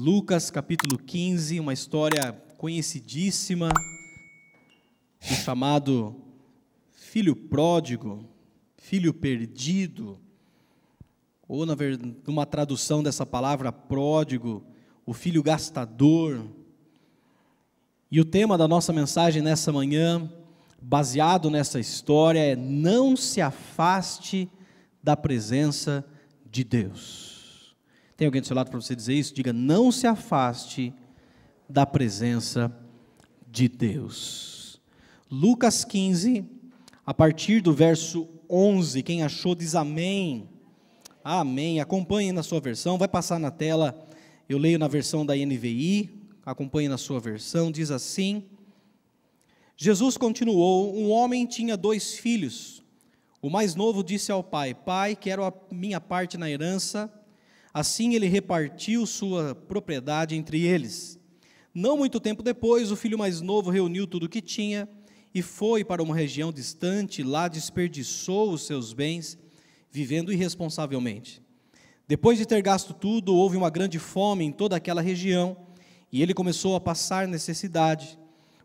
Lucas 0.00 0.48
capítulo 0.48 0.96
15, 0.96 1.58
uma 1.58 1.72
história 1.72 2.30
conhecidíssima 2.56 3.68
do 3.68 5.34
chamado 5.34 6.14
filho 6.92 7.34
pródigo, 7.34 8.24
filho 8.76 9.12
perdido, 9.12 10.16
ou 11.48 11.66
na 11.66 11.74
numa 12.24 12.46
tradução 12.46 13.02
dessa 13.02 13.26
palavra 13.26 13.72
pródigo, 13.72 14.64
o 15.04 15.12
filho 15.12 15.42
gastador. 15.42 16.46
E 18.08 18.20
o 18.20 18.24
tema 18.24 18.56
da 18.56 18.68
nossa 18.68 18.92
mensagem 18.92 19.42
nessa 19.42 19.72
manhã, 19.72 20.32
baseado 20.80 21.50
nessa 21.50 21.80
história, 21.80 22.38
é: 22.38 22.54
não 22.54 23.16
se 23.16 23.40
afaste 23.40 24.48
da 25.02 25.16
presença 25.16 26.04
de 26.48 26.62
Deus. 26.62 27.37
Tem 28.18 28.26
alguém 28.26 28.40
do 28.40 28.48
seu 28.48 28.56
lado 28.56 28.68
para 28.68 28.80
você 28.80 28.96
dizer 28.96 29.14
isso? 29.14 29.32
Diga: 29.32 29.52
não 29.52 29.92
se 29.92 30.04
afaste 30.04 30.92
da 31.68 31.86
presença 31.86 32.76
de 33.46 33.68
Deus. 33.68 34.80
Lucas 35.30 35.84
15, 35.84 36.44
a 37.06 37.14
partir 37.14 37.60
do 37.60 37.72
verso 37.72 38.28
11, 38.50 39.04
quem 39.04 39.22
achou 39.22 39.54
diz 39.54 39.76
amém. 39.76 40.48
Amém. 41.22 41.80
Acompanhe 41.80 42.32
na 42.32 42.42
sua 42.42 42.58
versão, 42.60 42.98
vai 42.98 43.06
passar 43.06 43.38
na 43.38 43.52
tela. 43.52 44.08
Eu 44.48 44.58
leio 44.58 44.80
na 44.80 44.88
versão 44.88 45.24
da 45.24 45.36
NVI, 45.36 46.10
acompanhe 46.44 46.88
na 46.88 46.98
sua 46.98 47.20
versão, 47.20 47.70
diz 47.70 47.92
assim: 47.92 48.42
Jesus 49.76 50.16
continuou: 50.16 50.92
Um 50.92 51.08
homem 51.12 51.46
tinha 51.46 51.76
dois 51.76 52.14
filhos. 52.14 52.82
O 53.40 53.48
mais 53.48 53.76
novo 53.76 54.02
disse 54.02 54.32
ao 54.32 54.42
pai: 54.42 54.74
Pai, 54.74 55.14
quero 55.14 55.44
a 55.44 55.54
minha 55.70 56.00
parte 56.00 56.36
na 56.36 56.50
herança. 56.50 57.08
Assim 57.72 58.14
ele 58.14 58.26
repartiu 58.26 59.06
sua 59.06 59.54
propriedade 59.54 60.34
entre 60.34 60.64
eles. 60.64 61.18
Não 61.74 61.96
muito 61.96 62.18
tempo 62.18 62.42
depois, 62.42 62.90
o 62.90 62.96
filho 62.96 63.18
mais 63.18 63.40
novo 63.40 63.70
reuniu 63.70 64.06
tudo 64.06 64.26
o 64.26 64.28
que 64.28 64.40
tinha 64.40 64.88
e 65.34 65.42
foi 65.42 65.84
para 65.84 66.02
uma 66.02 66.14
região 66.14 66.52
distante, 66.52 67.22
lá 67.22 67.46
desperdiçou 67.46 68.50
os 68.52 68.66
seus 68.66 68.92
bens 68.92 69.38
vivendo 69.90 70.32
irresponsavelmente. 70.32 71.42
Depois 72.06 72.38
de 72.38 72.46
ter 72.46 72.62
gasto 72.62 72.94
tudo, 72.94 73.34
houve 73.34 73.56
uma 73.56 73.70
grande 73.70 73.98
fome 73.98 74.44
em 74.44 74.52
toda 74.52 74.76
aquela 74.76 75.02
região 75.02 75.56
e 76.10 76.22
ele 76.22 76.32
começou 76.32 76.74
a 76.74 76.80
passar 76.80 77.28
necessidade. 77.28 78.18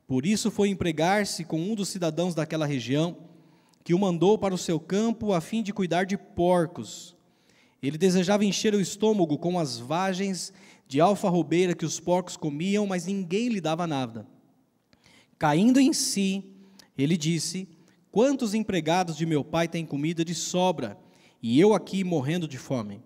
Por 0.08 0.26
isso 0.26 0.50
foi 0.50 0.70
empregar-se 0.70 1.44
com 1.44 1.60
um 1.60 1.76
dos 1.76 1.90
cidadãos 1.90 2.34
daquela 2.34 2.66
região, 2.66 3.18
que 3.84 3.94
o 3.94 4.00
mandou 4.00 4.38
para 4.38 4.54
o 4.54 4.58
seu 4.58 4.80
campo 4.80 5.34
a 5.34 5.42
fim 5.42 5.62
de 5.62 5.74
cuidar 5.74 6.06
de 6.06 6.18
porcos. 6.18 7.16
Ele 7.84 7.98
desejava 7.98 8.44
encher 8.44 8.74
o 8.74 8.82
estômago 8.82 9.38
com 9.38 9.60
as 9.60 9.78
vagens 9.78 10.52
de 10.88 11.00
alfarrobeira 11.00 11.76
que 11.76 11.86
os 11.86 12.00
porcos 12.00 12.36
comiam, 12.36 12.88
mas 12.88 13.06
ninguém 13.06 13.50
lhe 13.50 13.62
dava 13.62 13.86
nada. 13.86 14.26
Caindo 15.38 15.80
em 15.80 15.94
si, 15.94 16.44
ele 16.98 17.16
disse: 17.16 17.68
Quantos 18.10 18.56
empregados 18.56 19.16
de 19.16 19.26
meu 19.26 19.44
pai 19.44 19.68
têm 19.68 19.86
comida 19.86 20.26
de 20.26 20.34
sobra? 20.34 20.98
e 21.44 21.60
eu 21.60 21.74
aqui 21.74 22.06
morrendo 22.06 22.48
de 22.48 22.58
fome. 22.58 23.02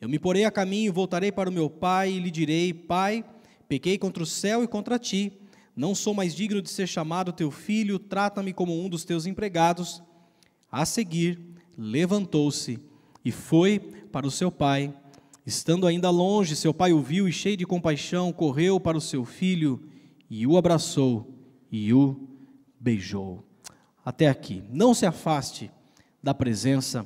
Eu 0.00 0.08
me 0.08 0.16
porei 0.16 0.44
a 0.44 0.52
caminho 0.52 0.86
e 0.86 0.94
voltarei 0.94 1.32
para 1.32 1.50
o 1.50 1.52
meu 1.52 1.68
pai 1.68 2.12
e 2.12 2.20
lhe 2.20 2.30
direi: 2.30 2.72
Pai, 2.72 3.24
pequei 3.68 3.98
contra 3.98 4.22
o 4.22 4.26
céu 4.26 4.62
e 4.62 4.68
contra 4.68 5.00
ti. 5.00 5.32
Não 5.74 5.92
sou 5.92 6.14
mais 6.14 6.32
digno 6.32 6.62
de 6.62 6.70
ser 6.70 6.86
chamado 6.86 7.32
teu 7.32 7.50
filho, 7.50 7.98
trata-me 7.98 8.52
como 8.52 8.80
um 8.80 8.88
dos 8.88 9.04
teus 9.04 9.26
empregados. 9.26 10.00
A 10.70 10.86
seguir, 10.86 11.40
levantou-se 11.76 12.78
e 13.24 13.32
foi 13.32 13.80
para 14.12 14.26
o 14.26 14.30
seu 14.30 14.52
pai. 14.52 14.94
Estando 15.44 15.86
ainda 15.86 16.10
longe, 16.10 16.54
seu 16.54 16.72
pai 16.72 16.92
o 16.92 17.00
viu 17.00 17.26
e, 17.26 17.32
cheio 17.32 17.56
de 17.56 17.66
compaixão, 17.66 18.32
correu 18.32 18.78
para 18.78 18.96
o 18.96 19.00
seu 19.00 19.24
filho 19.24 19.88
e 20.30 20.46
o 20.46 20.56
abraçou 20.56 21.34
e 21.70 21.92
o 21.92 22.28
beijou. 22.78 23.42
Até 24.04 24.28
aqui. 24.28 24.62
Não 24.70 24.94
se 24.94 25.06
afaste 25.06 25.70
da 26.22 26.32
presença 26.32 27.04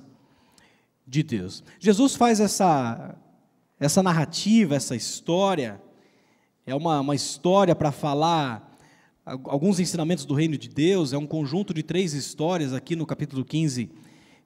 de 1.07 1.23
Deus. 1.23 1.63
Jesus 1.79 2.15
faz 2.15 2.41
essa, 2.41 3.17
essa 3.79 4.03
narrativa, 4.03 4.75
essa 4.75 4.97
história, 4.97 5.81
é 6.67 6.75
uma, 6.75 7.01
uma 7.01 7.15
história 7.15 7.75
para 7.75 7.93
falar 7.93 8.77
alguns 9.25 9.81
ensinamentos 9.81 10.25
do 10.25 10.35
reino 10.35 10.59
de 10.59 10.69
Deus, 10.69 11.13
é 11.13 11.19
um 11.19 11.27
conjunto 11.27 11.73
de 11.73 11.83
três 11.83 12.13
histórias 12.13 12.73
aqui 12.73 12.95
no 12.95 13.07
capítulo 13.07 13.45
15 13.45 13.91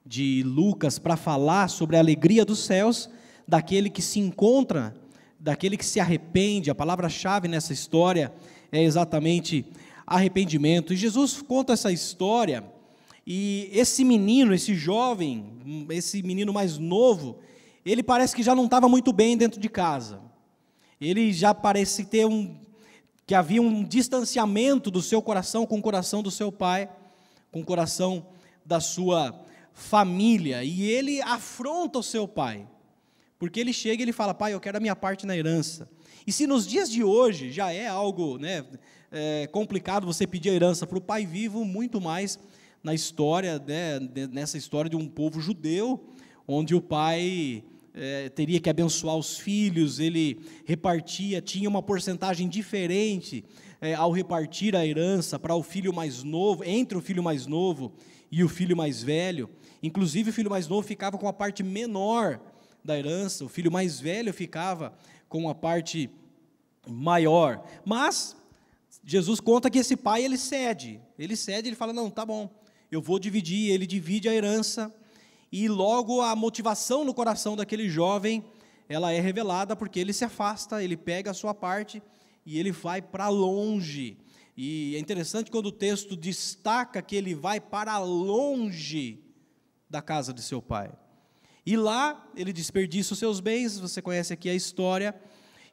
de 0.05 0.43
Lucas 0.43 0.99
para 0.99 1.15
falar 1.15 1.67
sobre 1.69 1.95
a 1.95 1.99
alegria 1.99 2.43
dos 2.43 2.59
céus 2.59 3.09
daquele 3.47 3.89
que 3.89 4.01
se 4.01 4.19
encontra, 4.19 4.95
daquele 5.39 5.77
que 5.77 5.85
se 5.85 5.99
arrepende. 5.99 6.69
A 6.69 6.75
palavra-chave 6.75 7.47
nessa 7.47 7.73
história 7.73 8.33
é 8.71 8.81
exatamente 8.81 9.65
arrependimento. 10.05 10.93
E 10.93 10.97
Jesus 10.97 11.41
conta 11.41 11.73
essa 11.73 11.91
história 11.91 12.63
e 13.25 13.69
esse 13.71 14.03
menino, 14.03 14.53
esse 14.53 14.73
jovem, 14.73 15.45
esse 15.89 16.23
menino 16.23 16.51
mais 16.51 16.77
novo, 16.77 17.39
ele 17.85 18.01
parece 18.01 18.35
que 18.35 18.43
já 18.43 18.55
não 18.55 18.65
estava 18.65 18.89
muito 18.89 19.13
bem 19.13 19.37
dentro 19.37 19.59
de 19.59 19.69
casa. 19.69 20.19
Ele 20.99 21.31
já 21.31 21.53
parece 21.53 22.05
ter 22.05 22.25
um 22.25 22.55
que 23.25 23.35
havia 23.35 23.61
um 23.61 23.83
distanciamento 23.83 24.91
do 24.91 25.01
seu 25.01 25.21
coração 25.21 25.65
com 25.65 25.77
o 25.77 25.81
coração 25.81 26.21
do 26.21 26.29
seu 26.29 26.51
pai, 26.51 26.89
com 27.51 27.61
o 27.61 27.65
coração 27.65 28.25
da 28.65 28.79
sua 28.79 29.45
família, 29.81 30.63
e 30.63 30.83
ele 30.83 31.21
afronta 31.21 31.99
o 31.99 32.03
seu 32.03 32.27
pai. 32.27 32.67
Porque 33.37 33.59
ele 33.59 33.73
chega 33.73 34.01
e 34.01 34.05
ele 34.05 34.13
fala: 34.13 34.33
"Pai, 34.33 34.53
eu 34.53 34.59
quero 34.59 34.77
a 34.77 34.79
minha 34.79 34.95
parte 34.95 35.25
na 35.25 35.35
herança". 35.35 35.89
E 36.25 36.31
se 36.31 36.45
nos 36.45 36.67
dias 36.67 36.89
de 36.89 37.03
hoje 37.03 37.51
já 37.51 37.71
é 37.71 37.87
algo, 37.87 38.37
né, 38.37 38.63
é 39.11 39.47
complicado 39.47 40.05
você 40.05 40.27
pedir 40.27 40.49
a 40.51 40.53
herança 40.53 40.85
para 40.85 40.97
o 40.97 41.01
pai 41.01 41.25
vivo, 41.25 41.65
muito 41.65 41.99
mais 41.99 42.39
na 42.83 42.93
história, 42.93 43.59
né, 43.59 43.99
nessa 44.31 44.57
história 44.57 44.89
de 44.89 44.95
um 44.95 45.07
povo 45.07 45.41
judeu, 45.41 45.99
onde 46.47 46.75
o 46.75 46.81
pai 46.81 47.63
é, 47.93 48.29
teria 48.29 48.59
que 48.59 48.69
abençoar 48.69 49.15
os 49.17 49.37
filhos, 49.37 49.99
ele 49.99 50.39
repartia, 50.65 51.41
tinha 51.41 51.67
uma 51.67 51.81
porcentagem 51.81 52.47
diferente 52.47 53.43
é, 53.81 53.93
ao 53.95 54.11
repartir 54.11 54.75
a 54.75 54.85
herança 54.85 55.39
para 55.39 55.55
o 55.55 55.63
filho 55.63 55.93
mais 55.93 56.23
novo, 56.23 56.63
entre 56.63 56.97
o 56.97 57.01
filho 57.01 57.23
mais 57.23 57.47
novo 57.47 57.91
e 58.31 58.43
o 58.43 58.49
filho 58.49 58.77
mais 58.77 59.03
velho. 59.03 59.49
Inclusive, 59.81 60.29
o 60.29 60.33
filho 60.33 60.49
mais 60.49 60.67
novo 60.67 60.85
ficava 60.85 61.17
com 61.17 61.27
a 61.27 61.33
parte 61.33 61.63
menor 61.63 62.39
da 62.83 62.97
herança, 62.97 63.45
o 63.45 63.49
filho 63.49 63.71
mais 63.71 63.99
velho 63.99 64.33
ficava 64.33 64.93
com 65.27 65.49
a 65.49 65.55
parte 65.55 66.09
maior. 66.87 67.63
Mas 67.85 68.35
Jesus 69.03 69.39
conta 69.39 69.69
que 69.69 69.79
esse 69.79 69.95
pai 69.95 70.23
ele 70.23 70.37
cede, 70.37 70.99
ele 71.17 71.35
cede, 71.35 71.69
ele 71.69 71.75
fala: 71.75 71.93
não, 71.93 72.09
tá 72.09 72.25
bom, 72.25 72.49
eu 72.91 73.01
vou 73.01 73.17
dividir, 73.17 73.71
ele 73.71 73.87
divide 73.87 74.27
a 74.29 74.33
herança, 74.33 74.93
e 75.51 75.67
logo 75.67 76.21
a 76.21 76.35
motivação 76.35 77.03
no 77.03 77.13
coração 77.13 77.55
daquele 77.55 77.89
jovem, 77.89 78.43
ela 78.87 79.11
é 79.11 79.19
revelada 79.19 79.75
porque 79.75 79.99
ele 79.99 80.13
se 80.13 80.23
afasta, 80.23 80.83
ele 80.83 80.97
pega 80.97 81.31
a 81.31 81.33
sua 81.33 81.53
parte 81.53 82.01
e 82.45 82.59
ele 82.59 82.71
vai 82.71 83.01
para 83.01 83.29
longe. 83.29 84.17
E 84.55 84.95
é 84.95 84.99
interessante 84.99 85.49
quando 85.49 85.67
o 85.67 85.71
texto 85.71 86.15
destaca 86.15 87.01
que 87.01 87.15
ele 87.15 87.33
vai 87.33 87.59
para 87.59 87.97
longe 87.99 89.19
da 89.91 90.01
casa 90.01 90.33
de 90.33 90.41
seu 90.41 90.61
pai. 90.61 90.91
E 91.65 91.75
lá 91.77 92.25
ele 92.35 92.53
desperdiça 92.53 93.13
os 93.13 93.19
seus 93.19 93.39
bens, 93.39 93.77
você 93.77 94.01
conhece 94.01 94.33
aqui 94.33 94.49
a 94.49 94.55
história, 94.55 95.13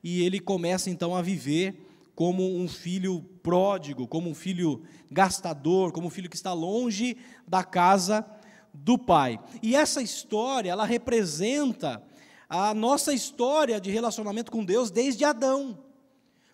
e 0.02 0.22
ele 0.22 0.40
começa 0.40 0.90
então 0.90 1.14
a 1.14 1.22
viver 1.22 1.86
como 2.14 2.56
um 2.56 2.68
filho 2.68 3.22
pródigo, 3.42 4.06
como 4.06 4.28
um 4.28 4.34
filho 4.34 4.82
gastador, 5.10 5.92
como 5.92 6.08
um 6.08 6.10
filho 6.10 6.28
que 6.28 6.36
está 6.36 6.52
longe 6.52 7.16
da 7.46 7.62
casa 7.62 8.26
do 8.74 8.98
pai. 8.98 9.38
E 9.62 9.76
essa 9.76 10.02
história, 10.02 10.70
ela 10.72 10.84
representa 10.84 12.02
a 12.48 12.74
nossa 12.74 13.14
história 13.14 13.80
de 13.80 13.90
relacionamento 13.90 14.50
com 14.50 14.64
Deus 14.64 14.90
desde 14.90 15.24
Adão. 15.24 15.78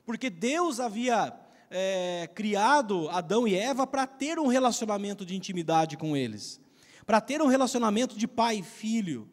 Porque 0.04 0.28
Deus 0.28 0.80
havia 0.80 1.32
é, 1.70 2.28
criado 2.34 3.08
Adão 3.08 3.48
e 3.48 3.54
Eva 3.54 3.86
para 3.86 4.06
ter 4.06 4.38
um 4.38 4.48
relacionamento 4.48 5.24
de 5.24 5.34
intimidade 5.34 5.96
com 5.96 6.16
eles, 6.16 6.60
para 7.06 7.20
ter 7.20 7.42
um 7.42 7.46
relacionamento 7.46 8.16
de 8.16 8.26
pai 8.26 8.58
e 8.58 8.62
filho. 8.62 9.28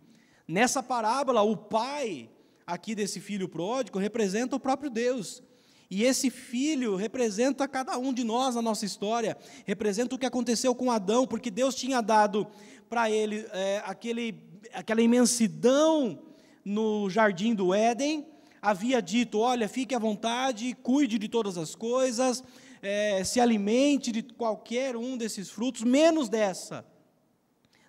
Nessa 0.48 0.84
parábola, 0.84 1.42
o 1.42 1.56
pai 1.56 2.30
aqui 2.66 2.94
desse 2.94 3.20
filho 3.20 3.48
pródigo 3.48 4.00
representa 4.00 4.56
o 4.56 4.60
próprio 4.60 4.90
Deus. 4.90 5.42
E 5.90 6.04
esse 6.04 6.30
filho 6.30 6.96
representa 6.96 7.68
cada 7.68 7.98
um 7.98 8.14
de 8.14 8.24
nós 8.24 8.56
na 8.56 8.62
nossa 8.62 8.86
história, 8.86 9.38
representa 9.66 10.16
o 10.16 10.18
que 10.18 10.26
aconteceu 10.26 10.74
com 10.74 10.90
Adão, 10.90 11.28
porque 11.28 11.52
Deus 11.52 11.76
tinha 11.76 12.02
dado 12.02 12.48
para 12.90 13.12
ele 13.12 13.46
é, 13.52 13.82
aquele, 13.86 14.42
aquela 14.74 15.02
imensidão 15.02 16.20
no 16.64 17.10
jardim 17.10 17.54
do 17.54 17.74
Éden, 17.74 18.26
havia 18.62 19.02
dito: 19.02 19.40
olha, 19.40 19.68
fique 19.68 19.94
à 19.94 20.00
vontade, 20.00 20.78
cuide 20.82 21.20
de 21.20 21.28
todas 21.28 21.58
as 21.58 21.76
coisas, 21.76 22.42
é, 22.82 23.22
se 23.26 23.42
alimente 23.42 24.14
de 24.14 24.22
qualquer 24.22 24.96
um 24.96 25.18
desses 25.18 25.50
frutos, 25.50 25.84
menos 25.84 26.30
dessa. 26.30 26.86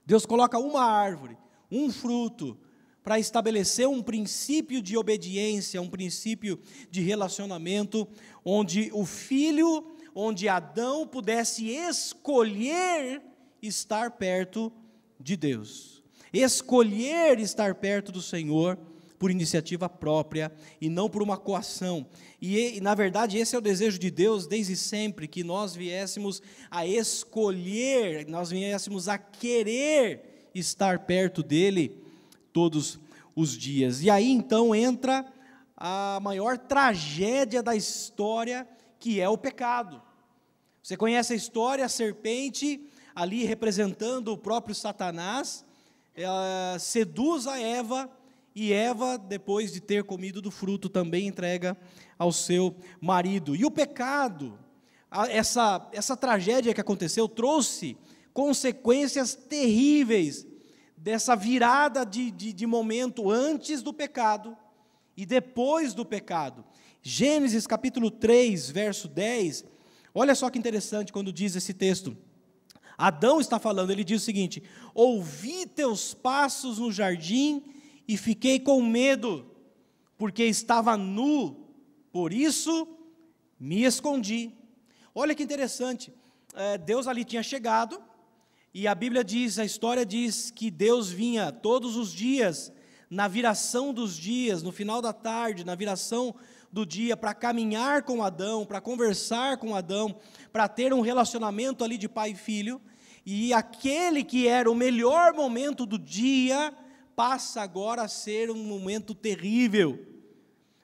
Deus 0.04 0.26
coloca 0.26 0.58
uma 0.58 0.84
árvore, 0.84 1.36
um 1.70 1.90
fruto, 1.90 2.58
para 3.02 3.18
estabelecer 3.18 3.88
um 3.88 4.02
princípio 4.02 4.80
de 4.80 4.96
obediência, 4.96 5.82
um 5.82 5.88
princípio 5.88 6.60
de 6.90 7.00
relacionamento, 7.00 8.06
onde 8.44 8.90
o 8.92 9.04
filho, 9.04 9.84
onde 10.14 10.48
Adão 10.48 11.06
pudesse 11.06 11.68
escolher 11.68 13.20
estar 13.60 14.12
perto 14.12 14.72
de 15.18 15.36
Deus, 15.36 16.02
escolher 16.32 17.38
estar 17.40 17.74
perto 17.74 18.12
do 18.12 18.22
Senhor 18.22 18.78
por 19.22 19.30
iniciativa 19.30 19.88
própria 19.88 20.50
e 20.80 20.88
não 20.88 21.08
por 21.08 21.22
uma 21.22 21.36
coação. 21.36 22.04
E, 22.40 22.80
na 22.80 22.92
verdade, 22.92 23.38
esse 23.38 23.54
é 23.54 23.58
o 23.58 23.60
desejo 23.62 23.96
de 23.96 24.10
Deus 24.10 24.48
desde 24.48 24.74
sempre, 24.74 25.28
que 25.28 25.44
nós 25.44 25.76
viéssemos 25.76 26.42
a 26.68 26.84
escolher, 26.84 28.26
nós 28.26 28.50
viéssemos 28.50 29.06
a 29.06 29.16
querer 29.16 30.50
estar 30.52 31.06
perto 31.06 31.40
dele 31.40 32.02
todos 32.52 32.98
os 33.36 33.56
dias. 33.56 34.02
E 34.02 34.10
aí 34.10 34.28
então 34.28 34.74
entra 34.74 35.24
a 35.76 36.18
maior 36.20 36.58
tragédia 36.58 37.62
da 37.62 37.76
história, 37.76 38.66
que 38.98 39.20
é 39.20 39.28
o 39.28 39.38
pecado. 39.38 40.02
Você 40.82 40.96
conhece 40.96 41.32
a 41.32 41.36
história, 41.36 41.84
a 41.84 41.88
serpente, 41.88 42.88
ali 43.14 43.44
representando 43.44 44.32
o 44.32 44.36
próprio 44.36 44.74
Satanás, 44.74 45.64
seduz 46.80 47.46
a 47.46 47.56
Eva 47.60 48.10
e 48.54 48.72
Eva, 48.72 49.16
depois 49.16 49.72
de 49.72 49.80
ter 49.80 50.04
comido 50.04 50.42
do 50.42 50.50
fruto, 50.50 50.88
também 50.88 51.26
entrega 51.26 51.76
ao 52.18 52.32
seu 52.32 52.76
marido. 53.00 53.56
E 53.56 53.64
o 53.64 53.70
pecado, 53.70 54.58
essa, 55.30 55.88
essa 55.92 56.16
tragédia 56.16 56.74
que 56.74 56.80
aconteceu, 56.80 57.28
trouxe 57.28 57.96
consequências 58.32 59.34
terríveis 59.34 60.46
dessa 60.96 61.34
virada 61.34 62.04
de, 62.04 62.30
de, 62.30 62.52
de 62.52 62.66
momento 62.66 63.30
antes 63.30 63.82
do 63.82 63.92
pecado 63.92 64.56
e 65.16 65.24
depois 65.24 65.94
do 65.94 66.04
pecado. 66.04 66.64
Gênesis 67.02 67.66
capítulo 67.66 68.10
3, 68.10 68.70
verso 68.70 69.08
10, 69.08 69.64
olha 70.14 70.34
só 70.34 70.48
que 70.48 70.58
interessante 70.58 71.12
quando 71.12 71.32
diz 71.32 71.56
esse 71.56 71.74
texto. 71.74 72.16
Adão 72.96 73.40
está 73.40 73.58
falando, 73.58 73.90
ele 73.90 74.04
diz 74.04 74.22
o 74.22 74.24
seguinte: 74.24 74.62
Ouvi 74.94 75.66
teus 75.66 76.14
passos 76.14 76.78
no 76.78 76.92
jardim 76.92 77.64
e 78.06 78.16
fiquei 78.16 78.58
com 78.58 78.82
medo, 78.82 79.50
porque 80.16 80.44
estava 80.44 80.96
nu, 80.96 81.68
por 82.12 82.32
isso 82.32 82.86
me 83.58 83.84
escondi. 83.84 84.52
Olha 85.14 85.34
que 85.34 85.42
interessante, 85.42 86.12
é, 86.54 86.78
Deus 86.78 87.06
ali 87.06 87.24
tinha 87.24 87.42
chegado, 87.42 88.00
e 88.74 88.88
a 88.88 88.94
Bíblia 88.94 89.22
diz, 89.22 89.58
a 89.58 89.64
história 89.64 90.04
diz 90.04 90.50
que 90.50 90.70
Deus 90.70 91.10
vinha 91.10 91.52
todos 91.52 91.96
os 91.96 92.12
dias, 92.12 92.72
na 93.10 93.28
viração 93.28 93.92
dos 93.92 94.16
dias, 94.16 94.62
no 94.62 94.72
final 94.72 95.02
da 95.02 95.12
tarde, 95.12 95.66
na 95.66 95.74
viração 95.74 96.34
do 96.72 96.86
dia, 96.86 97.14
para 97.14 97.34
caminhar 97.34 98.02
com 98.04 98.24
Adão, 98.24 98.64
para 98.64 98.80
conversar 98.80 99.58
com 99.58 99.74
Adão, 99.74 100.16
para 100.50 100.66
ter 100.66 100.94
um 100.94 101.02
relacionamento 101.02 101.84
ali 101.84 101.98
de 101.98 102.08
pai 102.08 102.30
e 102.30 102.34
filho, 102.34 102.80
e 103.26 103.52
aquele 103.52 104.24
que 104.24 104.48
era 104.48 104.70
o 104.70 104.74
melhor 104.74 105.34
momento 105.34 105.84
do 105.84 105.98
dia, 105.98 106.74
passa 107.14 107.62
agora 107.62 108.02
a 108.02 108.08
ser 108.08 108.50
um 108.50 108.64
momento 108.64 109.14
terrível. 109.14 110.06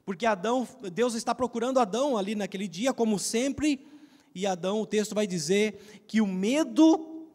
Porque 0.05 0.25
Adão, 0.25 0.67
Deus 0.93 1.15
está 1.15 1.35
procurando 1.35 1.79
Adão 1.79 2.17
ali 2.17 2.35
naquele 2.35 2.67
dia, 2.67 2.95
como 2.95 3.19
sempre, 3.19 3.87
e 4.35 4.47
Adão, 4.47 4.81
o 4.81 4.87
texto 4.87 5.15
vai 5.15 5.27
dizer 5.27 6.03
que 6.07 6.21
o 6.21 6.27
medo 6.27 7.27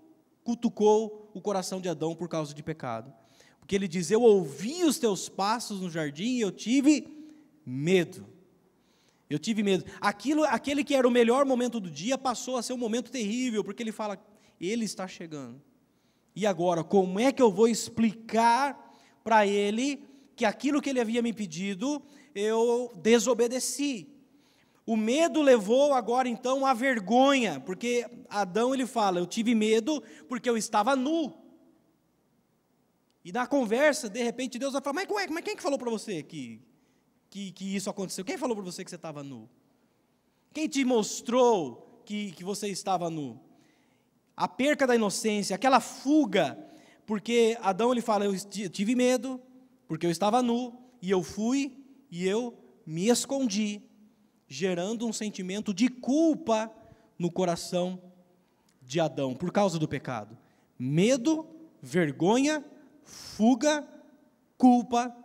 cutucou 0.44 1.30
o 1.34 1.42
coração 1.42 1.80
de 1.80 1.90
Adão 1.90 2.16
por 2.16 2.28
causa 2.28 2.54
de 2.54 2.64
pecado. 2.64 3.14
Porque 3.60 3.76
ele 3.76 3.88
diz: 3.88 4.12
Eu 4.12 4.22
ouvi 4.22 4.84
os 4.84 4.98
teus 4.98 5.30
passos 5.30 5.82
no 5.82 5.90
jardim 5.90 6.38
e 6.38 6.42
eu 6.42 6.52
tive 6.52 7.08
medo. 7.66 8.26
Eu 9.30 9.40
tive 9.40 9.64
medo. 9.64 9.86
Aquilo, 10.02 10.44
aquele 10.44 10.84
que 10.84 10.96
era 10.96 11.08
o 11.08 11.12
melhor 11.12 11.46
momento 11.46 11.80
do 11.80 11.90
dia 11.90 12.18
passou 12.18 12.58
a 12.58 12.62
ser 12.62 12.74
um 12.74 12.78
momento 12.78 13.12
terrível, 13.12 13.64
porque 13.64 13.82
ele 13.82 13.92
fala: 13.92 14.18
Ele 14.60 14.86
está 14.86 15.08
chegando. 15.08 15.62
E 16.36 16.46
agora, 16.48 16.84
como 16.84 17.20
é 17.20 17.32
que 17.32 17.42
eu 17.42 17.52
vou 17.52 17.68
explicar 17.68 18.83
para 19.24 19.48
ele 19.48 20.04
que 20.36 20.46
aquilo 20.46 20.82
que 20.82 20.90
ele 20.90 21.00
havia 21.00 21.22
me 21.22 21.32
pedido, 21.32 22.02
eu 22.34 22.92
desobedeci. 22.96 24.10
O 24.86 24.98
medo 24.98 25.42
levou 25.42 25.94
agora 25.94 26.28
então 26.28 26.66
à 26.66 26.74
vergonha, 26.74 27.60
porque 27.62 28.06
Adão 28.30 28.74
ele 28.74 28.86
fala: 28.86 29.20
"Eu 29.20 29.26
tive 29.26 29.56
medo 29.56 30.04
porque 30.28 30.50
eu 30.50 30.58
estava 30.58 30.96
nu". 30.96 31.34
E 33.24 33.32
na 33.32 33.48
conversa, 33.48 34.10
de 34.10 34.22
repente 34.22 34.60
Deus 34.60 34.74
vai 34.74 34.82
falar: 34.82 34.96
"Mas, 34.96 35.10
ué, 35.10 35.28
mas 35.28 35.44
quem 35.44 35.56
que 35.56 35.64
falou 35.64 35.80
para 35.80 35.90
você 35.90 36.22
que, 36.22 36.62
que 37.30 37.52
que 37.52 37.76
isso 37.76 37.90
aconteceu? 37.90 38.26
Quem 38.26 38.38
falou 38.38 38.56
para 38.56 38.66
você 38.66 38.84
que 38.84 38.90
você 38.90 38.98
estava 38.98 39.24
nu? 39.24 39.50
Quem 40.54 40.68
te 40.68 40.84
mostrou 40.84 42.02
que 42.06 42.32
que 42.34 42.44
você 42.44 42.68
estava 42.68 43.10
nu?" 43.10 43.40
A 44.36 44.48
perca 44.48 44.86
da 44.86 44.96
inocência, 44.96 45.56
aquela 45.56 45.80
fuga 45.80 46.58
porque 47.06 47.58
Adão 47.62 47.92
ele 47.92 48.02
fala: 48.02 48.26
Eu 48.26 48.34
tive 48.70 48.96
medo, 48.96 49.40
porque 49.88 50.06
eu 50.06 50.12
estava 50.12 50.42
nu, 50.42 50.74
e 51.02 51.10
eu 51.10 51.22
fui 51.22 51.78
e 52.10 52.28
eu 52.28 52.58
me 52.86 53.08
escondi, 53.08 53.82
gerando 54.48 55.08
um 55.08 55.14
sentimento 55.14 55.74
de 55.74 55.88
culpa 55.88 56.72
no 57.18 57.32
coração 57.32 58.02
de 58.82 59.00
Adão, 59.00 59.34
por 59.34 59.52
causa 59.52 59.80
do 59.80 59.88
pecado. 59.88 60.38
Medo, 60.78 61.48
vergonha, 61.82 62.64
fuga, 63.04 63.88
culpa. 64.58 65.16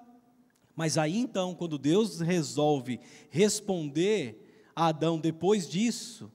Mas 0.75 0.96
aí 0.96 1.19
então, 1.19 1.54
quando 1.54 1.76
Deus 1.76 2.20
resolve 2.20 3.00
responder 3.30 4.70
a 4.75 4.86
Adão 4.86 5.19
depois 5.19 5.69
disso, 5.69 6.30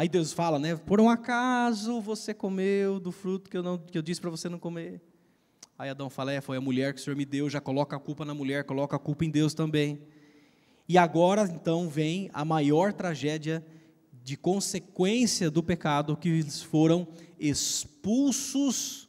Aí 0.00 0.08
Deus 0.08 0.32
fala, 0.32 0.58
né? 0.58 0.76
Por 0.76 0.98
um 0.98 1.10
acaso 1.10 2.00
você 2.00 2.32
comeu 2.32 2.98
do 2.98 3.12
fruto 3.12 3.50
que 3.50 3.56
eu, 3.58 3.62
não, 3.62 3.76
que 3.76 3.98
eu 3.98 4.00
disse 4.00 4.18
para 4.18 4.30
você 4.30 4.48
não 4.48 4.58
comer. 4.58 4.98
Aí 5.78 5.90
Adão 5.90 6.08
fala, 6.08 6.32
é, 6.32 6.40
foi 6.40 6.56
a 6.56 6.60
mulher 6.60 6.94
que 6.94 7.00
o 7.00 7.04
Senhor 7.04 7.14
me 7.14 7.26
deu, 7.26 7.50
já 7.50 7.60
coloca 7.60 7.96
a 7.96 8.00
culpa 8.00 8.24
na 8.24 8.32
mulher, 8.32 8.64
coloca 8.64 8.96
a 8.96 8.98
culpa 8.98 9.26
em 9.26 9.30
Deus 9.30 9.52
também. 9.52 10.00
E 10.88 10.96
agora 10.96 11.42
então 11.42 11.86
vem 11.86 12.30
a 12.32 12.46
maior 12.46 12.94
tragédia 12.94 13.62
de 14.24 14.38
consequência 14.38 15.50
do 15.50 15.62
pecado, 15.62 16.16
que 16.16 16.30
eles 16.30 16.62
foram 16.62 17.06
expulsos 17.38 19.06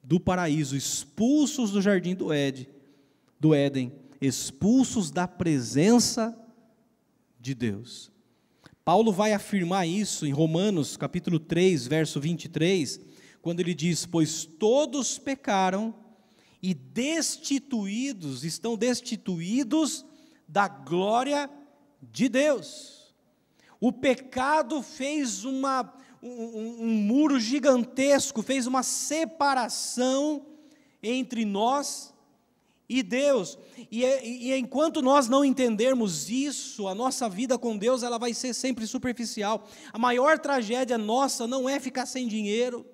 do 0.00 0.20
paraíso, 0.20 0.76
expulsos 0.76 1.72
do 1.72 1.82
jardim 1.82 2.14
do, 2.14 2.32
Ed, 2.32 2.70
do 3.40 3.52
Éden, 3.52 3.92
expulsos 4.20 5.10
da 5.10 5.26
presença 5.26 6.40
de 7.40 7.52
Deus. 7.52 8.12
Paulo 8.84 9.12
vai 9.12 9.32
afirmar 9.32 9.86
isso 9.86 10.26
em 10.26 10.32
Romanos, 10.32 10.96
capítulo 10.96 11.38
3, 11.38 11.86
verso 11.86 12.20
23, 12.20 13.00
quando 13.42 13.60
ele 13.60 13.74
diz: 13.74 14.06
"Pois 14.06 14.44
todos 14.44 15.18
pecaram 15.18 15.94
e 16.62 16.74
destituídos, 16.74 18.44
estão 18.44 18.76
destituídos 18.76 20.04
da 20.48 20.66
glória 20.66 21.50
de 22.00 22.28
Deus". 22.28 23.14
O 23.78 23.92
pecado 23.92 24.82
fez 24.82 25.44
uma 25.44 25.94
um, 26.22 26.84
um 26.84 26.94
muro 26.94 27.40
gigantesco, 27.40 28.42
fez 28.42 28.66
uma 28.66 28.82
separação 28.82 30.46
entre 31.02 31.44
nós 31.44 32.14
e 32.90 33.04
Deus. 33.04 33.56
E, 33.88 34.04
é, 34.04 34.26
e, 34.26 34.52
enquanto 34.58 35.00
nós 35.00 35.28
não 35.28 35.44
entendermos 35.44 36.28
isso, 36.28 36.88
a 36.88 36.94
nossa 36.94 37.28
vida 37.28 37.56
com 37.56 37.78
Deus 37.78 38.02
ela 38.02 38.18
vai 38.18 38.34
ser 38.34 38.52
sempre 38.52 38.84
superficial. 38.84 39.68
A 39.92 39.98
maior 39.98 40.40
tragédia 40.40 40.98
nossa 40.98 41.46
não 41.46 41.68
é 41.68 41.78
ficar 41.78 42.04
sem 42.04 42.26
dinheiro. 42.26 42.84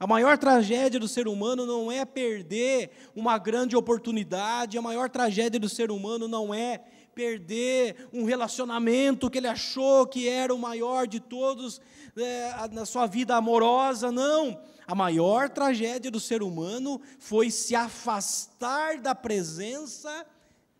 A 0.00 0.08
maior 0.08 0.36
tragédia 0.36 0.98
do 0.98 1.06
ser 1.06 1.28
humano 1.28 1.64
não 1.64 1.92
é 1.92 2.04
perder 2.04 2.90
uma 3.14 3.38
grande 3.38 3.76
oportunidade. 3.76 4.76
A 4.76 4.82
maior 4.82 5.08
tragédia 5.08 5.60
do 5.60 5.68
ser 5.68 5.92
humano 5.92 6.26
não 6.26 6.52
é 6.52 6.82
perder 7.14 8.08
um 8.12 8.24
relacionamento 8.24 9.30
que 9.30 9.38
ele 9.38 9.48
achou 9.48 10.06
que 10.06 10.28
era 10.28 10.54
o 10.54 10.58
maior 10.58 11.06
de 11.06 11.20
todos 11.20 11.80
é, 12.16 12.68
na 12.70 12.84
sua 12.84 13.06
vida 13.06 13.36
amorosa. 13.36 14.10
Não. 14.10 14.60
A 14.86 14.94
maior 14.94 15.48
tragédia 15.48 16.10
do 16.10 16.20
ser 16.20 16.42
humano 16.42 17.00
foi 17.18 17.50
se 17.50 17.74
afastar 17.74 18.98
da 18.98 19.14
presença 19.14 20.26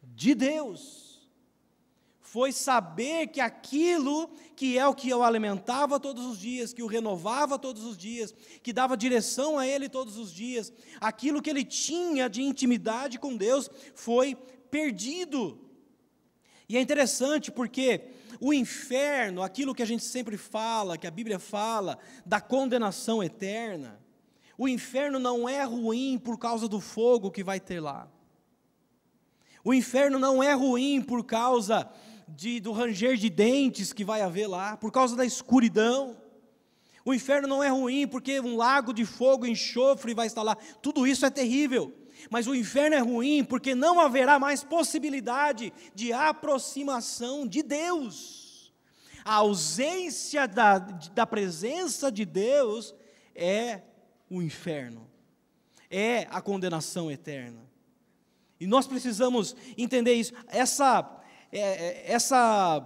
de 0.02 0.34
Deus. 0.34 1.12
Foi 2.20 2.50
saber 2.50 3.26
que 3.26 3.40
aquilo 3.40 4.30
que 4.56 4.78
é 4.78 4.86
o 4.86 4.94
que 4.94 5.12
o 5.12 5.22
alimentava 5.22 6.00
todos 6.00 6.24
os 6.24 6.38
dias, 6.38 6.72
que 6.72 6.82
o 6.82 6.86
renovava 6.86 7.58
todos 7.58 7.84
os 7.84 7.96
dias, 7.96 8.34
que 8.62 8.72
dava 8.72 8.96
direção 8.96 9.58
a 9.58 9.66
ele 9.66 9.88
todos 9.88 10.16
os 10.16 10.32
dias, 10.32 10.72
aquilo 11.00 11.42
que 11.42 11.50
ele 11.50 11.64
tinha 11.64 12.30
de 12.30 12.42
intimidade 12.42 13.18
com 13.18 13.36
Deus 13.36 13.68
foi 13.94 14.34
perdido. 14.70 15.60
E 16.72 16.76
é 16.78 16.80
interessante 16.80 17.52
porque 17.52 18.00
o 18.40 18.50
inferno, 18.50 19.42
aquilo 19.42 19.74
que 19.74 19.82
a 19.82 19.86
gente 19.86 20.02
sempre 20.02 20.38
fala, 20.38 20.96
que 20.96 21.06
a 21.06 21.10
Bíblia 21.10 21.38
fala, 21.38 21.98
da 22.24 22.40
condenação 22.40 23.22
eterna, 23.22 24.00
o 24.56 24.66
inferno 24.66 25.18
não 25.18 25.46
é 25.46 25.62
ruim 25.64 26.18
por 26.18 26.38
causa 26.38 26.66
do 26.66 26.80
fogo 26.80 27.30
que 27.30 27.44
vai 27.44 27.60
ter 27.60 27.78
lá. 27.78 28.08
O 29.62 29.74
inferno 29.74 30.18
não 30.18 30.42
é 30.42 30.54
ruim 30.54 31.02
por 31.02 31.26
causa 31.26 31.86
de, 32.26 32.58
do 32.58 32.72
ranger 32.72 33.18
de 33.18 33.28
dentes 33.28 33.92
que 33.92 34.02
vai 34.02 34.22
haver 34.22 34.46
lá, 34.46 34.74
por 34.74 34.90
causa 34.90 35.14
da 35.14 35.26
escuridão. 35.26 36.16
O 37.04 37.12
inferno 37.12 37.46
não 37.46 37.62
é 37.62 37.68
ruim 37.68 38.08
porque 38.08 38.40
um 38.40 38.56
lago 38.56 38.94
de 38.94 39.04
fogo, 39.04 39.44
enxofre 39.44 40.14
vai 40.14 40.26
estar 40.26 40.42
lá. 40.42 40.56
Tudo 40.80 41.06
isso 41.06 41.26
é 41.26 41.30
terrível. 41.30 42.01
Mas 42.30 42.46
o 42.46 42.54
inferno 42.54 42.96
é 42.96 43.00
ruim 43.00 43.44
porque 43.44 43.74
não 43.74 44.00
haverá 44.00 44.38
mais 44.38 44.62
possibilidade 44.64 45.72
de 45.94 46.12
aproximação 46.12 47.46
de 47.46 47.62
Deus. 47.62 48.72
A 49.24 49.34
ausência 49.34 50.48
da, 50.48 50.78
da 50.78 51.26
presença 51.26 52.10
de 52.10 52.24
Deus 52.24 52.94
é 53.34 53.82
o 54.28 54.42
inferno, 54.42 55.08
é 55.90 56.26
a 56.30 56.40
condenação 56.40 57.10
eterna. 57.10 57.60
E 58.58 58.66
nós 58.66 58.86
precisamos 58.86 59.54
entender 59.76 60.14
isso. 60.14 60.32
Essa, 60.48 61.20
é, 61.50 61.58
é, 61.58 62.12
essa 62.12 62.80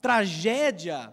tragédia 0.00 1.12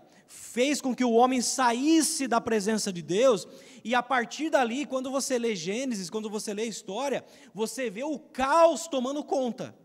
fez 0.53 0.81
com 0.81 0.95
que 0.95 1.03
o 1.03 1.13
homem 1.13 1.41
saísse 1.41 2.27
da 2.27 2.41
presença 2.41 2.91
de 2.91 3.03
Deus, 3.03 3.47
e 3.83 3.93
a 3.93 4.01
partir 4.01 4.49
dali, 4.49 4.85
quando 4.85 5.11
você 5.11 5.37
lê 5.37 5.55
Gênesis, 5.55 6.09
quando 6.09 6.29
você 6.29 6.53
lê 6.53 6.65
história, 6.65 7.23
você 7.53 7.89
vê 7.89 8.03
o 8.03 8.17
caos 8.17 8.87
tomando 8.87 9.23
conta. 9.23 9.75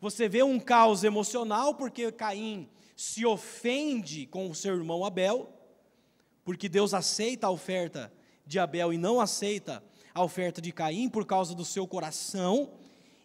Você 0.00 0.28
vê 0.28 0.42
um 0.42 0.58
caos 0.58 1.04
emocional, 1.04 1.74
porque 1.74 2.10
Caim 2.10 2.68
se 2.96 3.24
ofende 3.24 4.26
com 4.26 4.50
o 4.50 4.54
seu 4.54 4.74
irmão 4.76 5.04
Abel, 5.04 5.52
porque 6.44 6.68
Deus 6.68 6.92
aceita 6.92 7.46
a 7.46 7.50
oferta 7.50 8.12
de 8.44 8.58
Abel 8.58 8.92
e 8.92 8.98
não 8.98 9.20
aceita 9.20 9.82
a 10.14 10.22
oferta 10.22 10.60
de 10.60 10.72
Caim 10.72 11.08
por 11.08 11.24
causa 11.24 11.54
do 11.54 11.64
seu 11.64 11.86
coração. 11.86 12.72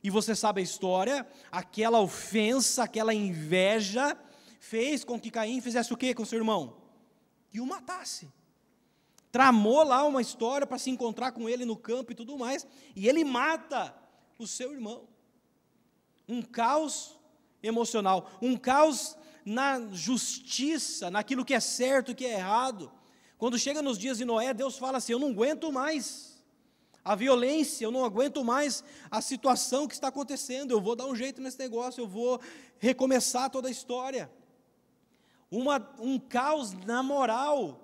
E 0.04 0.10
você 0.10 0.36
sabe 0.36 0.62
a 0.62 0.64
história, 0.64 1.28
aquela 1.52 2.00
ofensa, 2.00 2.84
aquela 2.84 3.14
inveja, 3.14 4.18
fez 4.62 5.04
com 5.04 5.20
que 5.20 5.32
Caim 5.32 5.60
fizesse 5.60 5.92
o 5.92 5.98
que 5.98 6.14
com 6.14 6.24
seu 6.24 6.38
irmão? 6.38 6.78
Que 7.50 7.60
o 7.60 7.66
matasse. 7.66 8.30
Tramou 9.32 9.84
lá 9.84 10.04
uma 10.04 10.22
história 10.22 10.68
para 10.68 10.78
se 10.78 10.92
encontrar 10.92 11.32
com 11.32 11.50
ele 11.50 11.66
no 11.66 11.76
campo 11.76 12.12
e 12.12 12.16
tudo 12.16 12.38
mais, 12.38 12.66
e 12.96 13.10
ele 13.10 13.24
mata 13.24 13.94
o 14.38 14.46
seu 14.46 14.72
irmão. 14.72 15.08
Um 16.30 16.44
caos 16.44 17.20
emocional, 17.64 18.30
um 18.40 18.56
caos 18.56 19.18
na 19.44 19.90
justiça, 19.92 21.10
naquilo 21.10 21.44
que 21.44 21.56
é 21.56 21.60
certo 21.60 22.12
e 22.12 22.16
que 22.16 22.26
é 22.26 22.34
errado. 22.34 22.92
Quando 23.40 23.58
chega 23.58 23.82
nos 23.82 23.98
dias 23.98 24.20
de 24.20 24.26
Noé, 24.26 24.54
Deus 24.54 24.78
fala 24.78 25.00
assim: 25.00 25.14
Eu 25.14 25.20
não 25.20 25.32
aguento 25.32 25.72
mais 25.72 26.40
a 27.04 27.16
violência, 27.16 27.84
eu 27.84 27.92
não 27.92 28.06
aguento 28.06 28.44
mais 28.44 28.84
a 29.10 29.22
situação 29.22 29.88
que 29.88 29.96
está 29.96 30.10
acontecendo, 30.10 30.70
eu 30.70 30.80
vou 30.80 30.96
dar 30.96 31.08
um 31.08 31.16
jeito 31.16 31.42
nesse 31.42 31.58
negócio, 31.58 32.02
eu 32.02 32.08
vou 32.08 32.40
recomeçar 32.78 33.50
toda 33.50 33.68
a 33.68 33.72
história 33.72 34.32
uma, 35.52 35.94
um 36.00 36.18
caos 36.18 36.74
na 36.74 37.04
moral. 37.04 37.78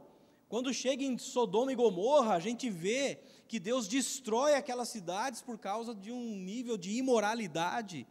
Quando 0.47 0.73
chega 0.73 1.03
em 1.03 1.17
Sodoma 1.17 1.73
e 1.73 1.75
Gomorra, 1.75 2.33
a 2.33 2.39
gente 2.39 2.69
vê 2.69 3.19
que 3.47 3.59
Deus 3.59 3.87
destrói 3.87 4.53
aquelas 4.53 4.87
cidades 4.87 5.41
por 5.41 5.57
causa 5.57 5.93
de 5.93 6.11
um 6.11 6.37
nível 6.37 6.77
de 6.77 6.97
imoralidade 6.97 8.07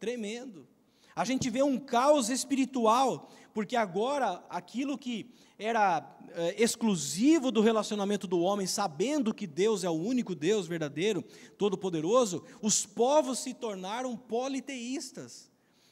tremendo. 0.00 0.66
A 1.14 1.24
gente 1.24 1.48
vê 1.50 1.62
um 1.62 1.78
caos 1.78 2.28
espiritual, 2.28 3.30
porque 3.54 3.76
agora 3.76 4.44
aquilo 4.48 4.98
que 4.98 5.30
era 5.58 6.16
é, 6.30 6.62
exclusivo 6.62 7.50
do 7.50 7.60
relacionamento 7.60 8.26
do 8.26 8.40
homem, 8.40 8.66
sabendo 8.66 9.34
que 9.34 9.46
Deus 9.46 9.82
é 9.82 9.90
o 9.90 9.94
único 9.94 10.34
Deus 10.34 10.68
verdadeiro, 10.68 11.24
todo-poderoso, 11.56 12.44
os 12.62 12.86
povos 12.86 13.40
se 13.40 13.54
tornaram 13.54 14.16
politeístas. 14.16 15.50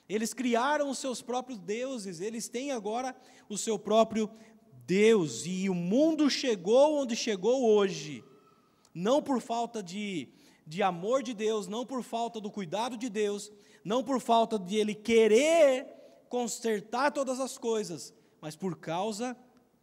Eles 0.08 0.32
criaram 0.32 0.88
os 0.88 0.98
seus 0.98 1.20
próprios 1.20 1.58
deuses, 1.58 2.20
eles 2.20 2.48
têm 2.48 2.70
agora 2.70 3.14
o 3.48 3.58
seu 3.58 3.78
próprio 3.78 4.30
Deus, 4.86 5.44
e 5.46 5.68
o 5.68 5.74
mundo 5.74 6.30
chegou 6.30 7.00
onde 7.00 7.16
chegou 7.16 7.64
hoje, 7.64 8.22
não 8.94 9.20
por 9.20 9.40
falta 9.40 9.82
de, 9.82 10.28
de 10.64 10.82
amor 10.82 11.22
de 11.22 11.34
Deus, 11.34 11.66
não 11.66 11.84
por 11.84 12.04
falta 12.04 12.40
do 12.40 12.50
cuidado 12.50 12.96
de 12.96 13.08
Deus, 13.08 13.50
não 13.84 14.04
por 14.04 14.20
falta 14.20 14.58
de 14.58 14.76
Ele 14.76 14.94
querer 14.94 15.86
consertar 16.28 17.10
todas 17.10 17.40
as 17.40 17.58
coisas, 17.58 18.14
mas 18.40 18.54
por 18.54 18.76
causa 18.76 19.36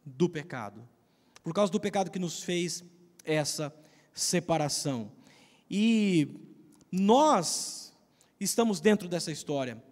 do 0.04 0.28
pecado. 0.28 0.88
Por 1.42 1.52
causa 1.52 1.70
do 1.70 1.80
pecado 1.80 2.10
que 2.10 2.18
nos 2.18 2.42
fez 2.42 2.82
essa 3.24 3.74
separação. 4.12 5.12
E 5.70 6.28
nós 6.90 7.94
estamos 8.38 8.80
dentro 8.80 9.08
dessa 9.08 9.32
história. 9.32 9.82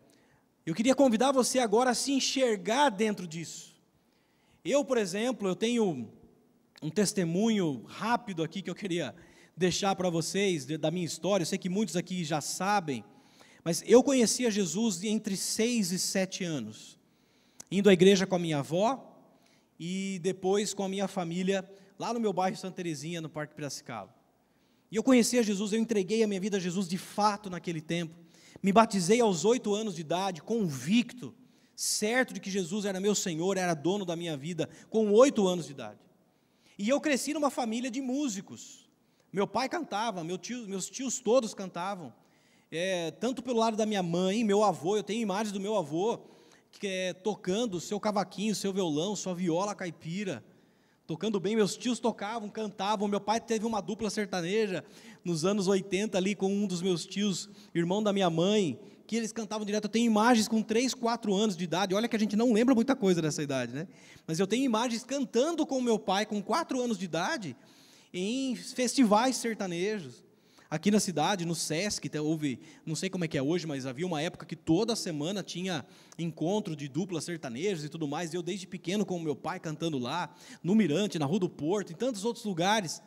Eu 0.65 0.75
queria 0.75 0.95
convidar 0.95 1.33
você 1.33 1.59
agora 1.59 1.91
a 1.91 1.95
se 1.95 2.13
enxergar 2.13 2.89
dentro 2.91 3.27
disso. 3.27 3.75
Eu, 4.65 4.85
por 4.85 4.97
exemplo, 4.97 5.49
eu 5.49 5.57
tenho 5.57 6.09
um 6.81 6.89
testemunho 6.89 7.83
rápido 7.89 8.45
aqui 8.45 8.63
que 8.63 8.71
eu 8.71 8.75
queria 8.75 9.13
deixar 9.57 9.97
para 9.97 10.09
vocês 10.09 10.65
da 10.65 10.89
minha 10.89 11.05
história. 11.05 11.43
Eu 11.43 11.47
sei 11.47 11.59
que 11.59 11.69
muitos 11.69 11.97
aqui 11.97 12.23
já 12.23 12.41
sabem, 12.41 13.05
mas 13.65 13.83
eu 13.87 14.05
conhecia 14.05 14.53
Jesus 14.53 15.03
entre 15.03 15.37
seis 15.37 15.91
e 15.91 15.99
sete 15.99 16.45
anos, 16.45 16.97
indo 17.69 17.91
à 17.91 17.93
igreja 17.93 18.25
com 18.25 18.37
a 18.37 18.39
minha 18.39 18.59
avó 18.59 19.21
e 19.81 20.21
depois 20.23 20.73
com 20.73 20.85
a 20.85 20.89
minha 20.89 21.09
família 21.09 21.69
lá 21.99 22.15
no 22.15 22.21
meu 22.21 22.33
bairro 22.33 22.57
Santa 22.57 22.77
Terezinha, 22.77 23.21
no 23.21 23.29
Parque 23.29 23.55
Piracicaba. 23.55 24.15
E 24.93 24.97
eu 24.97 25.03
conhecia 25.03 25.43
Jesus, 25.43 25.73
eu 25.73 25.81
entreguei 25.81 26.23
a 26.23 26.29
minha 26.29 26.41
vida 26.41 26.57
a 26.57 26.61
Jesus 26.61 26.87
de 26.87 26.99
fato 26.99 27.51
naquele 27.51 27.81
tempo. 27.81 28.22
Me 28.63 28.73
batizei 28.73 29.21
aos 29.21 29.45
oito 29.45 29.75
anos 29.75 29.97
de 29.97 30.03
idade, 30.03 30.41
convicto, 30.41 31.35
certo 31.75 32.33
de 32.33 32.39
que 32.39 32.51
Jesus 32.51 32.85
era 32.85 33.01
meu 33.01 33.15
Senhor, 33.15 33.57
era 33.57 33.75
dono 33.75 34.05
da 34.05 34.15
minha 34.15 34.37
vida, 34.37 34.69
com 34.89 35.11
oito 35.13 35.49
anos 35.49 35.67
de 35.67 35.73
idade. 35.73 35.99
E 36.79 36.89
eu 36.89 37.01
cresci 37.01 37.35
numa 37.35 37.51
família 37.51 37.91
de 37.91 38.01
músicos. 38.01 38.89
Meu 39.33 39.47
pai 39.47 39.69
cantava, 39.69 40.23
meu 40.23 40.39
tio, 40.39 40.69
meus 40.69 40.89
tios 40.89 41.19
todos 41.19 41.55
cantavam. 41.55 42.15
É, 42.71 43.11
tanto 43.11 43.43
pelo 43.43 43.59
lado 43.59 43.77
da 43.77 43.85
minha 43.85 44.03
mãe, 44.03 44.45
meu 44.45 44.63
avô, 44.63 44.97
eu 44.97 45.03
tenho 45.03 45.21
imagens 45.21 45.53
do 45.53 45.61
meu 45.61 45.77
avô 45.77 46.21
que 46.71 46.87
é, 46.87 47.13
tocando 47.13 47.81
seu 47.81 48.01
cavaquinho, 48.01 48.55
seu 48.55 48.73
violão, 48.73 49.15
sua 49.15 49.35
viola 49.35 49.75
caipira 49.75 50.43
tocando 51.07 51.39
bem. 51.41 51.57
Meus 51.57 51.77
tios 51.77 51.99
tocavam, 51.99 52.49
cantavam. 52.49 53.09
Meu 53.09 53.21
pai 53.21 53.41
teve 53.41 53.67
uma 53.67 53.81
dupla 53.81 54.11
sertaneja 54.11 54.85
nos 55.25 55.45
anos 55.45 55.69
80 55.69 56.17
ali 56.17 56.35
com 56.35 56.53
um 56.53 56.67
dos 56.67 56.83
meus 56.83 57.07
tios, 57.07 57.49
irmão 57.75 58.03
da 58.03 58.13
minha 58.13 58.31
mãe, 58.31 58.79
que 59.07 59.17
eles 59.17 59.33
cantavam 59.33 59.65
direto. 59.65 59.85
Eu 59.85 59.91
tenho 59.91 60.07
imagens 60.07 60.49
com 60.49 60.63
3, 60.63 60.95
4 60.95 61.35
anos 61.35 61.57
de 61.57 61.65
idade. 61.65 61.95
Olha 61.95 62.09
que 62.09 62.17
a 62.17 62.19
gente 62.19 62.37
não 62.37 62.53
lembra 62.53 62.75
muita 62.75 62.97
coisa 62.97 63.21
dessa 63.21 63.43
idade, 63.43 63.73
né? 63.73 63.87
Mas 64.27 64.39
eu 64.39 64.47
tenho 64.47 64.65
imagens 64.65 65.05
cantando 65.05 65.67
com 65.67 65.81
meu 65.81 65.99
pai 65.99 66.25
com 66.27 66.43
4 66.43 66.81
anos 66.81 66.99
de 66.99 67.05
idade 67.05 67.57
em 68.13 68.55
festivais 68.57 69.37
sertanejos 69.37 70.23
aqui 70.73 70.91
na 70.91 70.99
cidade, 70.99 71.45
no 71.45 71.55
SESC, 71.55 72.11
houve, 72.19 72.59
não 72.87 72.97
sei 72.97 73.11
como 73.11 73.27
é 73.27 73.29
que 73.29 73.37
é 73.37 73.43
hoje, 73.43 73.67
mas 73.67 73.85
havia 73.85 74.07
uma 74.07 74.23
época 74.23 74.47
que 74.47 74.57
toda 74.57 74.97
semana 74.97 75.43
tinha 75.43 75.85
encontro 76.19 76.75
de 76.75 76.89
duplas 76.89 77.25
sertanejas 77.25 77.85
e 77.85 77.91
tudo 77.91 78.09
mais, 78.09 78.33
e 78.33 78.39
eu 78.39 78.43
desde 78.43 78.67
pequeno 78.67 79.05
com 79.05 79.17
o 79.17 79.21
meu 79.21 79.37
pai 79.37 79.61
cantando 79.61 79.99
lá, 79.99 80.35
no 80.63 80.75
Mirante, 80.75 81.19
na 81.19 81.27
Rua 81.27 81.41
do 81.41 81.49
Porto, 81.51 81.93
em 81.93 81.95
tantos 81.95 82.25
outros 82.25 82.47
lugares, 82.47 83.03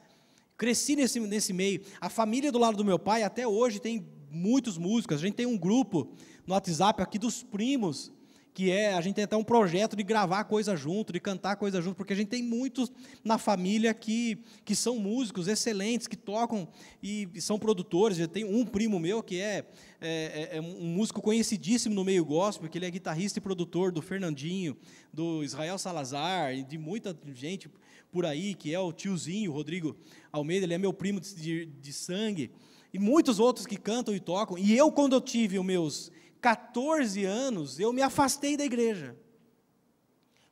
cresci 0.56 0.96
nesse, 0.96 1.20
nesse 1.20 1.54
meio, 1.54 1.82
a 2.00 2.08
família 2.08 2.52
do 2.52 2.60
lado 2.60 2.78
do 2.78 2.86
meu 2.86 3.00
pai 3.00 3.24
até 3.24 3.48
hoje 3.48 3.80
tem 3.80 4.06
muitos 4.30 4.78
músicos, 4.78 5.18
a 5.18 5.20
gente 5.20 5.34
tem 5.34 5.48
um 5.48 5.58
grupo 5.58 6.14
no 6.46 6.54
WhatsApp 6.54 7.02
aqui 7.02 7.18
dos 7.18 7.42
primos, 7.42 8.12
que 8.56 8.72
é, 8.72 8.94
a 8.94 9.02
gente 9.02 9.16
tem 9.16 9.26
até 9.26 9.36
um 9.36 9.44
projeto 9.44 9.98
de 9.98 10.02
gravar 10.02 10.46
coisa 10.46 10.78
junto, 10.78 11.12
de 11.12 11.20
cantar 11.20 11.58
coisa 11.58 11.82
junto, 11.82 11.98
porque 11.98 12.14
a 12.14 12.16
gente 12.16 12.30
tem 12.30 12.42
muitos 12.42 12.90
na 13.22 13.38
família 13.38 13.94
que, 13.94 14.38
que 14.64 14.74
são 14.74 14.98
músicos 14.98 15.50
excelentes, 15.50 16.08
que 16.08 16.16
tocam 16.16 16.66
e, 17.04 17.28
e 17.34 17.42
são 17.42 17.60
produtores. 17.60 18.18
Eu 18.18 18.30
tenho 18.30 18.50
um 18.50 18.66
primo 18.66 18.98
meu 18.98 19.22
que 19.22 19.42
é, 19.42 19.66
é, 20.00 20.52
é, 20.54 20.62
um 20.62 20.86
músico 20.86 21.22
conhecidíssimo 21.22 21.94
no 21.94 22.06
meio 22.06 22.24
gospel, 22.24 22.70
que 22.70 22.78
ele 22.78 22.86
é 22.86 22.90
guitarrista 22.90 23.40
e 23.40 23.42
produtor 23.42 23.92
do 23.92 24.02
Fernandinho, 24.02 24.78
do 25.12 25.44
Israel 25.44 25.78
Salazar, 25.78 26.56
e 26.56 26.64
de 26.64 26.78
muita 26.78 27.14
gente 27.34 27.70
por 28.10 28.26
aí, 28.26 28.54
que 28.54 28.74
é 28.74 28.80
o 28.80 28.94
tiozinho, 28.94 29.52
Rodrigo 29.52 29.98
Almeida, 30.32 30.66
ele 30.66 30.74
é 30.74 30.78
meu 30.78 30.94
primo 30.94 31.20
de, 31.20 31.66
de 31.66 31.92
sangue, 31.92 32.50
e 32.94 32.98
muitos 32.98 33.38
outros 33.38 33.66
que 33.66 33.76
cantam 33.76 34.16
e 34.16 34.20
tocam. 34.22 34.58
E 34.58 34.78
eu, 34.78 34.90
quando 34.94 35.12
eu 35.12 35.20
tive 35.20 35.60
os 35.60 35.66
meus 35.66 36.12
14 36.46 37.26
anos, 37.26 37.80
eu 37.80 37.92
me 37.92 38.04
afastei 38.04 38.56
da 38.56 38.64
igreja. 38.64 39.16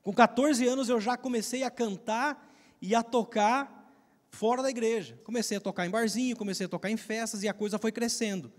Com 0.01 0.11
14 0.11 0.65
anos, 0.67 0.89
eu 0.89 0.99
já 0.99 1.15
comecei 1.15 1.61
a 1.61 1.69
cantar 1.69 2.51
e 2.81 2.95
a 2.95 3.03
tocar 3.03 3.95
fora 4.31 4.63
da 4.63 4.71
igreja. 4.71 5.19
Comecei 5.23 5.57
a 5.57 5.61
tocar 5.61 5.85
em 5.85 5.91
barzinho, 5.91 6.35
comecei 6.35 6.65
a 6.65 6.69
tocar 6.69 6.89
em 6.89 6.97
festas 6.97 7.43
e 7.43 7.47
a 7.47 7.53
coisa 7.53 7.77
foi 7.77 7.91
crescendo. 7.91 8.51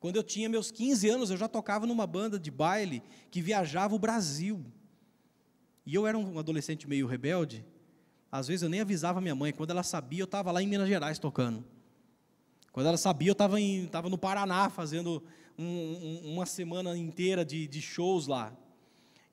Quando 0.00 0.16
eu 0.16 0.22
tinha 0.24 0.48
meus 0.48 0.72
15 0.72 1.08
anos, 1.08 1.30
eu 1.30 1.36
já 1.36 1.46
tocava 1.46 1.86
numa 1.86 2.08
banda 2.08 2.40
de 2.40 2.50
baile 2.50 3.04
que 3.30 3.40
viajava 3.40 3.94
o 3.94 3.98
Brasil. 3.98 4.60
E 5.86 5.94
eu 5.94 6.08
era 6.08 6.18
um 6.18 6.40
adolescente 6.40 6.88
meio 6.88 7.06
rebelde. 7.06 7.64
Às 8.32 8.48
vezes 8.48 8.64
eu 8.64 8.68
nem 8.68 8.80
avisava 8.80 9.20
minha 9.20 9.36
mãe. 9.36 9.52
Quando 9.52 9.70
ela 9.70 9.84
sabia, 9.84 10.22
eu 10.22 10.24
estava 10.24 10.50
lá 10.50 10.60
em 10.60 10.66
Minas 10.66 10.88
Gerais 10.88 11.20
tocando. 11.20 11.64
Quando 12.72 12.88
ela 12.88 12.96
sabia, 12.96 13.28
eu 13.28 13.84
estava 13.84 14.08
no 14.08 14.18
Paraná 14.18 14.68
fazendo 14.68 15.22
um, 15.60 16.32
uma 16.32 16.46
semana 16.46 16.96
inteira 16.96 17.44
de, 17.44 17.66
de 17.66 17.82
shows 17.82 18.26
lá. 18.26 18.56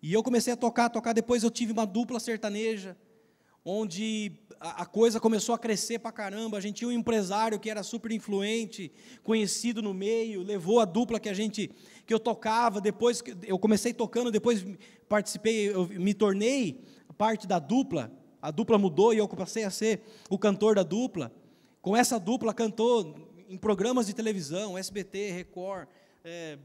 E 0.02 0.14
eu 0.14 0.22
comecei 0.22 0.54
a 0.54 0.58
tocar, 0.58 0.90
tocar. 0.90 1.14
Depois 1.14 1.44
eu 1.44 1.50
tive 1.50 1.72
uma 1.72 1.86
dupla 1.86 2.20
sertaneja, 2.20 2.98
onde 3.64 4.34
a, 4.60 4.84
a 4.84 4.86
coisa 4.86 5.20
começou 5.20 5.56
a 5.56 5.60
crescer 5.60 6.00
para 6.00 6.12
caramba. 6.12 6.58
A 6.58 6.62
gente 6.62 6.78
tinha 6.78 6.90
um 6.90 6.92
empresário 6.92 7.60
que 7.60 7.70
era 7.70 7.82
super 7.82 8.12
influente, 8.12 8.92
conhecido 9.24 9.82
no 9.82 9.94
meio, 9.94 10.44
levou 10.44 10.80
a 10.80 10.86
dupla 10.86 11.20
que 11.20 11.30
a 11.30 11.34
gente 11.34 11.72
que 12.06 12.14
eu 12.14 12.20
tocava. 12.20 12.82
Depois 12.82 13.24
eu 13.44 13.58
comecei 13.58 13.94
tocando, 13.94 14.30
depois 14.30 14.66
participei, 15.08 15.70
eu 15.74 15.88
me 15.88 16.14
tornei 16.14 16.84
parte 17.18 17.48
da 17.48 17.58
dupla. 17.58 18.12
A 18.42 18.52
dupla 18.52 18.78
mudou 18.78 19.14
e 19.14 19.18
eu 19.18 19.28
passei 19.28 19.64
a 19.64 19.72
ser 19.72 20.02
o 20.30 20.38
cantor 20.38 20.76
da 20.76 20.84
dupla. 20.84 21.32
Com 21.82 21.96
essa 21.96 22.20
dupla 22.20 22.54
cantou 22.54 23.16
em 23.50 23.58
programas 23.58 24.08
de 24.08 24.14
televisão, 24.14 24.78
SBT, 24.78 25.32
Record, 25.32 25.88
é, 26.24 26.58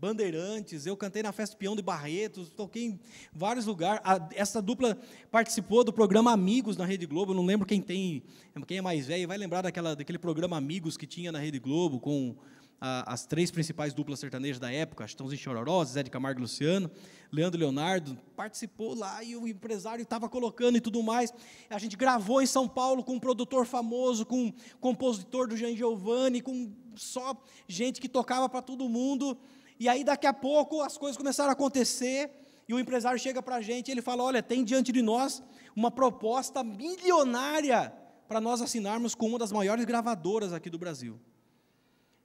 Bandeirantes, 0.00 0.84
eu 0.84 0.96
cantei 0.96 1.22
na 1.22 1.32
Festa 1.32 1.56
Peão 1.56 1.74
de 1.74 1.80
Barretos, 1.80 2.50
toquei 2.50 2.84
em 2.84 3.00
vários 3.32 3.64
lugares. 3.64 4.02
A, 4.04 4.28
essa 4.34 4.60
dupla 4.60 4.98
participou 5.30 5.82
do 5.82 5.92
programa 5.92 6.30
Amigos 6.30 6.76
na 6.76 6.84
Rede 6.84 7.06
Globo, 7.06 7.32
eu 7.32 7.36
não 7.36 7.46
lembro 7.46 7.66
quem 7.66 7.80
tem, 7.80 8.22
quem 8.66 8.78
é 8.78 8.82
mais 8.82 9.06
velho, 9.06 9.26
vai 9.26 9.38
lembrar 9.38 9.62
daquela, 9.62 9.96
daquele 9.96 10.18
programa 10.18 10.56
Amigos 10.56 10.96
que 10.96 11.06
tinha 11.06 11.32
na 11.32 11.38
Rede 11.38 11.58
Globo, 11.58 12.00
com 12.00 12.36
a, 12.80 13.14
as 13.14 13.24
três 13.24 13.50
principais 13.50 13.94
duplas 13.94 14.20
sertanejas 14.20 14.58
da 14.58 14.70
época, 14.70 15.06
Chitãozinho 15.06 15.40
Chororó, 15.40 15.82
Zé 15.86 16.02
de 16.02 16.10
Camargo 16.10 16.40
e 16.40 16.42
Luciano, 16.42 16.90
Leandro 17.32 17.58
Leonardo, 17.58 18.18
participou 18.36 18.94
lá 18.94 19.24
e 19.24 19.34
o 19.34 19.48
empresário 19.48 20.02
estava 20.02 20.28
colocando 20.28 20.76
e 20.76 20.82
tudo 20.82 21.02
mais. 21.02 21.32
A 21.70 21.78
gente 21.78 21.96
gravou 21.96 22.42
em 22.42 22.46
São 22.46 22.68
Paulo 22.68 23.02
com 23.02 23.14
um 23.14 23.20
produtor 23.20 23.64
famoso, 23.64 24.26
com 24.26 24.48
um 24.48 24.52
compositor 24.80 25.48
do 25.48 25.56
Jean 25.56 25.74
Giovanni, 25.74 26.42
com 26.42 26.70
só 26.96 27.36
gente 27.68 28.00
que 28.00 28.08
tocava 28.08 28.48
para 28.48 28.62
todo 28.62 28.88
mundo. 28.88 29.36
E 29.78 29.88
aí, 29.88 30.04
daqui 30.04 30.26
a 30.26 30.32
pouco, 30.32 30.82
as 30.82 30.96
coisas 30.96 31.16
começaram 31.16 31.50
a 31.50 31.52
acontecer, 31.52 32.30
e 32.68 32.74
o 32.74 32.78
empresário 32.78 33.18
chega 33.18 33.42
para 33.42 33.56
a 33.56 33.60
gente 33.60 33.88
e 33.88 33.92
ele 33.92 34.02
fala: 34.02 34.22
Olha, 34.22 34.42
tem 34.42 34.64
diante 34.64 34.92
de 34.92 35.02
nós 35.02 35.42
uma 35.76 35.90
proposta 35.90 36.64
milionária 36.64 37.92
para 38.26 38.40
nós 38.40 38.62
assinarmos 38.62 39.14
com 39.14 39.26
uma 39.26 39.38
das 39.38 39.52
maiores 39.52 39.84
gravadoras 39.84 40.52
aqui 40.52 40.70
do 40.70 40.78
Brasil. 40.78 41.20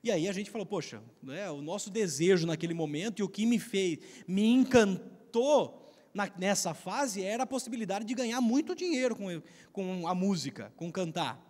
E 0.03 0.11
aí 0.11 0.27
a 0.27 0.31
gente 0.31 0.49
falou: 0.49 0.65
Poxa, 0.65 1.01
né, 1.21 1.49
o 1.51 1.61
nosso 1.61 1.89
desejo 1.89 2.47
naquele 2.47 2.73
momento 2.73 3.19
e 3.19 3.23
o 3.23 3.29
que 3.29 3.45
me 3.45 3.59
fez, 3.59 3.99
me 4.27 4.47
encantou 4.47 5.91
na, 6.13 6.29
nessa 6.37 6.73
fase 6.73 7.23
era 7.23 7.43
a 7.43 7.47
possibilidade 7.47 8.05
de 8.05 8.13
ganhar 8.13 8.39
muito 8.39 8.73
dinheiro 8.73 9.15
com, 9.15 9.41
com 9.73 10.07
a 10.07 10.15
música, 10.15 10.71
com 10.77 10.91
cantar. 10.91 11.48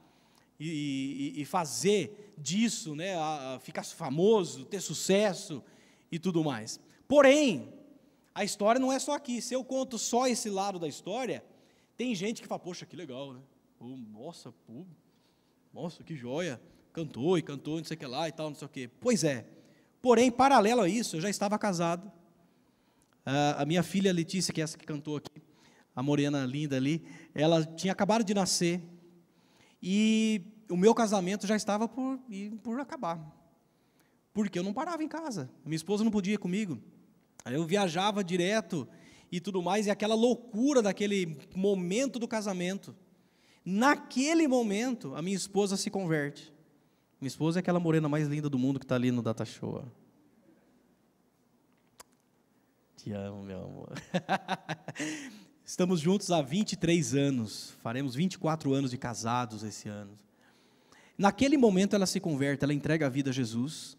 E, 0.59 1.33
e, 1.37 1.41
e 1.41 1.45
fazer 1.45 2.33
disso, 2.37 2.95
né, 2.95 3.15
a, 3.15 3.55
a 3.55 3.59
ficar 3.59 3.83
famoso, 3.83 4.65
ter 4.65 4.81
sucesso 4.81 5.63
e 6.11 6.19
tudo 6.19 6.43
mais. 6.43 6.79
Porém, 7.07 7.73
a 8.35 8.43
história 8.43 8.79
não 8.79 8.91
é 8.91 8.99
só 8.99 9.13
aqui. 9.13 9.41
Se 9.41 9.53
eu 9.53 9.63
conto 9.63 9.97
só 9.97 10.27
esse 10.27 10.49
lado 10.49 10.79
da 10.79 10.87
história, 10.87 11.43
tem 11.97 12.13
gente 12.15 12.41
que 12.41 12.47
fala, 12.47 12.59
poxa, 12.59 12.85
que 12.85 12.95
legal, 12.95 13.33
né? 13.33 13.41
Oh, 13.79 13.95
nossa, 13.95 14.51
pô, 14.65 14.85
nossa, 15.73 16.03
que 16.03 16.15
joia. 16.15 16.61
Cantou 16.91 17.37
e 17.37 17.41
cantou, 17.41 17.77
não 17.77 17.83
sei 17.85 17.95
o 17.95 17.99
que 17.99 18.05
lá 18.05 18.27
e 18.27 18.31
tal, 18.31 18.49
não 18.49 18.55
sei 18.55 18.65
o 18.65 18.69
que. 18.69 18.87
Pois 18.87 19.23
é. 19.23 19.45
Porém, 20.01 20.31
paralelo 20.31 20.81
a 20.81 20.89
isso, 20.89 21.17
eu 21.17 21.21
já 21.21 21.29
estava 21.29 21.57
casado. 21.59 22.11
a 23.25 23.65
minha 23.65 23.83
filha 23.83 24.11
Letícia, 24.11 24.53
que 24.53 24.61
é 24.61 24.63
essa 24.63 24.77
que 24.77 24.85
cantou 24.85 25.17
aqui, 25.17 25.41
a 25.95 26.01
morena 26.01 26.45
linda 26.45 26.77
ali, 26.77 27.05
ela 27.35 27.65
tinha 27.65 27.91
acabado 27.93 28.23
de 28.23 28.33
nascer. 28.33 28.81
E 29.81 30.41
o 30.69 30.77
meu 30.77 30.93
casamento 30.93 31.48
já 31.48 31.55
estava 31.55 31.88
por, 31.88 32.19
por 32.62 32.79
acabar 32.79 33.39
porque 34.33 34.57
eu 34.57 34.63
não 34.63 34.74
parava 34.74 35.03
em 35.03 35.07
casa. 35.07 35.50
Minha 35.65 35.75
esposa 35.75 36.01
não 36.03 36.12
podia 36.12 36.36
ir 36.36 36.38
comigo. 36.38 36.79
Aí 37.43 37.55
eu 37.55 37.65
viajava 37.65 38.24
direto 38.24 38.88
e 39.31 39.39
tudo 39.39 39.62
mais, 39.62 39.86
e 39.86 39.91
aquela 39.91 40.15
loucura 40.15 40.81
daquele 40.81 41.38
momento 41.55 42.17
do 42.17 42.27
casamento. 42.27 42.95
Naquele 43.65 44.47
momento, 44.47 45.13
a 45.13 45.21
minha 45.21 45.36
esposa 45.36 45.77
se 45.77 45.89
converte. 45.89 46.53
Minha 47.19 47.27
esposa 47.27 47.60
é 47.60 47.62
aquela 47.62 47.80
morena 47.80 48.08
mais 48.08 48.27
linda 48.27 48.49
do 48.49 48.58
mundo 48.58 48.80
que 48.80 48.86
está 48.86 48.95
ali 48.95 49.12
no 49.12 49.21
Data 49.21 49.43
Show. 49.43 49.84
Te 52.95 53.12
amo, 53.12 53.43
meu 53.43 53.62
amor. 53.62 53.93
Estamos 55.69 55.99
juntos 55.99 56.32
há 56.32 56.41
23 56.41 57.13
anos. 57.13 57.75
Faremos 57.84 58.15
24 58.15 58.73
anos 58.73 58.89
de 58.89 58.97
casados 58.97 59.62
esse 59.62 59.88
ano. 59.88 60.17
Naquele 61.15 61.58
momento 61.58 61.95
ela 61.95 62.08
se 62.08 62.19
converte, 62.19 62.63
ela 62.63 62.73
entrega 62.73 63.05
a 63.05 63.10
vida 63.10 63.29
a 63.29 63.34
Jesus. 63.34 63.95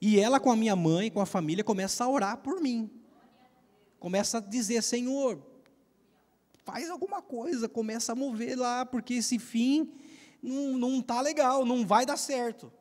E 0.00 0.18
ela, 0.18 0.40
com 0.40 0.50
a 0.50 0.56
minha 0.56 0.74
mãe, 0.74 1.10
com 1.10 1.20
a 1.20 1.26
família, 1.26 1.62
começa 1.62 2.02
a 2.04 2.08
orar 2.08 2.38
por 2.38 2.58
mim. 2.58 2.90
Começa 4.00 4.38
a 4.38 4.40
dizer: 4.40 4.82
Senhor, 4.82 5.46
faz 6.64 6.88
alguma 6.88 7.20
coisa, 7.20 7.68
começa 7.68 8.12
a 8.12 8.14
mover 8.14 8.56
lá, 8.56 8.86
porque 8.86 9.12
esse 9.12 9.38
fim 9.38 9.92
não 10.42 11.00
está 11.00 11.20
legal, 11.20 11.66
não 11.66 11.86
vai 11.86 12.06
dar 12.06 12.16
certo. 12.16 12.72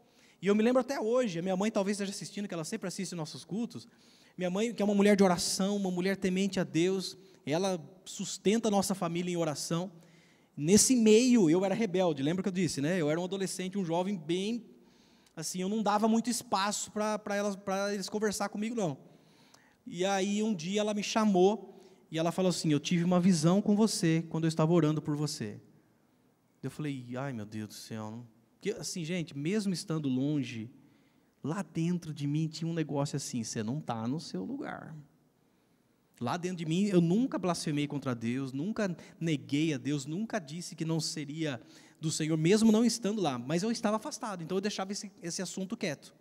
E 0.42 0.48
eu 0.48 0.56
me 0.56 0.64
lembro 0.64 0.80
até 0.80 0.98
hoje, 0.98 1.40
a 1.40 1.42
minha 1.42 1.58
mãe 1.58 1.70
talvez 1.70 1.96
esteja 1.96 2.14
assistindo, 2.14 2.48
que 2.48 2.54
ela 2.54 2.64
sempre 2.64 2.88
assiste 2.88 3.16
nossos 3.16 3.44
cultos. 3.44 3.86
Minha 4.38 4.50
mãe, 4.50 4.74
que 4.74 4.82
é 4.82 4.86
uma 4.86 4.96
mulher 4.96 5.18
de 5.18 5.24
oração, 5.24 5.76
uma 5.76 5.92
mulher 5.92 6.16
temente 6.16 6.58
a 6.58 6.64
Deus, 6.64 7.18
ela 7.46 7.80
sustenta 8.06 8.68
a 8.68 8.72
nossa 8.72 8.96
família 8.96 9.32
em 9.32 9.38
oração. 9.38 9.92
Nesse 10.56 10.96
meio, 10.96 11.50
eu 11.50 11.66
era 11.66 11.74
rebelde, 11.74 12.22
lembra 12.24 12.44
que 12.44 12.50
eu 12.50 12.54
disse, 12.54 12.80
né? 12.80 13.00
Eu 13.00 13.10
era 13.10 13.20
um 13.20 13.24
adolescente, 13.24 13.78
um 13.78 13.86
jovem 13.86 14.18
bem 14.18 14.66
assim, 15.36 15.62
eu 15.62 15.70
não 15.70 15.82
dava 15.82 16.08
muito 16.08 16.30
espaço 16.30 16.92
para 16.92 17.94
eles 17.94 18.10
conversar 18.10 18.50
comigo, 18.50 18.76
não. 18.76 18.98
E 19.86 20.06
aí 20.06 20.42
um 20.42 20.54
dia 20.54 20.82
ela 20.82 20.94
me 20.94 21.04
chamou 21.04 21.70
e 22.10 22.18
ela 22.18 22.32
falou 22.32 22.50
assim: 22.50 22.72
Eu 22.72 22.80
tive 22.80 23.04
uma 23.04 23.20
visão 23.20 23.62
com 23.62 23.76
você 23.76 24.24
quando 24.30 24.46
eu 24.46 24.48
estava 24.48 24.72
orando 24.72 25.02
por 25.02 25.16
você. 25.16 25.60
Eu 26.62 26.72
falei: 26.72 27.06
Ai 27.18 27.34
meu 27.34 27.46
Deus 27.46 27.68
do 27.68 27.74
céu. 27.74 28.26
Porque, 28.54 28.72
assim, 28.80 29.04
gente, 29.04 29.38
mesmo 29.38 29.74
estando 29.74 30.08
longe, 30.08 30.72
lá 31.44 31.62
dentro 31.62 32.14
de 32.14 32.26
mim 32.26 32.48
tinha 32.48 32.70
um 32.70 32.74
negócio 32.74 33.18
assim: 33.18 33.44
Você 33.44 33.62
não 33.62 33.80
está 33.80 34.08
no 34.08 34.20
seu 34.20 34.44
lugar. 34.44 34.96
Lá 36.24 36.38
dentro 36.38 36.56
de 36.60 36.66
mim, 36.66 36.86
eu 36.86 37.02
nunca 37.02 37.38
blasfemei 37.38 37.86
contra 37.86 38.16
Deus, 38.16 38.54
nunca 38.54 38.96
neguei 39.20 39.74
a 39.74 39.78
Deus, 39.78 40.06
nunca 40.06 40.40
disse 40.40 40.74
que 40.74 40.86
não 40.86 41.02
seria 41.02 41.62
do 42.00 42.10
Senhor, 42.10 42.38
mesmo 42.38 42.72
não 42.72 42.86
estando 42.86 43.22
lá, 43.22 43.38
mas 43.38 43.62
eu 43.62 43.70
estava 43.70 43.98
afastado, 43.98 44.42
então 44.42 44.56
eu 44.56 44.62
deixava 44.62 44.94
esse, 44.94 45.12
esse 45.22 45.42
assunto 45.42 45.76
quieto. 45.76 46.16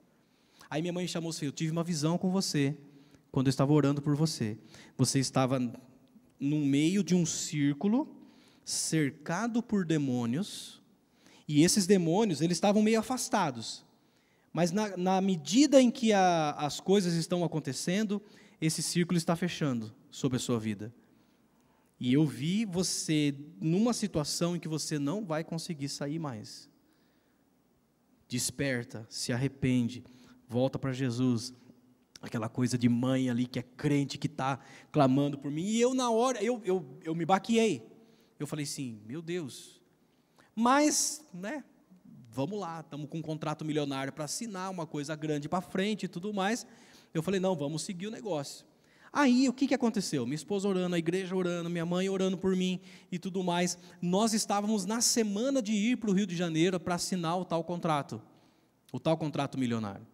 Aí 0.69 0.83
minha 0.83 0.93
mãe 0.93 1.07
chamou 1.07 1.31
assim: 1.31 1.47
Eu 1.47 1.53
tive 1.53 1.71
uma 1.71 1.85
visão 1.85 2.19
com 2.19 2.33
você, 2.33 2.77
quando 3.31 3.47
eu 3.47 3.51
estava 3.51 3.73
orando 3.73 4.03
por 4.03 4.17
você. 4.17 4.59
Você 4.99 5.21
estava 5.21 5.61
no 6.41 6.59
meio 6.59 7.05
de 7.05 7.15
um 7.15 7.25
círculo, 7.25 8.13
cercado 8.65 9.63
por 9.63 9.85
demônios, 9.85 10.83
e 11.47 11.63
esses 11.63 11.87
demônios, 11.87 12.41
eles 12.41 12.57
estavam 12.57 12.83
meio 12.83 12.99
afastados. 12.99 13.85
Mas 14.53 14.73
na, 14.73 14.97
na 14.97 15.21
medida 15.21 15.81
em 15.81 15.93
que 15.93 16.13
a, 16.13 16.57
as 16.59 16.81
coisas 16.81 17.15
estão 17.15 17.45
acontecendo, 17.45 18.21
esse 18.63 18.81
círculo 18.81 19.19
está 19.19 19.35
fechando 19.35 19.93
sobre 20.09 20.37
a 20.37 20.41
sua 20.41 20.57
vida. 20.57 20.95
E 21.99 22.13
eu 22.13 22.25
vi 22.25 22.65
você 22.65 23.35
numa 23.61 23.93
situação 23.93 24.55
em 24.55 24.61
que 24.61 24.69
você 24.69 25.01
não 25.01 25.25
vai 25.25 25.43
conseguir 25.43 25.89
sair 25.89 26.21
mais. 26.21 26.71
Desperta, 28.29 29.05
se 29.11 29.33
arrepende, 29.33 30.05
volta 30.49 30.79
para 30.79 30.93
Jesus. 30.93 31.53
Aquela 32.21 32.49
coisa 32.49 32.79
de 32.79 32.89
mãe 32.89 33.29
ali 33.29 33.47
que 33.47 33.59
é 33.59 33.63
crente, 33.63 34.17
que 34.17 34.29
está 34.29 34.61
clamando 34.93 35.37
por 35.37 35.51
mim. 35.51 35.65
E 35.65 35.81
eu, 35.81 35.93
na 35.93 36.09
hora, 36.09 36.41
eu, 36.41 36.63
eu, 36.65 36.99
eu 37.03 37.17
me 37.17 37.27
baqueei. 37.27 37.85
Eu 38.39 38.47
falei 38.47 38.63
assim: 38.63 39.03
meu 39.05 39.21
Deus. 39.21 39.83
Mas, 40.55 41.25
né, 41.35 41.65
vamos 42.31 42.61
lá, 42.61 42.79
estamos 42.79 43.09
com 43.09 43.19
um 43.19 43.23
contrato 43.23 43.65
milionário 43.65 44.13
para 44.13 44.25
assinar, 44.25 44.71
uma 44.71 44.87
coisa 44.87 45.17
grande 45.17 45.49
para 45.49 45.61
frente 45.61 46.05
e 46.05 46.09
tudo 46.09 46.33
mais. 46.33 46.65
Eu 47.15 47.23
falei: 47.23 47.41
não, 47.41 47.55
vamos 47.55 47.83
seguir 47.83 48.07
o 48.07 48.11
negócio. 48.11 48.65
Aí, 49.13 49.47
o 49.47 49.53
que, 49.53 49.67
que 49.67 49.75
aconteceu? 49.75 50.25
Minha 50.25 50.37
esposa 50.37 50.67
orando, 50.67 50.95
a 50.95 50.99
igreja 50.99 51.37
orando, 51.37 51.69
minha 51.69 51.85
mãe 51.85 52.09
orando 52.09 52.39
por 52.39 52.57
mim 52.57 52.81
e 53.11 53.19
tudo 53.19 53.45
mais. 53.45 53.77
Nós 54.01 54.33
estávamos 54.33 54.87
na 54.87 55.03
semana 55.03 55.61
de 55.61 55.73
ir 55.73 55.99
para 55.99 56.11
o 56.11 56.15
Rio 56.15 56.27
de 56.27 56.35
Janeiro 56.35 56.81
para 56.81 56.95
assinar 56.95 57.39
o 57.39 57.45
tal 57.45 57.63
contrato, 57.63 58.23
o 58.91 58.99
tal 58.99 59.19
contrato 59.19 59.59
milionário. 59.59 60.07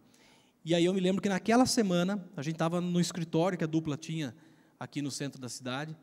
E 0.64 0.74
aí 0.74 0.84
eu 0.84 0.92
me 0.92 1.00
lembro 1.00 1.22
que 1.22 1.28
naquela 1.28 1.64
semana, 1.64 2.22
a 2.37 2.42
gente 2.42 2.56
estava 2.56 2.80
no 2.80 3.00
escritório 3.00 3.56
que 3.56 3.62
a 3.62 3.68
dupla 3.68 3.96
tinha 3.96 4.34
aqui 4.80 5.00
no 5.00 5.12
centro 5.12 5.40
da 5.40 5.48
cidade. 5.48 5.96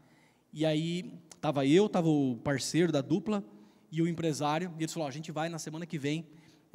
E 0.53 0.65
aí 0.65 1.13
estava 1.35 1.65
eu, 1.65 1.87
estava 1.87 2.07
o 2.07 2.37
parceiro 2.37 2.93
da 2.93 3.01
dupla 3.01 3.43
e 3.91 4.01
o 4.01 4.07
empresário. 4.07 4.73
E 4.79 4.83
eles 4.83 4.93
falaram: 4.93 5.09
a 5.09 5.13
gente 5.13 5.33
vai 5.33 5.49
na 5.49 5.59
semana 5.59 5.85
que 5.85 5.99
vem. 5.99 6.25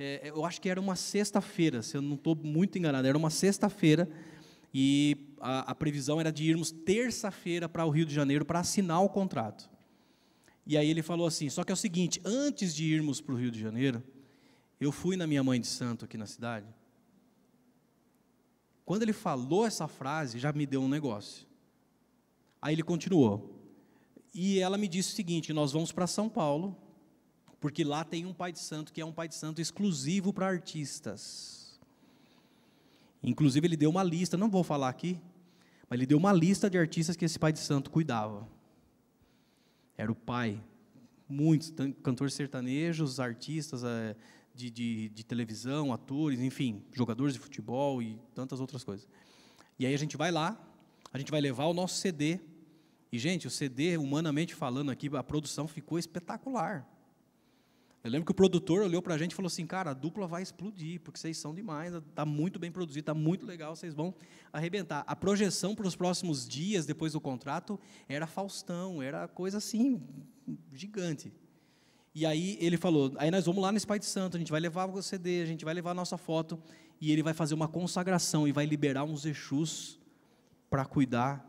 É, 0.02 0.30
eu 0.30 0.46
acho 0.46 0.62
que 0.62 0.70
era 0.70 0.80
uma 0.80 0.96
sexta-feira, 0.96 1.82
se 1.82 1.94
eu 1.94 2.00
não 2.00 2.14
estou 2.14 2.34
muito 2.34 2.78
enganado, 2.78 3.06
era 3.06 3.18
uma 3.18 3.28
sexta-feira 3.28 4.08
e 4.72 5.34
a, 5.38 5.72
a 5.72 5.74
previsão 5.74 6.18
era 6.18 6.32
de 6.32 6.42
irmos 6.42 6.70
terça-feira 6.70 7.68
para 7.68 7.84
o 7.84 7.90
Rio 7.90 8.06
de 8.06 8.14
Janeiro 8.14 8.46
para 8.46 8.60
assinar 8.60 9.04
o 9.04 9.10
contrato. 9.10 9.68
E 10.66 10.78
aí 10.78 10.88
ele 10.88 11.02
falou 11.02 11.26
assim: 11.26 11.50
só 11.50 11.64
que 11.64 11.70
é 11.70 11.74
o 11.74 11.76
seguinte, 11.76 12.18
antes 12.24 12.74
de 12.74 12.86
irmos 12.86 13.20
para 13.20 13.34
o 13.34 13.36
Rio 13.36 13.50
de 13.50 13.60
Janeiro, 13.60 14.02
eu 14.80 14.90
fui 14.90 15.18
na 15.18 15.26
minha 15.26 15.44
mãe 15.44 15.60
de 15.60 15.66
santo 15.66 16.06
aqui 16.06 16.16
na 16.16 16.24
cidade. 16.24 16.66
Quando 18.86 19.02
ele 19.02 19.12
falou 19.12 19.66
essa 19.66 19.86
frase, 19.86 20.38
já 20.38 20.50
me 20.50 20.64
deu 20.64 20.80
um 20.80 20.88
negócio. 20.88 21.46
Aí 22.62 22.74
ele 22.74 22.82
continuou. 22.82 23.54
E 24.32 24.60
ela 24.60 24.78
me 24.78 24.88
disse 24.88 25.12
o 25.12 25.16
seguinte: 25.16 25.52
nós 25.52 25.72
vamos 25.72 25.92
para 25.92 26.06
São 26.06 26.26
Paulo, 26.26 26.74
porque 27.60 27.84
lá 27.84 28.02
tem 28.02 28.24
um 28.24 28.32
pai 28.32 28.50
de 28.50 28.58
santo 28.58 28.92
que 28.92 29.00
é 29.00 29.04
um 29.04 29.12
pai 29.12 29.28
de 29.28 29.34
santo 29.34 29.60
exclusivo 29.60 30.32
para 30.32 30.46
artistas. 30.46 31.78
Inclusive, 33.22 33.66
ele 33.66 33.76
deu 33.76 33.90
uma 33.90 34.02
lista, 34.02 34.36
não 34.36 34.48
vou 34.48 34.64
falar 34.64 34.88
aqui, 34.88 35.20
mas 35.88 35.98
ele 35.98 36.06
deu 36.06 36.16
uma 36.16 36.32
lista 36.32 36.70
de 36.70 36.78
artistas 36.78 37.16
que 37.16 37.24
esse 37.24 37.38
pai 37.38 37.52
de 37.52 37.58
santo 37.58 37.90
cuidava. 37.90 38.48
Era 39.94 40.10
o 40.10 40.14
pai, 40.14 40.58
muitos 41.28 41.72
cantores 42.02 42.32
sertanejos, 42.32 43.20
artistas 43.20 43.84
é, 43.84 44.16
de, 44.54 44.70
de, 44.70 45.08
de 45.10 45.24
televisão, 45.24 45.92
atores, 45.92 46.40
enfim, 46.40 46.82
jogadores 46.92 47.34
de 47.34 47.40
futebol 47.40 48.02
e 48.02 48.18
tantas 48.34 48.58
outras 48.58 48.82
coisas. 48.82 49.06
E 49.78 49.84
aí 49.84 49.92
a 49.94 49.98
gente 49.98 50.16
vai 50.16 50.30
lá, 50.30 50.58
a 51.12 51.18
gente 51.18 51.30
vai 51.30 51.42
levar 51.42 51.66
o 51.66 51.74
nosso 51.74 51.96
CD. 51.96 52.40
E, 53.12 53.18
gente, 53.18 53.46
o 53.46 53.50
CD, 53.50 53.98
humanamente 53.98 54.54
falando 54.54 54.90
aqui, 54.90 55.10
a 55.14 55.22
produção 55.22 55.68
ficou 55.68 55.98
espetacular. 55.98 56.88
Eu 58.02 58.10
lembro 58.10 58.24
que 58.24 58.32
o 58.32 58.34
produtor 58.34 58.80
olhou 58.80 59.02
para 59.02 59.14
a 59.14 59.18
gente 59.18 59.32
e 59.32 59.34
falou 59.34 59.48
assim: 59.48 59.66
cara, 59.66 59.90
a 59.90 59.94
dupla 59.94 60.26
vai 60.26 60.42
explodir, 60.42 61.00
porque 61.00 61.18
vocês 61.18 61.36
são 61.36 61.54
demais, 61.54 61.92
está 61.92 62.24
muito 62.24 62.58
bem 62.58 62.72
produzido, 62.72 63.00
está 63.00 63.14
muito 63.14 63.44
legal, 63.44 63.76
vocês 63.76 63.92
vão 63.92 64.14
arrebentar. 64.50 65.04
A 65.06 65.14
projeção 65.14 65.74
para 65.74 65.86
os 65.86 65.94
próximos 65.94 66.48
dias, 66.48 66.86
depois 66.86 67.12
do 67.12 67.20
contrato, 67.20 67.78
era 68.08 68.26
Faustão, 68.26 69.02
era 69.02 69.28
coisa 69.28 69.58
assim, 69.58 70.00
gigante. 70.72 71.30
E 72.14 72.24
aí 72.24 72.56
ele 72.58 72.78
falou: 72.78 73.12
aí 73.18 73.30
nós 73.30 73.44
vamos 73.44 73.62
lá 73.62 73.70
no 73.70 73.76
Espírito 73.76 74.06
Santo, 74.06 74.36
a 74.36 74.40
gente 74.40 74.50
vai 74.50 74.60
levar 74.60 74.86
o 74.86 75.02
CD, 75.02 75.42
a 75.42 75.46
gente 75.46 75.64
vai 75.64 75.74
levar 75.74 75.90
a 75.90 75.94
nossa 75.94 76.16
foto, 76.16 76.58
e 76.98 77.12
ele 77.12 77.22
vai 77.22 77.34
fazer 77.34 77.54
uma 77.54 77.68
consagração 77.68 78.48
e 78.48 78.52
vai 78.52 78.64
liberar 78.64 79.04
uns 79.04 79.26
Exus 79.26 80.00
para 80.70 80.86
cuidar 80.86 81.46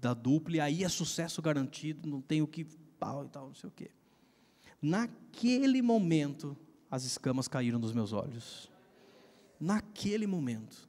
da 0.00 0.14
dupla, 0.14 0.56
e 0.56 0.60
aí 0.60 0.84
é 0.84 0.88
sucesso 0.88 1.42
garantido, 1.42 2.08
não 2.08 2.20
tem 2.20 2.40
o 2.40 2.46
que 2.46 2.64
pau 3.00 3.24
e 3.24 3.28
tal, 3.28 3.48
não 3.48 3.54
sei 3.54 3.68
o 3.68 3.72
quê. 3.72 3.90
Naquele 4.80 5.80
momento, 5.82 6.56
as 6.90 7.04
escamas 7.04 7.48
caíram 7.48 7.80
dos 7.80 7.92
meus 7.92 8.12
olhos. 8.12 8.70
Naquele 9.58 10.26
momento. 10.26 10.88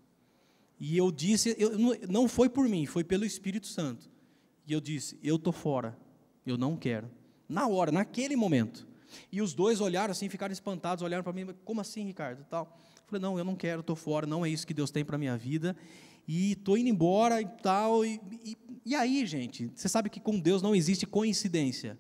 E 0.80 0.96
eu 0.96 1.12
disse, 1.12 1.56
eu, 1.58 1.72
não 2.08 2.28
foi 2.28 2.50
por 2.50 2.68
mim, 2.68 2.86
foi 2.86 3.04
pelo 3.04 3.26
Espírito 3.26 3.68
Santo. 3.68 4.10
E 4.68 4.74
eu 4.74 4.82
disse: 4.82 5.18
Eu 5.24 5.38
estou 5.38 5.54
fora, 5.54 5.98
eu 6.46 6.58
não 6.58 6.76
quero. 6.76 7.10
Na 7.48 7.68
hora, 7.68 7.92
naquele 7.92 8.36
momento. 8.36 8.86
E 9.32 9.42
os 9.42 9.54
dois 9.54 9.80
olharam 9.80 10.12
assim, 10.12 10.28
ficaram 10.28 10.52
espantados, 10.52 11.02
olharam 11.02 11.24
para 11.24 11.32
mim: 11.32 11.48
Como 11.64 11.80
assim, 11.80 12.04
Ricardo? 12.04 12.44
Tal. 12.50 12.78
Eu 12.98 13.04
falei: 13.08 13.22
Não, 13.22 13.40
eu 13.40 13.46
não 13.46 13.56
quero, 13.56 13.80
estou 13.80 13.96
fora, 13.96 14.28
não 14.28 14.46
é 14.46 14.50
isso 14.50 14.68
que 14.68 14.74
Deus 14.74 14.92
tem 14.92 15.06
para 15.06 15.18
minha 15.18 15.38
vida. 15.38 15.76
E 16.28 16.52
estou 16.52 16.78
indo 16.78 16.90
embora 16.90 17.42
e 17.42 17.48
tal. 17.48 18.04
E, 18.04 18.20
e, 18.44 18.58
e 18.86 18.94
aí, 18.94 19.26
gente, 19.26 19.72
você 19.74 19.88
sabe 19.88 20.10
que 20.10 20.20
com 20.20 20.38
Deus 20.38 20.62
não 20.62 20.76
existe 20.76 21.08
coincidência. 21.08 21.98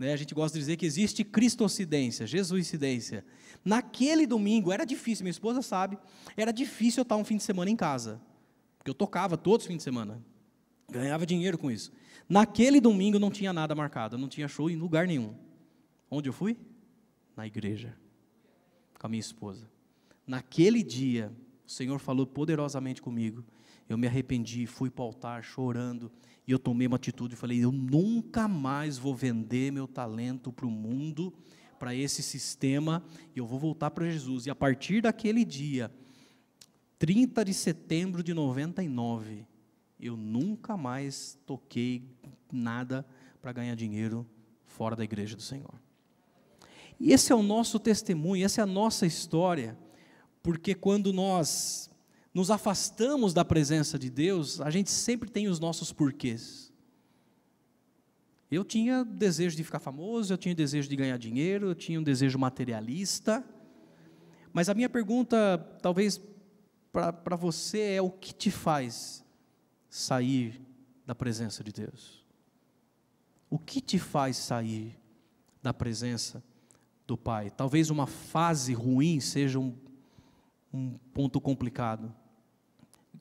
Né? 0.00 0.14
A 0.14 0.16
gente 0.16 0.34
gosta 0.34 0.56
de 0.56 0.60
dizer 0.60 0.78
que 0.78 0.86
existe 0.86 1.22
cristocidência, 1.22 2.26
jesuicidência. 2.26 3.22
Naquele 3.62 4.26
domingo, 4.26 4.72
era 4.72 4.86
difícil, 4.86 5.24
minha 5.24 5.30
esposa 5.30 5.60
sabe, 5.60 5.98
era 6.34 6.50
difícil 6.50 7.00
eu 7.00 7.02
estar 7.02 7.16
um 7.16 7.24
fim 7.24 7.36
de 7.36 7.42
semana 7.42 7.70
em 7.70 7.76
casa. 7.76 8.18
Porque 8.78 8.90
eu 8.90 8.94
tocava 8.94 9.36
todos 9.36 9.64
os 9.64 9.68
fins 9.68 9.76
de 9.76 9.82
semana. 9.82 10.24
Ganhava 10.90 11.26
dinheiro 11.26 11.58
com 11.58 11.70
isso. 11.70 11.92
Naquele 12.26 12.80
domingo 12.80 13.18
não 13.18 13.30
tinha 13.30 13.52
nada 13.52 13.74
marcado, 13.74 14.16
não 14.16 14.26
tinha 14.26 14.48
show 14.48 14.70
em 14.70 14.76
lugar 14.76 15.06
nenhum. 15.06 15.34
Onde 16.10 16.30
eu 16.30 16.32
fui? 16.32 16.56
Na 17.36 17.46
igreja. 17.46 17.94
Com 18.98 19.06
a 19.06 19.10
minha 19.10 19.20
esposa. 19.20 19.70
Naquele 20.26 20.82
dia, 20.82 21.30
o 21.66 21.70
Senhor 21.70 21.98
falou 21.98 22.26
poderosamente 22.26 23.02
comigo. 23.02 23.44
Eu 23.86 23.98
me 23.98 24.06
arrependi, 24.06 24.64
fui 24.66 24.88
para 24.88 25.02
o 25.02 25.06
altar 25.08 25.44
chorando. 25.44 26.10
E 26.50 26.52
eu 26.52 26.58
tomei 26.58 26.88
uma 26.88 26.96
atitude 26.96 27.34
e 27.34 27.36
falei: 27.36 27.62
eu 27.62 27.70
nunca 27.70 28.48
mais 28.48 28.98
vou 28.98 29.14
vender 29.14 29.70
meu 29.70 29.86
talento 29.86 30.50
para 30.50 30.66
o 30.66 30.70
mundo, 30.70 31.32
para 31.78 31.94
esse 31.94 32.24
sistema, 32.24 33.04
e 33.36 33.38
eu 33.38 33.46
vou 33.46 33.56
voltar 33.56 33.92
para 33.92 34.10
Jesus. 34.10 34.46
E 34.46 34.50
a 34.50 34.54
partir 34.56 35.00
daquele 35.00 35.44
dia, 35.44 35.92
30 36.98 37.44
de 37.44 37.54
setembro 37.54 38.20
de 38.20 38.34
99, 38.34 39.46
eu 40.00 40.16
nunca 40.16 40.76
mais 40.76 41.38
toquei 41.46 42.02
nada 42.50 43.06
para 43.40 43.52
ganhar 43.52 43.76
dinheiro 43.76 44.26
fora 44.64 44.96
da 44.96 45.04
igreja 45.04 45.36
do 45.36 45.42
Senhor. 45.42 45.80
E 46.98 47.12
esse 47.12 47.30
é 47.30 47.34
o 47.36 47.44
nosso 47.44 47.78
testemunho, 47.78 48.44
essa 48.44 48.60
é 48.60 48.64
a 48.64 48.66
nossa 48.66 49.06
história, 49.06 49.78
porque 50.42 50.74
quando 50.74 51.12
nós 51.12 51.89
nos 52.32 52.50
afastamos 52.50 53.34
da 53.34 53.44
presença 53.44 53.98
de 53.98 54.08
Deus, 54.08 54.60
a 54.60 54.70
gente 54.70 54.90
sempre 54.90 55.28
tem 55.28 55.48
os 55.48 55.58
nossos 55.58 55.92
porquês. 55.92 56.72
Eu 58.50 58.64
tinha 58.64 59.04
desejo 59.04 59.56
de 59.56 59.62
ficar 59.62 59.78
famoso, 59.78 60.32
eu 60.32 60.38
tinha 60.38 60.54
desejo 60.54 60.88
de 60.88 60.96
ganhar 60.96 61.16
dinheiro, 61.18 61.68
eu 61.68 61.74
tinha 61.74 62.00
um 62.00 62.02
desejo 62.02 62.38
materialista. 62.38 63.44
Mas 64.52 64.68
a 64.68 64.74
minha 64.74 64.88
pergunta, 64.88 65.58
talvez 65.80 66.20
para 66.92 67.36
você, 67.36 67.92
é 67.92 68.02
o 68.02 68.10
que 68.10 68.34
te 68.34 68.50
faz 68.50 69.24
sair 69.88 70.60
da 71.06 71.14
presença 71.14 71.62
de 71.62 71.72
Deus? 71.72 72.24
O 73.48 73.58
que 73.58 73.80
te 73.80 73.98
faz 73.98 74.36
sair 74.36 74.98
da 75.62 75.72
presença 75.72 76.42
do 77.06 77.16
Pai? 77.16 77.50
Talvez 77.50 77.90
uma 77.90 78.06
fase 78.06 78.72
ruim 78.72 79.20
seja 79.20 79.58
um, 79.58 79.76
um 80.72 80.98
ponto 81.12 81.40
complicado. 81.40 82.12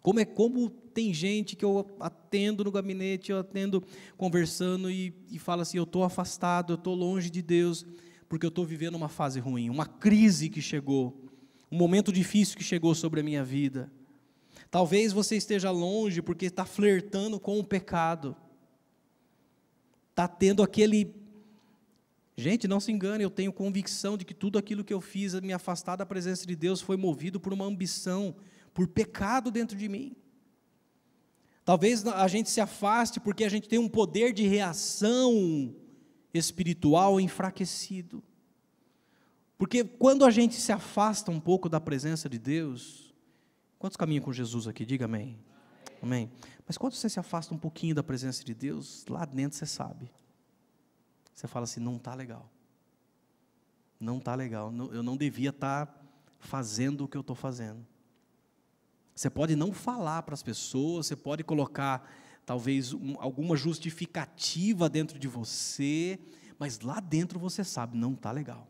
Como 0.01 0.19
é 0.19 0.25
como 0.25 0.69
tem 0.69 1.13
gente 1.13 1.55
que 1.55 1.63
eu 1.63 1.85
atendo 1.99 2.63
no 2.63 2.71
gabinete, 2.71 3.31
eu 3.31 3.39
atendo 3.39 3.83
conversando 4.17 4.89
e, 4.89 5.13
e 5.29 5.37
fala 5.37 5.63
assim: 5.63 5.77
eu 5.77 5.83
estou 5.83 6.03
afastado, 6.03 6.73
eu 6.73 6.75
estou 6.75 6.95
longe 6.95 7.29
de 7.29 7.41
Deus, 7.41 7.85
porque 8.27 8.45
eu 8.45 8.49
estou 8.49 8.65
vivendo 8.65 8.95
uma 8.95 9.09
fase 9.09 9.39
ruim, 9.39 9.69
uma 9.69 9.85
crise 9.85 10.49
que 10.49 10.61
chegou, 10.61 11.17
um 11.71 11.77
momento 11.77 12.11
difícil 12.11 12.57
que 12.57 12.63
chegou 12.63 12.95
sobre 12.95 13.19
a 13.19 13.23
minha 13.23 13.43
vida. 13.43 13.91
Talvez 14.71 15.11
você 15.11 15.35
esteja 15.35 15.71
longe 15.71 16.21
porque 16.21 16.45
está 16.45 16.63
flertando 16.63 17.39
com 17.39 17.59
o 17.59 17.63
pecado, 17.63 18.35
está 20.11 20.27
tendo 20.27 20.61
aquele. 20.61 21.15
Gente, 22.37 22.69
não 22.69 22.79
se 22.79 22.89
engane, 22.89 23.23
eu 23.23 23.29
tenho 23.29 23.51
convicção 23.51 24.17
de 24.17 24.23
que 24.23 24.33
tudo 24.33 24.57
aquilo 24.57 24.83
que 24.83 24.93
eu 24.93 25.01
fiz, 25.01 25.33
me 25.41 25.51
afastar 25.51 25.97
da 25.97 26.05
presença 26.05 26.45
de 26.45 26.55
Deus, 26.55 26.79
foi 26.79 26.95
movido 26.95 27.37
por 27.37 27.51
uma 27.51 27.65
ambição 27.65 28.33
por 28.73 28.87
pecado 28.87 29.51
dentro 29.51 29.77
de 29.77 29.87
mim. 29.87 30.15
Talvez 31.63 32.05
a 32.05 32.27
gente 32.27 32.49
se 32.49 32.59
afaste 32.59 33.19
porque 33.19 33.43
a 33.43 33.49
gente 33.49 33.69
tem 33.69 33.77
um 33.77 33.87
poder 33.87 34.33
de 34.33 34.47
reação 34.47 35.75
espiritual 36.33 37.19
enfraquecido. 37.19 38.23
Porque 39.57 39.83
quando 39.83 40.25
a 40.25 40.31
gente 40.31 40.55
se 40.55 40.71
afasta 40.71 41.29
um 41.29 41.39
pouco 41.39 41.69
da 41.69 41.79
presença 41.79 42.29
de 42.29 42.39
Deus, 42.39 43.13
quantos 43.77 43.97
caminham 43.97 44.23
com 44.23 44.33
Jesus 44.33 44.67
aqui? 44.67 44.85
Diga 44.85 45.05
amém. 45.05 45.37
Amém. 46.01 46.31
Mas 46.65 46.77
quando 46.77 46.93
você 46.93 47.09
se 47.09 47.19
afasta 47.19 47.53
um 47.53 47.57
pouquinho 47.57 47.93
da 47.93 48.01
presença 48.01 48.43
de 48.43 48.53
Deus, 48.53 49.05
lá 49.07 49.25
dentro 49.25 49.57
você 49.57 49.65
sabe. 49.65 50.11
Você 51.33 51.47
fala 51.47 51.65
assim: 51.65 51.79
não 51.79 51.97
está 51.97 52.13
legal. 52.15 52.49
Não 53.99 54.17
está 54.17 54.33
legal. 54.33 54.73
Eu 54.91 55.03
não 55.03 55.17
devia 55.17 55.49
estar 55.49 55.85
tá 55.85 56.01
fazendo 56.39 57.03
o 57.03 57.07
que 57.07 57.17
eu 57.17 57.21
estou 57.21 57.35
fazendo. 57.35 57.85
Você 59.19 59.29
pode 59.29 59.53
não 59.53 59.73
falar 59.73 60.23
para 60.23 60.33
as 60.33 60.41
pessoas, 60.41 61.07
você 61.07 61.13
pode 61.13 61.43
colocar 61.43 62.09
talvez 62.45 62.93
um, 62.93 63.17
alguma 63.19 63.57
justificativa 63.57 64.87
dentro 64.87 65.19
de 65.19 65.27
você, 65.27 66.17
mas 66.57 66.79
lá 66.79 67.01
dentro 67.01 67.37
você 67.37 67.61
sabe, 67.61 67.97
não 67.97 68.13
está 68.13 68.31
legal. 68.31 68.65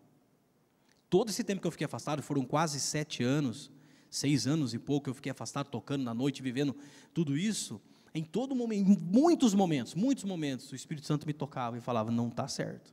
Todo 1.07 1.29
esse 1.29 1.43
tempo 1.43 1.61
que 1.61 1.67
eu 1.67 1.71
fiquei 1.71 1.85
afastado, 1.85 2.23
foram 2.23 2.43
quase 2.43 2.79
sete 2.79 3.21
anos, 3.21 3.69
seis 4.09 4.47
anos 4.47 4.73
e 4.73 4.79
pouco, 4.79 5.07
eu 5.07 5.13
fiquei 5.13 5.31
afastado, 5.31 5.69
tocando 5.69 6.03
na 6.03 6.15
noite, 6.15 6.41
vivendo 6.41 6.75
tudo 7.13 7.37
isso. 7.37 7.79
Em 8.11 8.23
todo 8.23 8.55
momento, 8.55 8.89
em 8.89 8.97
muitos 8.97 9.53
momentos, 9.53 9.93
muitos 9.93 10.23
momentos, 10.23 10.71
o 10.71 10.75
Espírito 10.75 11.05
Santo 11.05 11.27
me 11.27 11.33
tocava 11.33 11.77
e 11.77 11.79
falava: 11.79 12.09
não 12.09 12.27
está 12.27 12.47
certo. 12.47 12.91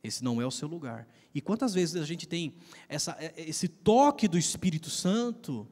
Esse 0.00 0.22
não 0.22 0.40
é 0.40 0.46
o 0.46 0.50
seu 0.52 0.68
lugar. 0.68 1.08
E 1.34 1.40
quantas 1.40 1.74
vezes 1.74 2.00
a 2.00 2.06
gente 2.06 2.28
tem 2.28 2.54
essa, 2.88 3.18
esse 3.36 3.66
toque 3.66 4.28
do 4.28 4.38
Espírito 4.38 4.90
Santo 4.90 5.66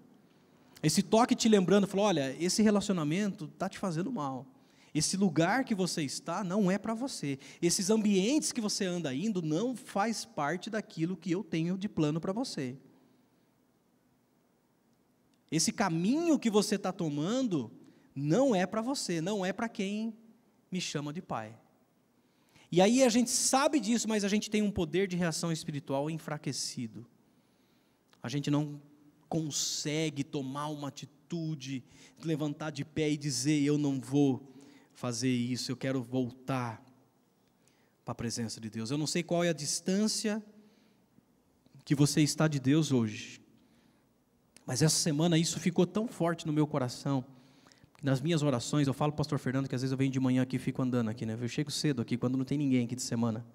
esse 0.83 1.03
toque 1.03 1.37
te 1.37 1.49
lembrando, 1.49 1.87
falou: 1.87 2.07
olha, 2.07 2.37
esse 2.41 2.63
relacionamento 2.63 3.45
está 3.45 3.69
te 3.69 3.79
fazendo 3.79 4.11
mal. 4.11 4.47
Esse 4.95 5.17
lugar 5.17 5.65
que 5.65 5.75
você 5.75 6.03
está 6.03 6.45
não 6.45 6.71
é 6.71 6.77
para 6.77 6.93
você. 6.93 7.39
Esses 7.63 7.89
ambientes 7.89 8.53
que 8.53 8.61
você 8.61 8.85
anda 8.85 9.15
indo 9.15 9.41
não 9.41 9.75
faz 9.75 10.25
parte 10.25 10.69
daquilo 10.69 11.17
que 11.17 11.31
eu 11.31 11.43
tenho 11.43 11.79
de 11.79 11.89
plano 11.89 12.21
para 12.21 12.33
você. 12.33 12.77
Esse 15.51 15.73
caminho 15.73 16.39
que 16.39 16.51
você 16.51 16.75
está 16.75 16.93
tomando 16.93 17.71
não 18.15 18.55
é 18.55 18.67
para 18.67 18.83
você, 18.83 19.21
não 19.21 19.45
é 19.45 19.53
para 19.53 19.69
quem 19.69 20.15
me 20.71 20.81
chama 20.81 21.13
de 21.13 21.23
pai. 21.23 21.57
E 22.71 22.81
aí 22.81 23.03
a 23.03 23.09
gente 23.09 23.31
sabe 23.31 23.79
disso, 23.79 24.09
mas 24.09 24.25
a 24.25 24.29
gente 24.29 24.51
tem 24.51 24.63
um 24.63 24.71
poder 24.71 25.07
de 25.07 25.17
reação 25.17 25.53
espiritual 25.53 26.11
enfraquecido. 26.11 27.07
A 28.23 28.29
gente 28.29 28.51
não 28.51 28.81
consegue 29.33 30.23
tomar 30.23 30.67
uma 30.67 30.89
atitude 30.89 31.83
levantar 32.23 32.69
de 32.69 32.85
pé 32.85 33.11
e 33.11 33.17
dizer: 33.17 33.63
Eu 33.63 33.79
não 33.79 33.99
vou 33.99 34.47
fazer 34.93 35.31
isso, 35.31 35.73
eu 35.73 35.77
quero 35.77 36.03
voltar 36.03 36.85
para 38.05 38.13
a 38.13 38.15
presença 38.15 38.61
de 38.61 38.69
Deus. 38.69 38.91
Eu 38.91 38.99
não 38.99 39.07
sei 39.07 39.23
qual 39.23 39.43
é 39.43 39.49
a 39.49 39.55
distância 39.55 40.45
que 41.83 41.95
você 41.95 42.21
está 42.21 42.47
de 42.47 42.61
Deus 42.61 42.93
hoje, 42.93 43.41
mas 44.67 44.83
essa 44.83 44.97
semana 44.97 45.39
isso 45.39 45.59
ficou 45.59 45.87
tão 45.87 46.07
forte 46.07 46.47
no 46.47 46.53
meu 46.53 46.67
coração. 46.67 47.25
Nas 48.03 48.21
minhas 48.21 48.43
orações, 48.43 48.87
eu 48.87 48.93
falo 48.93 49.15
pastor 49.15 49.39
Fernando 49.39 49.67
que 49.67 49.75
às 49.75 49.81
vezes 49.81 49.93
eu 49.93 49.97
venho 49.97 50.11
de 50.11 50.21
manhã 50.21 50.43
aqui 50.43 50.57
e 50.57 50.59
fico 50.59 50.83
andando 50.83 51.09
aqui, 51.09 51.25
né? 51.25 51.39
Eu 51.41 51.49
chego 51.49 51.71
cedo 51.71 52.03
aqui, 52.03 52.19
quando 52.19 52.37
não 52.37 52.45
tem 52.45 52.59
ninguém 52.59 52.85
aqui 52.85 52.95
de 52.97 53.03
semana. 53.03 53.47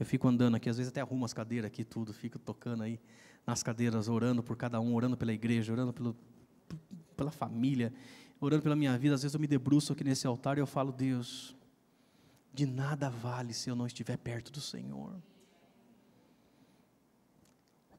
Eu 0.00 0.06
fico 0.06 0.26
andando 0.26 0.54
aqui, 0.54 0.70
às 0.70 0.78
vezes 0.78 0.90
até 0.90 1.02
arrumo 1.02 1.26
as 1.26 1.34
cadeiras 1.34 1.66
aqui, 1.66 1.84
tudo, 1.84 2.14
fico 2.14 2.38
tocando 2.38 2.82
aí 2.82 2.98
nas 3.46 3.62
cadeiras, 3.62 4.08
orando 4.08 4.42
por 4.42 4.56
cada 4.56 4.80
um, 4.80 4.94
orando 4.94 5.16
pela 5.16 5.32
igreja, 5.32 5.72
orando 5.72 5.92
pelo, 5.92 6.16
pela 7.16 7.30
família, 7.30 7.92
orando 8.40 8.62
pela 8.62 8.76
minha 8.76 8.96
vida. 8.98 9.14
Às 9.14 9.22
vezes 9.22 9.34
eu 9.34 9.40
me 9.40 9.46
debruço 9.46 9.92
aqui 9.92 10.04
nesse 10.04 10.26
altar 10.26 10.58
e 10.58 10.60
eu 10.60 10.66
falo, 10.66 10.92
Deus, 10.92 11.56
de 12.52 12.66
nada 12.66 13.10
vale 13.10 13.52
se 13.52 13.68
eu 13.68 13.76
não 13.76 13.86
estiver 13.86 14.16
perto 14.16 14.52
do 14.52 14.60
Senhor. 14.60 15.14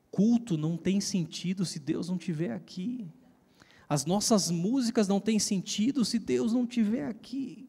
Culto 0.09 0.57
não 0.57 0.77
tem 0.77 1.01
sentido 1.01 1.65
se 1.65 1.79
Deus 1.79 2.07
não 2.07 2.17
estiver 2.17 2.51
aqui. 2.51 3.11
As 3.89 4.05
nossas 4.05 4.49
músicas 4.49 5.07
não 5.07 5.19
têm 5.19 5.39
sentido 5.39 6.05
se 6.05 6.19
Deus 6.19 6.53
não 6.53 6.63
estiver 6.63 7.07
aqui 7.07 7.67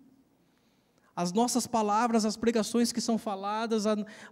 as 1.16 1.32
nossas 1.32 1.66
palavras, 1.66 2.24
as 2.24 2.36
pregações 2.36 2.90
que 2.90 3.00
são 3.00 3.16
faladas, 3.16 3.84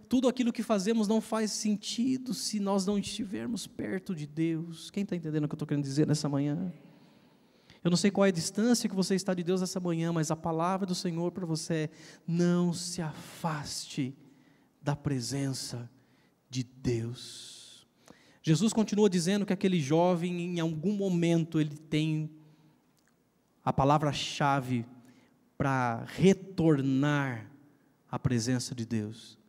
tudo 0.09 0.27
aquilo 0.27 0.51
que 0.51 0.61
fazemos 0.61 1.07
não 1.07 1.21
faz 1.21 1.51
sentido 1.51 2.33
se 2.33 2.59
nós 2.59 2.85
não 2.85 2.97
estivermos 2.97 3.65
perto 3.65 4.13
de 4.13 4.27
Deus. 4.27 4.91
Quem 4.91 5.03
está 5.03 5.15
entendendo 5.15 5.45
o 5.45 5.47
que 5.47 5.53
eu 5.53 5.55
estou 5.55 5.67
querendo 5.67 5.83
dizer 5.83 6.05
nessa 6.05 6.27
manhã? 6.27 6.73
Eu 7.83 7.89
não 7.89 7.97
sei 7.97 8.11
qual 8.11 8.25
é 8.25 8.29
a 8.29 8.31
distância 8.31 8.89
que 8.89 8.95
você 8.95 9.15
está 9.15 9.33
de 9.33 9.43
Deus 9.43 9.61
essa 9.61 9.79
manhã, 9.79 10.11
mas 10.11 10.31
a 10.31 10.35
palavra 10.35 10.85
do 10.85 10.95
Senhor 10.95 11.31
para 11.31 11.45
você 11.45 11.73
é: 11.73 11.89
não 12.27 12.73
se 12.73 13.01
afaste 13.01 14.15
da 14.81 14.95
presença 14.95 15.89
de 16.49 16.63
Deus. 16.63 17.87
Jesus 18.41 18.73
continua 18.73 19.09
dizendo 19.09 19.45
que 19.45 19.53
aquele 19.53 19.79
jovem, 19.79 20.57
em 20.57 20.59
algum 20.59 20.93
momento, 20.93 21.61
ele 21.61 21.77
tem 21.77 22.29
a 23.63 23.71
palavra-chave 23.71 24.85
para 25.63 26.03
retornar 26.17 27.49
à 28.11 28.19
presença 28.19 28.75
de 28.75 28.85
Deus. 28.85 29.39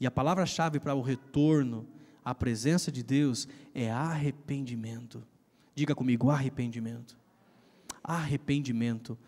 E 0.00 0.06
a 0.06 0.10
palavra-chave 0.10 0.80
para 0.80 0.94
o 0.94 1.02
retorno 1.02 1.86
à 2.24 2.34
presença 2.34 2.90
de 2.90 3.02
Deus 3.02 3.46
é 3.74 3.90
arrependimento. 3.90 5.22
Diga 5.74 5.94
comigo, 5.94 6.30
arrependimento. 6.30 7.14
Arrependimento. 8.02 9.18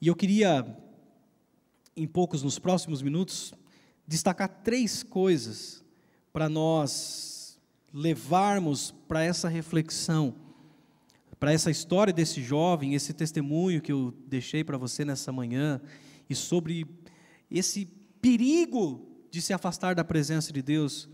E 0.00 0.08
eu 0.08 0.16
queria, 0.16 0.64
em 1.94 2.06
poucos, 2.06 2.42
nos 2.42 2.58
próximos 2.58 3.02
minutos, 3.02 3.52
destacar 4.08 4.48
três 4.64 5.02
coisas 5.02 5.84
para 6.32 6.48
nós 6.48 7.60
levarmos 7.92 8.92
para 9.06 9.22
essa 9.22 9.46
reflexão 9.46 10.34
para 11.42 11.52
essa 11.52 11.72
história 11.72 12.12
desse 12.12 12.40
jovem, 12.40 12.94
esse 12.94 13.12
testemunho 13.12 13.82
que 13.82 13.90
eu 13.90 14.14
deixei 14.28 14.62
para 14.62 14.78
você 14.78 15.04
nessa 15.04 15.32
manhã, 15.32 15.80
e 16.30 16.36
sobre 16.36 16.86
esse 17.50 17.84
perigo 18.20 19.04
de 19.28 19.42
se 19.42 19.52
afastar 19.52 19.92
da 19.92 20.04
presença 20.04 20.52
de 20.52 20.62
Deus. 20.62 21.08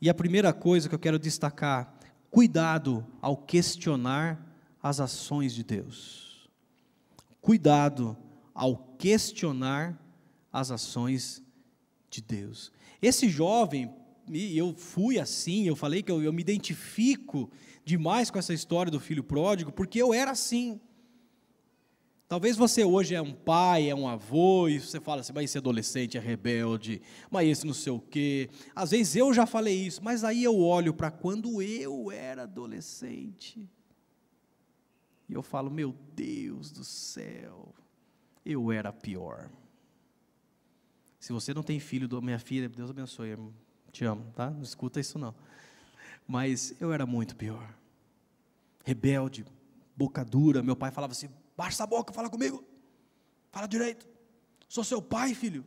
E 0.00 0.08
a 0.08 0.14
primeira 0.14 0.52
coisa 0.52 0.88
que 0.88 0.94
eu 0.94 0.98
quero 1.00 1.18
destacar, 1.18 1.92
cuidado 2.30 3.04
ao 3.20 3.36
questionar 3.36 4.56
as 4.80 5.00
ações 5.00 5.52
de 5.52 5.64
Deus. 5.64 6.48
Cuidado 7.40 8.16
ao 8.54 8.76
questionar 8.96 10.00
as 10.52 10.70
ações 10.70 11.42
de 12.08 12.22
Deus. 12.22 12.70
Esse 13.02 13.28
jovem, 13.28 13.92
eu 14.32 14.72
fui 14.76 15.18
assim, 15.18 15.66
eu 15.66 15.74
falei 15.74 16.00
que 16.00 16.12
eu, 16.12 16.22
eu 16.22 16.32
me 16.32 16.42
identifico 16.42 17.50
demais 17.84 18.30
com 18.30 18.38
essa 18.38 18.54
história 18.54 18.90
do 18.90 18.98
filho 18.98 19.22
pródigo, 19.22 19.70
porque 19.70 20.00
eu 20.00 20.14
era 20.14 20.30
assim. 20.30 20.80
Talvez 22.26 22.56
você 22.56 22.82
hoje 22.84 23.14
é 23.14 23.20
um 23.20 23.32
pai, 23.32 23.90
é 23.90 23.94
um 23.94 24.08
avô, 24.08 24.66
e 24.68 24.80
você 24.80 24.98
fala 24.98 25.20
assim, 25.20 25.32
mas 25.34 25.44
esse 25.44 25.58
adolescente 25.58 26.16
é 26.16 26.20
rebelde, 26.20 27.02
mas 27.30 27.48
esse 27.48 27.66
não 27.66 27.74
sei 27.74 27.92
o 27.92 28.00
quê. 28.00 28.48
Às 28.74 28.92
vezes 28.92 29.14
eu 29.14 29.32
já 29.34 29.46
falei 29.46 29.74
isso, 29.74 30.02
mas 30.02 30.24
aí 30.24 30.42
eu 30.42 30.58
olho 30.58 30.94
para 30.94 31.10
quando 31.10 31.60
eu 31.60 32.10
era 32.10 32.44
adolescente. 32.44 33.68
E 35.28 35.32
eu 35.32 35.42
falo, 35.42 35.70
meu 35.70 35.94
Deus 36.14 36.70
do 36.70 36.82
céu, 36.82 37.74
eu 38.44 38.72
era 38.72 38.92
pior. 38.92 39.50
Se 41.20 41.32
você 41.32 41.54
não 41.54 41.62
tem 41.62 41.78
filho, 41.78 42.08
minha 42.22 42.38
filha, 42.38 42.68
Deus 42.68 42.90
abençoe, 42.90 43.36
te 43.92 44.04
amo, 44.04 44.30
tá? 44.34 44.50
Não 44.50 44.62
escuta 44.62 44.98
isso 44.98 45.18
não. 45.18 45.34
Mas 46.26 46.74
eu 46.80 46.92
era 46.92 47.06
muito 47.06 47.36
pior. 47.36 47.74
Rebelde, 48.84 49.44
boca 49.96 50.24
dura. 50.24 50.62
Meu 50.62 50.76
pai 50.76 50.90
falava 50.90 51.12
assim: 51.12 51.28
baixa 51.56 51.76
essa 51.76 51.86
boca, 51.86 52.12
fala 52.12 52.30
comigo. 52.30 52.64
Fala 53.50 53.66
direito. 53.66 54.06
Sou 54.68 54.82
seu 54.82 55.00
pai, 55.00 55.34
filho. 55.34 55.64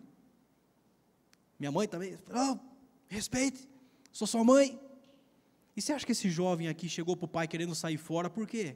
Minha 1.59 1.71
mãe 1.71 1.87
também. 1.87 2.17
Não, 2.27 2.59
respeite. 3.07 3.67
Sou 4.11 4.27
sua 4.27 4.43
mãe. 4.43 4.79
E 5.75 5.81
você 5.81 5.93
acha 5.93 6.05
que 6.05 6.11
esse 6.11 6.29
jovem 6.29 6.67
aqui 6.67 6.89
chegou 6.89 7.15
para 7.15 7.25
o 7.25 7.27
pai 7.27 7.47
querendo 7.47 7.75
sair 7.75 7.97
fora, 7.97 8.29
por 8.29 8.47
quê? 8.47 8.75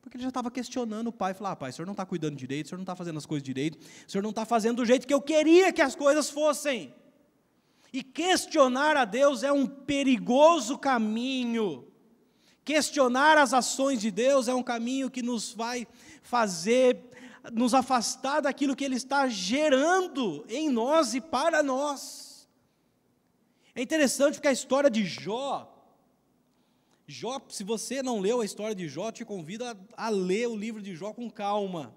Porque 0.00 0.16
ele 0.16 0.22
já 0.22 0.28
estava 0.28 0.50
questionando 0.50 1.08
o 1.08 1.12
pai, 1.12 1.34
falar, 1.34 1.52
ah, 1.52 1.56
pai, 1.56 1.70
o 1.70 1.72
senhor 1.72 1.86
não 1.86 1.92
está 1.92 2.04
cuidando 2.04 2.34
direito, 2.34 2.66
o 2.66 2.68
senhor 2.70 2.78
não 2.78 2.82
está 2.82 2.96
fazendo 2.96 3.18
as 3.18 3.26
coisas 3.26 3.42
direito, 3.42 3.78
o 3.78 4.10
senhor 4.10 4.22
não 4.22 4.30
está 4.30 4.44
fazendo 4.44 4.76
do 4.76 4.84
jeito 4.84 5.06
que 5.06 5.14
eu 5.14 5.20
queria 5.20 5.72
que 5.72 5.80
as 5.80 5.94
coisas 5.94 6.28
fossem. 6.28 6.94
E 7.92 8.02
questionar 8.02 8.96
a 8.96 9.04
Deus 9.04 9.42
é 9.42 9.50
um 9.50 9.66
perigoso 9.66 10.78
caminho. 10.78 11.90
Questionar 12.64 13.38
as 13.38 13.54
ações 13.54 14.00
de 14.00 14.10
Deus 14.10 14.46
é 14.46 14.54
um 14.54 14.62
caminho 14.62 15.10
que 15.10 15.22
nos 15.22 15.52
vai 15.52 15.86
fazer 16.22 17.08
nos 17.52 17.72
afastar 17.72 18.40
daquilo 18.40 18.76
que 18.76 18.84
Ele 18.84 18.96
está 18.96 19.26
gerando 19.28 20.44
em 20.48 20.68
nós 20.68 21.14
e 21.14 21.20
para 21.20 21.62
nós. 21.62 22.48
É 23.74 23.80
interessante 23.80 24.34
porque 24.34 24.48
a 24.48 24.52
história 24.52 24.90
de 24.90 25.04
Jó, 25.04 25.72
Jó, 27.06 27.40
se 27.48 27.64
você 27.64 28.02
não 28.02 28.20
leu 28.20 28.42
a 28.42 28.44
história 28.44 28.74
de 28.74 28.86
Jó, 28.86 29.10
te 29.10 29.24
convido 29.24 29.64
a, 29.64 29.74
a 29.96 30.08
ler 30.10 30.46
o 30.46 30.56
livro 30.56 30.82
de 30.82 30.94
Jó 30.94 31.14
com 31.14 31.30
calma. 31.30 31.94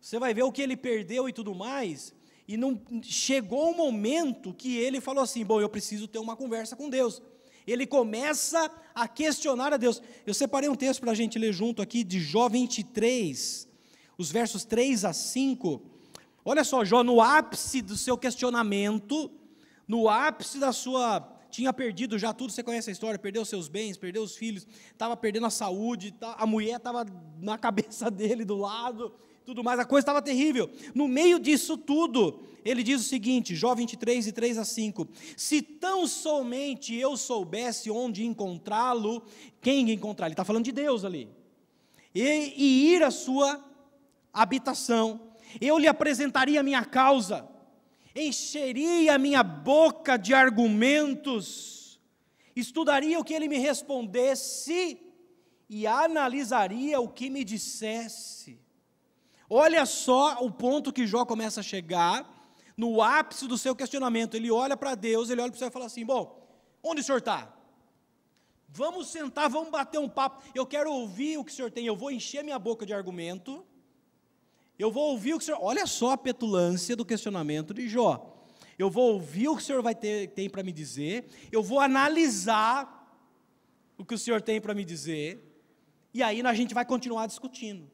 Você 0.00 0.20
vai 0.20 0.32
ver 0.32 0.42
o 0.42 0.52
que 0.52 0.62
ele 0.62 0.76
perdeu 0.76 1.28
e 1.28 1.32
tudo 1.32 1.52
mais, 1.52 2.14
e 2.46 2.56
não 2.56 2.80
chegou 3.02 3.70
um 3.70 3.76
momento 3.76 4.52
que 4.52 4.76
ele 4.76 5.00
falou 5.00 5.22
assim: 5.22 5.44
bom, 5.44 5.60
eu 5.60 5.68
preciso 5.68 6.08
ter 6.08 6.18
uma 6.18 6.36
conversa 6.36 6.76
com 6.76 6.88
Deus. 6.88 7.22
Ele 7.66 7.86
começa 7.86 8.70
a 8.94 9.06
questionar 9.06 9.72
a 9.72 9.76
Deus. 9.76 10.02
Eu 10.26 10.34
separei 10.34 10.68
um 10.68 10.74
texto 10.74 11.00
para 11.00 11.12
a 11.12 11.14
gente 11.14 11.38
ler 11.38 11.52
junto 11.52 11.80
aqui 11.80 12.02
de 12.02 12.20
Jó 12.20 12.48
23, 12.48 13.68
os 14.18 14.32
versos 14.32 14.64
3 14.64 15.04
a 15.04 15.12
5. 15.12 15.80
Olha 16.44 16.64
só, 16.64 16.84
Jó, 16.84 17.04
no 17.04 17.20
ápice 17.20 17.80
do 17.80 17.96
seu 17.96 18.18
questionamento, 18.18 19.30
no 19.86 20.08
ápice 20.08 20.58
da 20.58 20.72
sua. 20.72 21.28
Tinha 21.50 21.72
perdido 21.72 22.18
já 22.18 22.32
tudo, 22.32 22.50
você 22.50 22.62
conhece 22.62 22.88
a 22.88 22.92
história, 22.92 23.18
perdeu 23.18 23.44
seus 23.44 23.68
bens, 23.68 23.98
perdeu 23.98 24.22
os 24.22 24.34
filhos, 24.34 24.66
estava 24.90 25.14
perdendo 25.14 25.44
a 25.44 25.50
saúde, 25.50 26.10
tá, 26.10 26.34
a 26.38 26.46
mulher 26.46 26.78
estava 26.78 27.04
na 27.38 27.58
cabeça 27.58 28.10
dele 28.10 28.42
do 28.42 28.56
lado, 28.56 29.12
tudo 29.44 29.64
mais, 29.64 29.78
a 29.80 29.84
coisa 29.84 30.02
estava 30.02 30.22
terrível. 30.22 30.70
No 30.94 31.08
meio 31.08 31.38
disso 31.38 31.76
tudo, 31.76 32.40
ele 32.64 32.82
diz 32.82 33.00
o 33.00 33.04
seguinte, 33.04 33.54
Jó 33.54 33.74
23, 33.74 34.28
e 34.28 34.32
3 34.32 34.58
a 34.58 34.64
5: 34.64 35.08
Se 35.36 35.60
tão 35.60 36.06
somente 36.06 36.94
eu 36.94 37.16
soubesse 37.16 37.90
onde 37.90 38.24
encontrá-lo, 38.24 39.22
quem 39.60 39.90
encontrar? 39.90 40.26
Ele 40.26 40.34
está 40.34 40.44
falando 40.44 40.64
de 40.64 40.72
Deus 40.72 41.04
ali, 41.04 41.28
e, 42.14 42.20
e 42.56 42.94
ir 42.94 43.02
à 43.02 43.10
sua 43.10 43.64
habitação, 44.32 45.20
eu 45.60 45.76
lhe 45.78 45.88
apresentaria 45.88 46.60
a 46.60 46.62
minha 46.62 46.84
causa, 46.84 47.48
encheria 48.14 49.14
a 49.14 49.18
minha 49.18 49.42
boca 49.42 50.16
de 50.16 50.32
argumentos, 50.32 52.00
estudaria 52.54 53.18
o 53.18 53.24
que 53.24 53.34
ele 53.34 53.48
me 53.48 53.58
respondesse 53.58 54.98
e 55.68 55.86
analisaria 55.86 57.00
o 57.00 57.08
que 57.08 57.28
me 57.28 57.44
dissesse. 57.44 58.61
Olha 59.54 59.84
só 59.84 60.42
o 60.42 60.50
ponto 60.50 60.90
que 60.90 61.06
Jó 61.06 61.26
começa 61.26 61.60
a 61.60 61.62
chegar, 61.62 62.26
no 62.74 63.02
ápice 63.02 63.46
do 63.46 63.58
seu 63.58 63.76
questionamento. 63.76 64.34
Ele 64.34 64.50
olha 64.50 64.78
para 64.78 64.94
Deus, 64.94 65.28
ele 65.28 65.42
olha 65.42 65.50
para 65.50 65.56
o 65.56 65.58
céu 65.58 65.68
e 65.68 65.70
fala 65.70 65.84
assim: 65.84 66.06
Bom, 66.06 66.42
onde 66.82 67.02
o 67.02 67.04
senhor 67.04 67.18
está? 67.18 67.54
Vamos 68.66 69.08
sentar, 69.08 69.50
vamos 69.50 69.68
bater 69.68 69.98
um 69.98 70.08
papo. 70.08 70.42
Eu 70.54 70.64
quero 70.64 70.90
ouvir 70.90 71.36
o 71.36 71.44
que 71.44 71.52
o 71.52 71.54
senhor 71.54 71.70
tem. 71.70 71.84
Eu 71.84 71.94
vou 71.94 72.10
encher 72.10 72.42
minha 72.42 72.58
boca 72.58 72.86
de 72.86 72.94
argumento. 72.94 73.62
Eu 74.78 74.90
vou 74.90 75.10
ouvir 75.10 75.34
o 75.34 75.36
que 75.36 75.42
o 75.42 75.44
senhor. 75.44 75.58
Olha 75.62 75.86
só 75.86 76.12
a 76.12 76.16
petulância 76.16 76.96
do 76.96 77.04
questionamento 77.04 77.74
de 77.74 77.86
Jó. 77.90 78.34
Eu 78.78 78.88
vou 78.88 79.12
ouvir 79.12 79.48
o 79.48 79.56
que 79.56 79.60
o 79.60 79.66
senhor 79.66 79.82
vai 79.82 79.94
ter, 79.94 80.28
tem 80.28 80.48
para 80.48 80.62
me 80.62 80.72
dizer. 80.72 81.26
Eu 81.52 81.62
vou 81.62 81.78
analisar 81.78 83.22
o 83.98 84.04
que 84.06 84.14
o 84.14 84.18
senhor 84.18 84.40
tem 84.40 84.62
para 84.62 84.72
me 84.72 84.82
dizer. 84.82 85.62
E 86.14 86.22
aí 86.22 86.40
a 86.40 86.54
gente 86.54 86.72
vai 86.72 86.86
continuar 86.86 87.26
discutindo. 87.26 87.92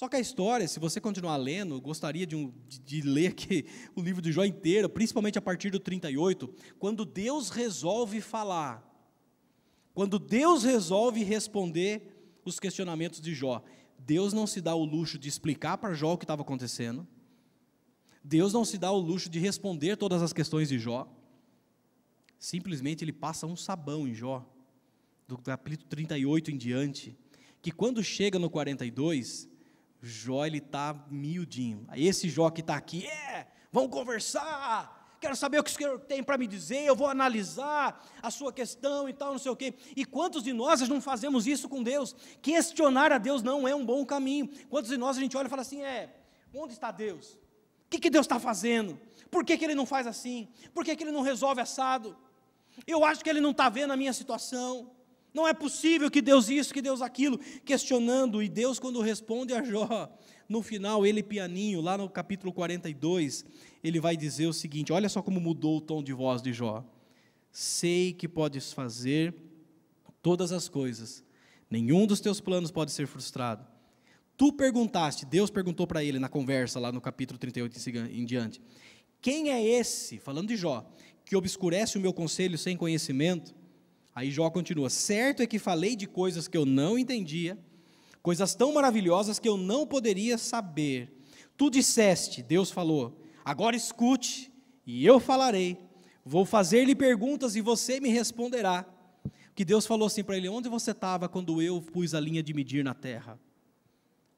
Só 0.00 0.08
que 0.08 0.16
a 0.16 0.20
história, 0.20 0.66
se 0.66 0.80
você 0.80 0.98
continuar 0.98 1.36
lendo, 1.36 1.78
gostaria 1.78 2.26
de, 2.26 2.34
um, 2.34 2.50
de, 2.66 2.78
de 2.78 3.02
ler 3.02 3.26
aqui 3.32 3.66
o 3.94 4.00
livro 4.00 4.22
de 4.22 4.32
Jó 4.32 4.46
inteiro, 4.46 4.88
principalmente 4.88 5.36
a 5.36 5.42
partir 5.42 5.68
do 5.68 5.78
38, 5.78 6.48
quando 6.78 7.04
Deus 7.04 7.50
resolve 7.50 8.22
falar, 8.22 8.82
quando 9.92 10.18
Deus 10.18 10.64
resolve 10.64 11.22
responder 11.22 12.40
os 12.46 12.58
questionamentos 12.58 13.20
de 13.20 13.34
Jó. 13.34 13.62
Deus 13.98 14.32
não 14.32 14.46
se 14.46 14.62
dá 14.62 14.74
o 14.74 14.86
luxo 14.86 15.18
de 15.18 15.28
explicar 15.28 15.76
para 15.76 15.92
Jó 15.92 16.14
o 16.14 16.16
que 16.16 16.24
estava 16.24 16.40
acontecendo, 16.40 17.06
Deus 18.24 18.54
não 18.54 18.64
se 18.64 18.78
dá 18.78 18.90
o 18.90 18.98
luxo 18.98 19.28
de 19.28 19.38
responder 19.38 19.98
todas 19.98 20.22
as 20.22 20.32
questões 20.32 20.70
de 20.70 20.78
Jó, 20.78 21.06
simplesmente 22.38 23.04
ele 23.04 23.12
passa 23.12 23.46
um 23.46 23.54
sabão 23.54 24.08
em 24.08 24.14
Jó, 24.14 24.50
do 25.28 25.36
capítulo 25.36 25.90
38 25.90 26.52
em 26.52 26.56
diante, 26.56 27.14
que 27.60 27.70
quando 27.70 28.02
chega 28.02 28.38
no 28.38 28.48
42, 28.48 29.49
Jó 30.02 30.46
ele 30.46 30.58
está 30.58 30.94
miudinho. 31.10 31.86
Esse 31.94 32.28
Jó 32.28 32.50
que 32.50 32.60
está 32.60 32.74
aqui, 32.74 33.06
é, 33.06 33.46
vamos 33.70 33.90
conversar, 33.90 35.16
quero 35.20 35.36
saber 35.36 35.58
o 35.58 35.64
que 35.64 35.70
o 35.70 35.74
Senhor 35.74 36.00
tem 36.00 36.22
para 36.22 36.38
me 36.38 36.46
dizer, 36.46 36.82
eu 36.84 36.96
vou 36.96 37.06
analisar 37.06 38.02
a 38.22 38.30
sua 38.30 38.52
questão 38.52 39.08
e 39.08 39.12
tal, 39.12 39.32
não 39.32 39.38
sei 39.38 39.52
o 39.52 39.56
quê. 39.56 39.74
E 39.94 40.04
quantos 40.04 40.42
de 40.42 40.52
nós 40.52 40.88
não 40.88 41.00
fazemos 41.00 41.46
isso 41.46 41.68
com 41.68 41.82
Deus? 41.82 42.16
Questionar 42.40 43.12
a 43.12 43.18
Deus 43.18 43.42
não 43.42 43.68
é 43.68 43.74
um 43.74 43.84
bom 43.84 44.04
caminho. 44.06 44.48
Quantos 44.70 44.90
de 44.90 44.96
nós 44.96 45.18
a 45.18 45.20
gente 45.20 45.36
olha 45.36 45.46
e 45.46 45.50
fala 45.50 45.62
assim, 45.62 45.82
é, 45.82 46.14
onde 46.54 46.72
está 46.72 46.90
Deus? 46.90 47.34
O 47.34 47.90
que, 47.90 47.98
que 47.98 48.10
Deus 48.10 48.24
está 48.24 48.38
fazendo? 48.38 48.98
Por 49.30 49.44
que, 49.44 49.58
que 49.58 49.64
Ele 49.64 49.74
não 49.74 49.84
faz 49.84 50.06
assim? 50.06 50.48
Por 50.72 50.84
que, 50.84 50.96
que 50.96 51.04
Ele 51.04 51.12
não 51.12 51.22
resolve 51.22 51.60
assado? 51.60 52.16
Eu 52.86 53.04
acho 53.04 53.22
que 53.22 53.28
Ele 53.28 53.40
não 53.40 53.50
está 53.50 53.68
vendo 53.68 53.92
a 53.92 53.96
minha 53.96 54.12
situação. 54.12 54.90
Não 55.32 55.46
é 55.46 55.54
possível 55.54 56.10
que 56.10 56.20
Deus 56.20 56.48
isso, 56.48 56.74
que 56.74 56.82
Deus 56.82 57.00
aquilo, 57.00 57.38
questionando. 57.64 58.42
E 58.42 58.48
Deus, 58.48 58.78
quando 58.78 59.00
responde 59.00 59.54
a 59.54 59.62
Jó, 59.62 60.12
no 60.48 60.62
final, 60.62 61.06
ele 61.06 61.22
pianinho, 61.22 61.80
lá 61.80 61.96
no 61.96 62.08
capítulo 62.08 62.52
42, 62.52 63.44
ele 63.82 64.00
vai 64.00 64.16
dizer 64.16 64.46
o 64.46 64.52
seguinte: 64.52 64.92
olha 64.92 65.08
só 65.08 65.22
como 65.22 65.40
mudou 65.40 65.78
o 65.78 65.80
tom 65.80 66.02
de 66.02 66.12
voz 66.12 66.42
de 66.42 66.52
Jó. 66.52 66.84
Sei 67.52 68.12
que 68.12 68.28
podes 68.28 68.72
fazer 68.72 69.34
todas 70.22 70.52
as 70.52 70.68
coisas, 70.68 71.24
nenhum 71.70 72.06
dos 72.06 72.20
teus 72.20 72.40
planos 72.40 72.70
pode 72.70 72.90
ser 72.90 73.06
frustrado. 73.06 73.66
Tu 74.36 74.52
perguntaste, 74.52 75.26
Deus 75.26 75.50
perguntou 75.50 75.86
para 75.86 76.02
ele 76.02 76.18
na 76.18 76.28
conversa, 76.28 76.80
lá 76.80 76.90
no 76.90 77.00
capítulo 77.00 77.38
38 77.38 77.78
em 78.10 78.24
diante: 78.24 78.60
Quem 79.20 79.50
é 79.50 79.62
esse, 79.62 80.18
falando 80.18 80.48
de 80.48 80.56
Jó, 80.56 80.90
que 81.24 81.36
obscurece 81.36 81.96
o 81.96 82.00
meu 82.00 82.12
conselho 82.12 82.58
sem 82.58 82.76
conhecimento? 82.76 83.54
Aí 84.14 84.30
Jó 84.30 84.50
continua: 84.50 84.90
Certo 84.90 85.42
é 85.42 85.46
que 85.46 85.58
falei 85.58 85.96
de 85.96 86.06
coisas 86.06 86.48
que 86.48 86.56
eu 86.56 86.66
não 86.66 86.98
entendia, 86.98 87.58
coisas 88.22 88.54
tão 88.54 88.72
maravilhosas 88.72 89.38
que 89.38 89.48
eu 89.48 89.56
não 89.56 89.86
poderia 89.86 90.36
saber. 90.36 91.16
Tu 91.56 91.70
disseste, 91.70 92.42
Deus 92.42 92.70
falou, 92.70 93.20
agora 93.44 93.76
escute, 93.76 94.50
e 94.86 95.04
eu 95.04 95.20
falarei. 95.20 95.78
Vou 96.24 96.44
fazer-lhe 96.44 96.94
perguntas 96.94 97.56
e 97.56 97.60
você 97.60 98.00
me 98.00 98.08
responderá. 98.08 98.86
Que 99.54 99.64
Deus 99.64 99.86
falou 99.86 100.06
assim 100.06 100.24
para 100.24 100.36
ele: 100.36 100.48
Onde 100.48 100.68
você 100.68 100.90
estava 100.90 101.28
quando 101.28 101.60
eu 101.60 101.80
pus 101.80 102.14
a 102.14 102.20
linha 102.20 102.42
de 102.42 102.54
medir 102.54 102.84
na 102.84 102.94
terra? 102.94 103.38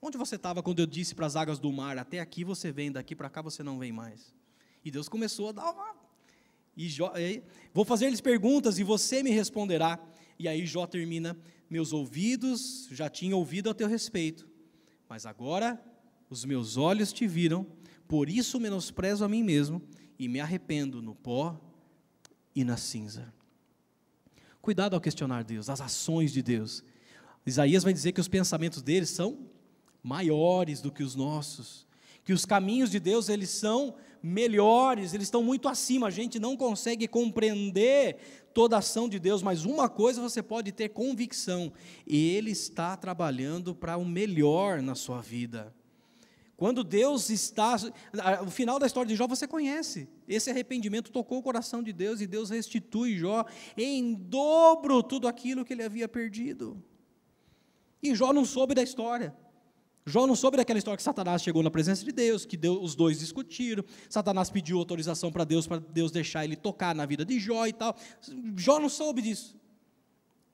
Onde 0.00 0.18
você 0.18 0.34
estava 0.34 0.62
quando 0.62 0.80
eu 0.80 0.86
disse 0.86 1.14
para 1.14 1.26
as 1.26 1.36
águas 1.36 1.58
do 1.58 1.72
mar: 1.72 1.96
Até 1.98 2.18
aqui 2.18 2.44
você 2.44 2.72
vem, 2.72 2.90
daqui 2.90 3.14
para 3.14 3.30
cá 3.30 3.40
você 3.40 3.62
não 3.62 3.78
vem 3.78 3.92
mais? 3.92 4.34
E 4.84 4.90
Deus 4.90 5.08
começou 5.08 5.48
a 5.48 5.52
dar 5.52 5.70
uma 5.70 5.94
e 6.76 6.88
Jó, 6.88 7.12
vou 7.72 7.84
fazer-lhes 7.84 8.20
perguntas 8.20 8.78
e 8.78 8.84
você 8.84 9.22
me 9.22 9.30
responderá. 9.30 9.98
E 10.38 10.48
aí 10.48 10.66
Jó 10.66 10.86
termina: 10.86 11.36
Meus 11.68 11.92
ouvidos 11.92 12.88
já 12.90 13.08
tinham 13.08 13.38
ouvido 13.38 13.70
a 13.70 13.74
teu 13.74 13.88
respeito, 13.88 14.48
mas 15.08 15.26
agora 15.26 15.82
os 16.28 16.44
meus 16.44 16.76
olhos 16.76 17.12
te 17.12 17.26
viram, 17.26 17.66
por 18.08 18.28
isso 18.28 18.58
menosprezo 18.58 19.24
a 19.24 19.28
mim 19.28 19.42
mesmo 19.42 19.82
e 20.18 20.28
me 20.28 20.40
arrependo 20.40 21.02
no 21.02 21.14
pó 21.14 21.60
e 22.54 22.64
na 22.64 22.76
cinza. 22.76 23.32
Cuidado 24.60 24.94
ao 24.94 25.00
questionar 25.00 25.44
Deus, 25.44 25.68
as 25.68 25.80
ações 25.80 26.32
de 26.32 26.42
Deus. 26.42 26.84
Isaías 27.44 27.82
vai 27.82 27.92
dizer 27.92 28.12
que 28.12 28.20
os 28.20 28.28
pensamentos 28.28 28.80
deles 28.80 29.10
são 29.10 29.46
maiores 30.02 30.80
do 30.80 30.92
que 30.92 31.02
os 31.02 31.14
nossos, 31.14 31.86
que 32.24 32.32
os 32.32 32.46
caminhos 32.46 32.90
de 32.90 33.00
Deus 33.00 33.28
eles 33.28 33.50
são 33.50 33.96
melhores, 34.22 35.12
eles 35.12 35.26
estão 35.26 35.42
muito 35.42 35.68
acima. 35.68 36.06
A 36.06 36.10
gente 36.10 36.38
não 36.38 36.56
consegue 36.56 37.08
compreender 37.08 38.16
toda 38.54 38.76
a 38.76 38.78
ação 38.78 39.08
de 39.08 39.18
Deus, 39.18 39.42
mas 39.42 39.64
uma 39.64 39.88
coisa 39.88 40.20
você 40.20 40.42
pode 40.42 40.70
ter 40.72 40.90
convicção: 40.90 41.72
Ele 42.06 42.50
está 42.50 42.96
trabalhando 42.96 43.74
para 43.74 43.96
o 43.96 44.04
melhor 44.04 44.80
na 44.80 44.94
sua 44.94 45.20
vida. 45.20 45.74
Quando 46.56 46.84
Deus 46.84 47.28
está. 47.28 47.74
O 48.46 48.50
final 48.50 48.78
da 48.78 48.86
história 48.86 49.08
de 49.08 49.16
Jó 49.16 49.26
você 49.26 49.48
conhece. 49.48 50.08
Esse 50.28 50.48
arrependimento 50.48 51.10
tocou 51.10 51.38
o 51.38 51.42
coração 51.42 51.82
de 51.82 51.92
Deus 51.92 52.20
e 52.20 52.26
Deus 52.26 52.50
restitui 52.50 53.16
Jó 53.16 53.44
em 53.76 54.14
dobro 54.14 55.02
tudo 55.02 55.26
aquilo 55.26 55.64
que 55.64 55.72
ele 55.72 55.82
havia 55.82 56.06
perdido. 56.06 56.80
E 58.00 58.14
Jó 58.14 58.32
não 58.32 58.44
soube 58.44 58.74
da 58.74 58.82
história. 58.82 59.34
Jó 60.04 60.26
não 60.26 60.34
soube 60.34 60.56
daquela 60.56 60.78
história 60.78 60.96
que 60.96 61.02
Satanás 61.02 61.42
chegou 61.42 61.62
na 61.62 61.70
presença 61.70 62.04
de 62.04 62.10
Deus, 62.10 62.44
que 62.44 62.56
Deus, 62.56 62.78
os 62.82 62.94
dois 62.94 63.20
discutiram, 63.20 63.84
Satanás 64.08 64.50
pediu 64.50 64.78
autorização 64.78 65.30
para 65.30 65.44
Deus, 65.44 65.66
para 65.66 65.78
Deus 65.78 66.10
deixar 66.10 66.44
ele 66.44 66.56
tocar 66.56 66.94
na 66.94 67.06
vida 67.06 67.24
de 67.24 67.38
Jó 67.38 67.66
e 67.66 67.72
tal. 67.72 67.96
Jó 68.56 68.80
não 68.80 68.88
soube 68.88 69.22
disso. 69.22 69.56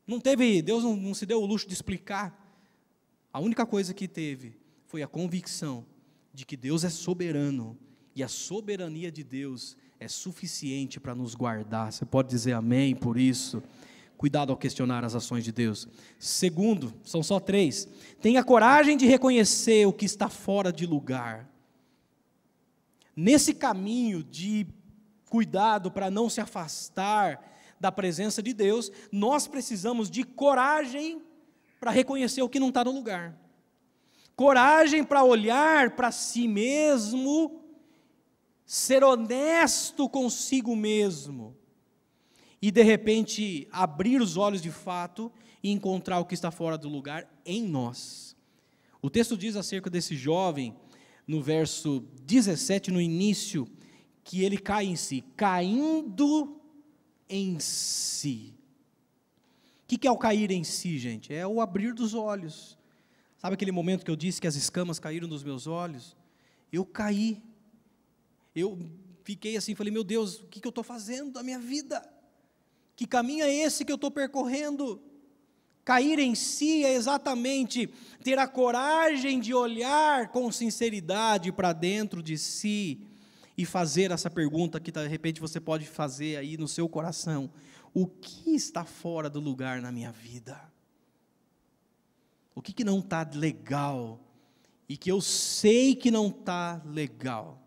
Não 0.07 0.21
teve, 0.21 0.61
Deus 0.61 0.85
não, 0.85 0.97
não 0.97 1.15
se 1.15 1.25
deu 1.25 1.43
o 1.43 1.47
luxo 1.47 1.67
de 1.67 1.75
explicar. 1.75 2.47
A 3.33 3.41
única 3.41 3.65
coisa 3.65 3.95
que 3.95 4.07
teve 4.07 4.57
foi 4.87 5.03
a 5.03 5.07
convicção 5.07 5.85
de 6.33 6.45
que 6.45 6.57
Deus 6.57 6.85
é 6.85 6.91
soberano 6.91 7.77
e 8.15 8.23
a 8.23 8.29
soberania 8.29 9.13
de 9.13 9.23
Deus 9.23 9.77
é 10.01 10.09
suficiente 10.09 11.01
para 11.01 11.15
nos 11.15 11.35
guardar. 11.35 11.93
Você 11.93 12.05
pode 12.05 12.29
dizer 12.29 12.53
amém 12.53 12.95
por 12.95 13.19
isso? 13.19 13.63
Cuidado 14.19 14.51
ao 14.51 14.57
questionar 14.57 15.05
as 15.05 15.15
ações 15.15 15.45
de 15.45 15.53
Deus. 15.53 15.87
Segundo, 16.19 16.93
são 17.05 17.23
só 17.23 17.39
três. 17.39 17.87
Tenha 18.21 18.43
coragem 18.43 18.97
de 18.97 19.07
reconhecer 19.07 19.87
o 19.87 19.93
que 19.93 20.05
está 20.05 20.29
fora 20.29 20.73
de 20.73 20.85
lugar. 20.87 21.49
Nesse 23.15 23.55
caminho 23.55 24.25
de 24.25 24.67
cuidado 25.31 25.89
para 25.89 26.11
não 26.11 26.29
se 26.29 26.41
afastar 26.41 27.41
da 27.79 27.93
presença 27.93 28.43
de 28.43 28.53
Deus, 28.53 28.91
nós 29.13 29.47
precisamos 29.47 30.11
de 30.11 30.25
coragem 30.25 31.23
para 31.79 31.93
reconhecer 31.93 32.43
o 32.43 32.49
que 32.49 32.59
não 32.59 32.71
está 32.71 32.83
no 32.83 32.91
lugar. 32.91 33.39
Coragem 34.35 35.05
para 35.05 35.23
olhar 35.23 35.95
para 35.95 36.11
si 36.11 36.49
mesmo, 36.49 37.63
ser 38.67 39.05
honesto 39.05 40.09
consigo 40.09 40.75
mesmo 40.75 41.57
e 42.61 42.71
de 42.71 42.83
repente 42.83 43.69
abrir 43.71 44.21
os 44.21 44.37
olhos 44.37 44.61
de 44.61 44.71
fato 44.71 45.33
e 45.63 45.71
encontrar 45.71 46.19
o 46.19 46.25
que 46.25 46.35
está 46.35 46.51
fora 46.51 46.77
do 46.77 46.89
lugar 46.89 47.29
em 47.45 47.63
nós. 47.63 48.37
O 49.01 49.09
texto 49.09 49.37
diz 49.37 49.57
acerca 49.57 49.89
desse 49.89 50.17
jovem, 50.17 50.75
no 51.27 51.41
verso 51.41 52.01
17, 52.23 52.91
no 52.91 53.01
início, 53.01 53.69
que 54.25 54.43
ele 54.43 54.59
cai 54.59 54.87
em 54.87 54.97
si, 54.97 55.25
caindo 55.37 56.61
em 57.29 57.59
si. 57.61 58.55
O 59.85 59.87
que 59.87 60.07
é 60.07 60.11
o 60.11 60.19
cair 60.19 60.51
em 60.51 60.65
si, 60.65 60.99
gente? 60.99 61.33
É 61.33 61.47
o 61.47 61.61
abrir 61.61 61.95
dos 61.95 62.13
olhos. 62.13 62.77
Sabe 63.39 63.55
aquele 63.55 63.73
momento 63.73 64.05
que 64.05 64.11
eu 64.11 64.17
disse 64.17 64.41
que 64.41 64.47
as 64.47 64.57
escamas 64.57 64.99
caíram 64.99 65.29
dos 65.29 65.45
meus 65.45 65.67
olhos? 65.67 66.17
Eu 66.73 66.85
caí. 66.85 67.41
Eu 68.55 68.79
fiquei 69.23 69.57
assim, 69.57 69.75
falei, 69.75 69.93
meu 69.93 70.05
Deus, 70.05 70.41
o 70.41 70.47
que 70.47 70.67
eu 70.67 70.71
estou 70.71 70.85
fazendo 70.85 71.31
da 71.31 71.43
minha 71.43 71.59
vida? 71.59 72.03
Que 72.99 73.07
caminho 73.07 73.45
é 73.45 73.55
esse 73.55 73.85
que 73.85 73.93
eu 73.93 73.95
estou 73.95 74.11
percorrendo? 74.11 75.01
Cair 75.85 76.19
em 76.19 76.35
si 76.35 76.85
é 76.85 76.95
exatamente 76.95 77.87
ter 78.25 78.41
a 78.41 78.49
coragem 78.49 79.39
de 79.39 79.55
olhar 79.55 80.33
com 80.33 80.51
sinceridade 80.51 81.53
para 81.53 81.73
dentro 81.73 82.21
de 82.21 82.37
si 82.37 83.01
e 83.57 83.65
fazer 83.65 84.11
essa 84.11 84.29
pergunta 84.29 84.81
que 84.81 84.91
de 84.91 85.07
repente 85.07 85.41
você 85.41 85.61
pode 85.61 85.87
fazer 85.87 86.39
aí 86.39 86.57
no 86.57 86.67
seu 86.67 86.89
coração: 86.89 87.49
o 87.95 88.05
que 88.05 88.51
está 88.57 88.85
fora 88.85 89.31
do 89.31 89.39
lugar 89.39 89.81
na 89.81 89.93
minha 89.93 90.11
vida? 90.11 90.61
O 92.53 92.61
que, 92.61 92.73
que 92.73 92.83
não 92.83 92.99
está 92.99 93.25
legal? 93.33 94.19
E 94.89 94.97
que 94.97 95.09
eu 95.09 95.21
sei 95.21 95.95
que 95.95 96.11
não 96.11 96.31
está 96.31 96.83
legal, 96.85 97.63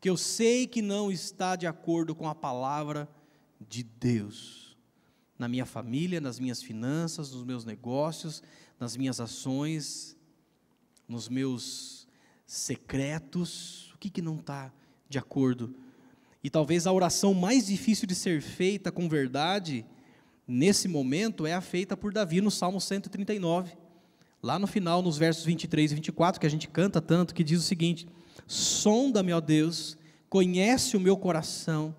que 0.00 0.10
eu 0.10 0.16
sei 0.16 0.66
que 0.66 0.82
não 0.82 1.08
está 1.12 1.54
de 1.54 1.68
acordo 1.68 2.16
com 2.16 2.28
a 2.28 2.34
palavra 2.34 3.08
de 3.68 3.82
Deus. 3.82 4.76
Na 5.38 5.48
minha 5.48 5.66
família, 5.66 6.20
nas 6.20 6.38
minhas 6.38 6.62
finanças, 6.62 7.32
nos 7.32 7.44
meus 7.44 7.64
negócios, 7.64 8.42
nas 8.78 8.96
minhas 8.96 9.20
ações, 9.20 10.16
nos 11.08 11.28
meus 11.28 12.08
secretos, 12.46 13.92
o 13.94 13.98
que, 13.98 14.08
que 14.08 14.22
não 14.22 14.36
está 14.36 14.72
de 15.08 15.18
acordo? 15.18 15.74
E 16.42 16.48
talvez 16.48 16.86
a 16.86 16.92
oração 16.92 17.34
mais 17.34 17.66
difícil 17.66 18.06
de 18.06 18.14
ser 18.14 18.40
feita 18.40 18.92
com 18.92 19.08
verdade 19.08 19.84
nesse 20.46 20.86
momento, 20.86 21.46
é 21.46 21.52
a 21.52 21.60
feita 21.60 21.96
por 21.96 22.12
Davi 22.12 22.40
no 22.40 22.50
Salmo 22.50 22.80
139. 22.80 23.76
Lá 24.42 24.58
no 24.58 24.66
final, 24.66 25.02
nos 25.02 25.18
versos 25.18 25.44
23 25.44 25.90
e 25.90 25.94
24, 25.96 26.40
que 26.40 26.46
a 26.46 26.50
gente 26.50 26.68
canta 26.68 27.00
tanto, 27.00 27.34
que 27.34 27.42
diz 27.42 27.58
o 27.58 27.64
seguinte: 27.64 28.06
Sonda-me, 28.46 29.32
ó 29.32 29.40
Deus, 29.40 29.96
conhece 30.28 30.96
o 30.96 31.00
meu 31.00 31.16
coração, 31.16 31.94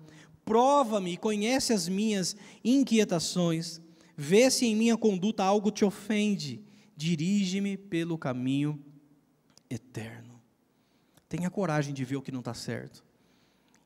prova-me 0.48 1.12
e 1.12 1.16
conhece 1.18 1.74
as 1.74 1.86
minhas 1.86 2.34
inquietações, 2.64 3.82
vê 4.16 4.50
se 4.50 4.64
em 4.64 4.74
minha 4.74 4.96
conduta 4.96 5.44
algo 5.44 5.70
te 5.70 5.84
ofende, 5.84 6.64
dirige-me 6.96 7.76
pelo 7.76 8.16
caminho 8.16 8.82
eterno. 9.68 10.40
Tenha 11.28 11.50
coragem 11.50 11.92
de 11.92 12.02
ver 12.02 12.16
o 12.16 12.22
que 12.22 12.32
não 12.32 12.38
está 12.38 12.54
certo. 12.54 13.04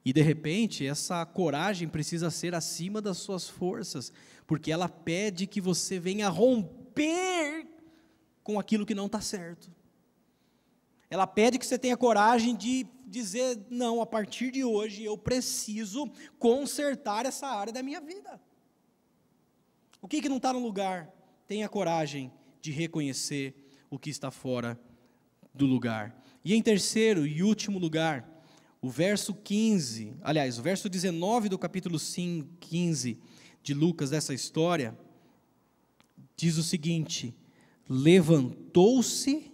E 0.04 0.12
de 0.12 0.22
repente, 0.22 0.86
essa 0.86 1.26
coragem 1.26 1.88
precisa 1.88 2.30
ser 2.30 2.54
acima 2.54 3.02
das 3.02 3.18
suas 3.18 3.48
forças, 3.48 4.12
porque 4.46 4.70
ela 4.70 4.88
pede 4.88 5.48
que 5.48 5.60
você 5.60 5.98
venha 5.98 6.28
romper 6.28 7.66
com 8.44 8.56
aquilo 8.56 8.86
que 8.86 8.94
não 8.94 9.06
está 9.06 9.20
certo. 9.20 9.68
Ela 11.12 11.26
pede 11.26 11.58
que 11.58 11.66
você 11.66 11.78
tenha 11.78 11.94
coragem 11.94 12.56
de 12.56 12.86
dizer: 13.06 13.66
não, 13.68 14.00
a 14.00 14.06
partir 14.06 14.50
de 14.50 14.64
hoje 14.64 15.04
eu 15.04 15.18
preciso 15.18 16.10
consertar 16.38 17.26
essa 17.26 17.46
área 17.48 17.70
da 17.70 17.82
minha 17.82 18.00
vida. 18.00 18.40
O 20.00 20.08
que, 20.08 20.22
que 20.22 20.28
não 20.30 20.38
está 20.38 20.54
no 20.54 20.58
lugar? 20.58 21.12
Tenha 21.46 21.68
coragem 21.68 22.32
de 22.62 22.70
reconhecer 22.70 23.54
o 23.90 23.98
que 23.98 24.08
está 24.08 24.30
fora 24.30 24.80
do 25.52 25.66
lugar. 25.66 26.18
E 26.42 26.54
em 26.54 26.62
terceiro 26.62 27.26
e 27.26 27.42
último 27.42 27.78
lugar, 27.78 28.26
o 28.80 28.88
verso 28.88 29.34
15, 29.34 30.16
aliás, 30.22 30.58
o 30.58 30.62
verso 30.62 30.88
19 30.88 31.50
do 31.50 31.58
capítulo 31.58 31.98
5, 31.98 32.48
15 32.58 33.18
de 33.62 33.74
Lucas 33.74 34.08
dessa 34.08 34.32
história, 34.32 34.98
diz 36.34 36.56
o 36.56 36.62
seguinte: 36.62 37.36
levantou-se 37.86 39.51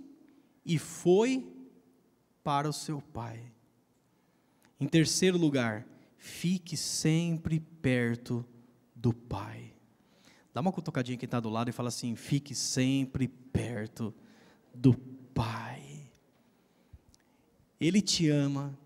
e 0.68 0.78
foi 0.78 1.50
para 2.44 2.68
o 2.68 2.72
seu 2.74 3.00
pai. 3.00 3.40
Em 4.78 4.86
terceiro 4.86 5.38
lugar, 5.38 5.86
fique 6.18 6.76
sempre 6.76 7.58
perto 7.58 8.44
do 8.94 9.14
pai. 9.14 9.72
Dá 10.52 10.60
uma 10.60 10.70
cutucadinha 10.70 11.16
quem 11.16 11.26
está 11.26 11.40
do 11.40 11.48
lado 11.48 11.70
e 11.70 11.72
fala 11.72 11.88
assim: 11.88 12.14
fique 12.14 12.54
sempre 12.54 13.28
perto 13.28 14.14
do 14.74 14.94
pai. 15.34 16.10
Ele 17.80 18.02
te 18.02 18.28
ama, 18.28 18.78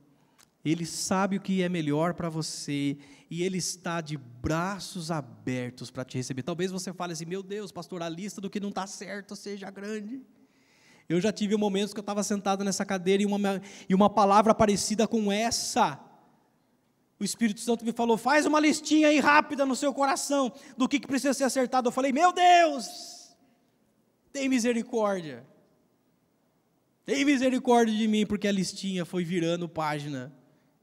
ele 0.64 0.86
sabe 0.86 1.36
o 1.36 1.40
que 1.40 1.62
é 1.62 1.68
melhor 1.68 2.14
para 2.14 2.28
você 2.28 2.96
e 3.28 3.42
ele 3.42 3.58
está 3.58 4.00
de 4.00 4.16
braços 4.16 5.10
abertos 5.10 5.90
para 5.90 6.04
te 6.04 6.16
receber. 6.16 6.42
Talvez 6.42 6.70
você 6.70 6.92
fale 6.92 7.12
assim: 7.12 7.26
meu 7.26 7.42
Deus, 7.42 7.72
pastor, 7.72 8.02
a 8.02 8.08
lista 8.08 8.40
do 8.40 8.48
que 8.48 8.60
não 8.60 8.68
está 8.68 8.86
certo 8.86 9.34
seja 9.34 9.68
grande. 9.68 10.22
Eu 11.12 11.20
já 11.20 11.32
tive 11.32 11.56
momentos 11.56 11.92
que 11.92 12.00
eu 12.00 12.02
estava 12.02 12.22
sentado 12.22 12.64
nessa 12.64 12.84
cadeira 12.84 13.22
e 13.22 13.26
uma, 13.26 13.62
e 13.88 13.94
uma 13.94 14.08
palavra 14.08 14.54
parecida 14.54 15.06
com 15.06 15.30
essa. 15.30 16.00
O 17.20 17.24
Espírito 17.24 17.60
Santo 17.60 17.84
me 17.84 17.92
falou: 17.92 18.16
faz 18.16 18.46
uma 18.46 18.58
listinha 18.58 19.08
aí 19.08 19.20
rápida 19.20 19.66
no 19.66 19.76
seu 19.76 19.92
coração 19.92 20.52
do 20.76 20.88
que, 20.88 20.98
que 20.98 21.06
precisa 21.06 21.34
ser 21.34 21.44
acertado. 21.44 21.88
Eu 21.88 21.92
falei: 21.92 22.12
meu 22.12 22.32
Deus, 22.32 23.36
tem 24.32 24.48
misericórdia. 24.48 25.46
Tem 27.04 27.24
misericórdia 27.24 27.94
de 27.94 28.06
mim, 28.06 28.24
porque 28.24 28.46
a 28.46 28.52
listinha 28.52 29.04
foi 29.04 29.24
virando 29.24 29.68
página. 29.68 30.32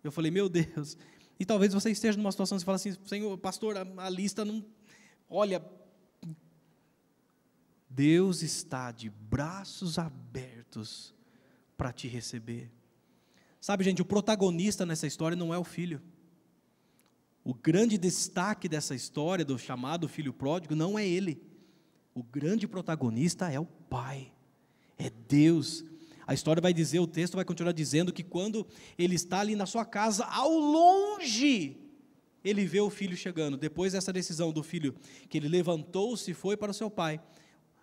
Eu 0.03 0.11
falei, 0.11 0.29
meu 0.29 0.49
Deus. 0.49 0.97
E 1.39 1.45
talvez 1.45 1.73
você 1.73 1.89
esteja 1.89 2.17
numa 2.17 2.31
situação 2.31 2.57
que 2.57 2.61
você 2.61 2.65
fala 2.65 2.75
assim, 2.75 2.95
Senhor, 3.05 3.37
pastor, 3.37 3.77
a, 3.77 3.87
a 3.97 4.09
lista 4.09 4.43
não. 4.43 4.63
Olha, 5.29 5.63
Deus 7.89 8.43
está 8.43 8.91
de 8.91 9.09
braços 9.09 9.97
abertos 9.97 11.13
para 11.75 11.91
te 11.91 12.07
receber. 12.07 12.71
Sabe, 13.59 13.83
gente, 13.83 14.01
o 14.01 14.05
protagonista 14.05 14.85
nessa 14.85 15.07
história 15.07 15.35
não 15.35 15.53
é 15.53 15.57
o 15.57 15.63
filho. 15.63 16.01
O 17.43 17.53
grande 17.53 17.97
destaque 17.97 18.69
dessa 18.69 18.93
história, 18.93 19.43
do 19.43 19.57
chamado 19.57 20.07
filho 20.07 20.31
pródigo, 20.31 20.75
não 20.75 20.99
é 20.99 21.07
ele. 21.07 21.41
O 22.13 22.21
grande 22.21 22.67
protagonista 22.67 23.49
é 23.51 23.59
o 23.59 23.65
pai, 23.65 24.31
é 24.97 25.09
Deus. 25.09 25.83
A 26.27 26.33
história 26.33 26.61
vai 26.61 26.73
dizer, 26.73 26.99
o 26.99 27.07
texto 27.07 27.35
vai 27.35 27.45
continuar 27.45 27.71
dizendo 27.71 28.13
que 28.13 28.23
quando 28.23 28.67
ele 28.97 29.15
está 29.15 29.39
ali 29.39 29.55
na 29.55 29.65
sua 29.65 29.83
casa, 29.83 30.25
ao 30.25 30.51
longe, 30.51 31.77
ele 32.43 32.65
vê 32.65 32.79
o 32.79 32.89
filho 32.89 33.17
chegando. 33.17 33.57
Depois 33.57 33.93
dessa 33.93 34.13
decisão 34.13 34.51
do 34.51 34.61
filho, 34.61 34.95
que 35.27 35.37
ele 35.37 35.47
levantou-se 35.47 36.29
e 36.29 36.35
foi 36.35 36.55
para 36.55 36.71
o 36.71 36.73
seu 36.73 36.89
pai. 36.89 37.19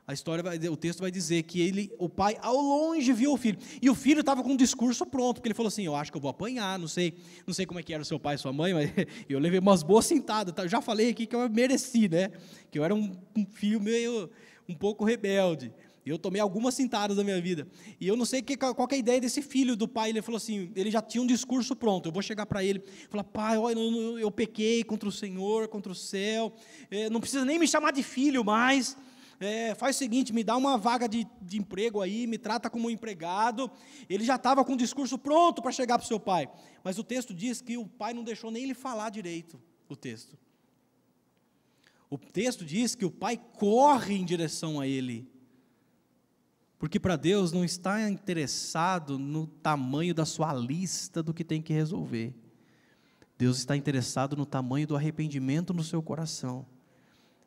A 0.07 0.13
história 0.13 0.41
vai, 0.41 0.57
o 0.57 0.77
texto 0.77 1.01
vai 1.01 1.11
dizer 1.11 1.43
que 1.43 1.61
ele, 1.61 1.91
o 1.99 2.09
pai, 2.09 2.37
ao 2.41 2.57
longe 2.57 3.13
viu 3.13 3.33
o 3.33 3.37
filho. 3.37 3.59
E 3.83 3.91
o 3.91 3.95
filho 3.95 4.21
estava 4.21 4.41
com 4.41 4.51
um 4.51 4.57
discurso 4.57 5.05
pronto, 5.05 5.37
porque 5.37 5.49
ele 5.49 5.55
falou 5.55 5.67
assim: 5.67 5.85
Eu 5.85 5.97
acho 5.97 6.13
que 6.13 6.17
eu 6.17 6.21
vou 6.21 6.31
apanhar, 6.31 6.79
não 6.79 6.87
sei, 6.87 7.15
não 7.45 7.53
sei 7.53 7.67
como 7.67 7.81
é 7.81 7.83
que 7.83 7.93
era 7.93 8.03
o 8.03 8.07
seu 8.07 8.21
pai 8.21 8.37
e 8.37 8.39
sua 8.39 8.53
mãe, 8.53 8.73
mas 8.73 8.91
eu 9.29 9.41
levei 9.41 9.59
umas 9.59 9.83
boas 9.83 10.07
sentadas. 10.07 10.55
Tá? 10.55 10.65
Já 10.69 10.81
falei 10.81 11.11
aqui 11.11 11.27
que 11.27 11.35
eu 11.35 11.51
mereci, 11.51 12.09
né? 12.09 12.31
Que 12.71 12.79
eu 12.79 12.85
era 12.85 12.95
um, 12.95 13.17
um 13.37 13.45
filho 13.47 13.81
meio 13.81 14.31
um 14.69 14.75
pouco 14.75 15.05
rebelde. 15.05 15.73
Eu 16.05 16.17
tomei 16.17 16.41
algumas 16.41 16.75
cintadas 16.75 17.17
da 17.17 17.25
minha 17.25 17.41
vida. 17.41 17.67
E 18.01 18.07
eu 18.07 18.17
não 18.17 18.25
sei 18.25 18.41
que, 18.41 18.57
qual 18.57 18.89
é 18.93 18.95
a 18.95 18.99
ideia 18.99 19.21
desse 19.21 19.43
filho 19.43 19.75
do 19.75 19.89
pai. 19.89 20.11
Ele 20.11 20.23
falou 20.23 20.37
assim: 20.37 20.71
ele 20.77 20.89
já 20.89 21.03
tinha 21.03 21.21
um 21.21 21.27
discurso 21.27 21.75
pronto. 21.75 22.09
Eu 22.09 22.13
vou 22.13 22.23
chegar 22.23 22.47
para 22.47 22.63
ele 22.63 22.81
falar: 23.11 23.25
pai, 23.25 23.59
olha, 23.59 23.77
eu, 23.77 24.19
eu, 24.21 24.31
pequei 24.31 24.85
contra 24.85 25.09
o 25.09 25.13
Senhor, 25.13 25.67
contra 25.67 25.91
o 25.91 25.97
céu. 25.97 26.53
É, 26.93 27.11
não 27.11 27.19
precisa 27.19 27.45
nem 27.45 27.59
me 27.59 27.67
chamar 27.67 27.91
de 27.91 28.05
filho 28.05 28.45
mais. 28.45 28.97
É, 29.39 29.75
faz 29.75 29.97
o 29.97 29.99
seguinte: 29.99 30.33
me 30.33 30.43
dá 30.43 30.57
uma 30.57 30.79
vaga 30.79 31.09
de, 31.09 31.27
de 31.43 31.59
emprego 31.59 32.01
aí, 32.01 32.27
me 32.27 32.39
trata 32.39 32.71
como 32.71 32.89
um 32.89 32.91
empregado. 32.91 33.71
Ele 34.09 34.25
já 34.25 34.37
estava 34.37 34.65
com 34.65 34.75
o 34.75 34.77
discurso 34.77 35.19
pronto 35.19 35.63
para 35.63 35.73
chegar 35.73 35.99
para 35.99 36.05
o 36.05 36.09
seu 36.09 36.21
pai. 36.21 36.49
Mas 36.83 36.99
o 36.99 37.05
texto 37.05 37.35
diz 37.35 37.61
que 37.61 37.77
o 37.77 37.87
pai 37.87 38.15
não 38.15 38.25
deixou 38.25 38.51
nem 38.51 38.65
ele 38.65 38.75
falar 38.75 39.11
direito. 39.11 39.61
O 39.89 39.97
texto. 39.97 40.39
O 42.09 42.17
texto 42.19 42.65
diz 42.65 42.95
que 42.95 43.05
o 43.05 43.11
pai 43.11 43.37
corre 43.37 44.15
em 44.15 44.25
direção 44.25 44.81
a 44.81 44.87
ele 44.87 45.29
porque 46.79 47.01
para 47.01 47.17
Deus 47.17 47.53
não 47.53 47.65
está 47.65 48.09
interessado 48.09 49.19
no 49.19 49.47
tamanho 49.47 50.15
da 50.15 50.27
sua 50.27 50.53
lista 50.53 51.23
do 51.23 51.33
que 51.33 51.43
tem 51.43 51.63
que 51.63 51.73
resolver. 51.73 52.35
Deus 53.39 53.59
está 53.59 53.77
interessado 53.77 54.37
no 54.37 54.45
tamanho 54.45 54.87
do 54.87 54.97
arrependimento 54.97 55.73
no 55.73 55.83
seu 55.83 56.03
coração 56.03 56.67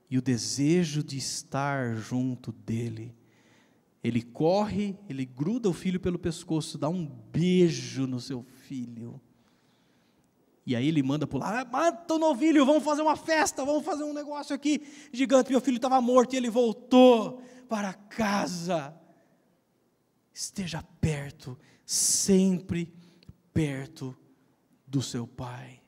e 0.10 0.18
o 0.18 0.22
desejo 0.22 1.03
de 1.03 1.18
estar 1.18 1.95
junto 1.95 2.51
dele. 2.51 3.16
Ele 4.03 4.22
corre, 4.22 4.97
ele 5.07 5.26
gruda 5.26 5.70
o 5.70 5.74
filho 5.74 5.99
pelo 5.99 6.18
pescoço, 6.18 6.78
dá 6.78 6.89
um 6.89 7.05
beijo 7.05 8.07
no 8.07 8.20
seu 8.20 8.43
filho. 8.43 9.22
E 10.66 10.76
aí 10.76 10.88
ele 10.88 11.03
manda 11.03 11.28
pular, 11.28 11.62
ah, 11.62 11.66
mata 11.66 12.14
o 12.14 12.20
novilho, 12.20 12.66
vamos 12.66 12.84
fazer 12.84 13.01
uma 13.01 13.16
festa, 13.16 13.66
vamos 13.66 13.84
fazer 13.84 14.03
um 14.03 14.14
negócio 14.14 14.55
aqui 14.55 14.82
gigante. 15.12 15.51
Meu 15.51 15.60
filho 15.62 15.78
estava 15.78 15.99
morto 15.99 16.34
e 16.34 16.38
ele 16.38 16.49
voltou 16.49 17.41
para 17.68 17.93
casa 17.93 18.95
esteja 20.39 20.82
perto, 21.01 21.57
sempre 21.86 22.93
perto 23.53 24.18
do 24.88 25.01
seu 25.01 25.28
Pai. 25.28 25.82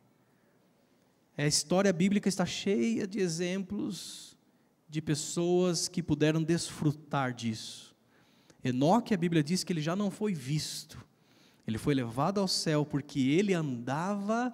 A 1.41 1.47
história 1.47 1.91
bíblica 1.91 2.29
está 2.29 2.45
cheia 2.45 3.07
de 3.07 3.19
exemplos 3.19 4.37
de 4.87 5.01
pessoas 5.01 5.87
que 5.87 6.03
puderam 6.03 6.43
desfrutar 6.43 7.33
disso. 7.33 7.95
Enoque, 8.63 9.11
a 9.11 9.17
Bíblia 9.17 9.41
diz 9.41 9.63
que 9.63 9.73
ele 9.73 9.81
já 9.81 9.95
não 9.95 10.11
foi 10.11 10.35
visto, 10.35 11.03
ele 11.65 11.79
foi 11.79 11.95
levado 11.95 12.39
ao 12.39 12.47
céu 12.47 12.85
porque 12.85 13.19
ele 13.19 13.55
andava 13.55 14.53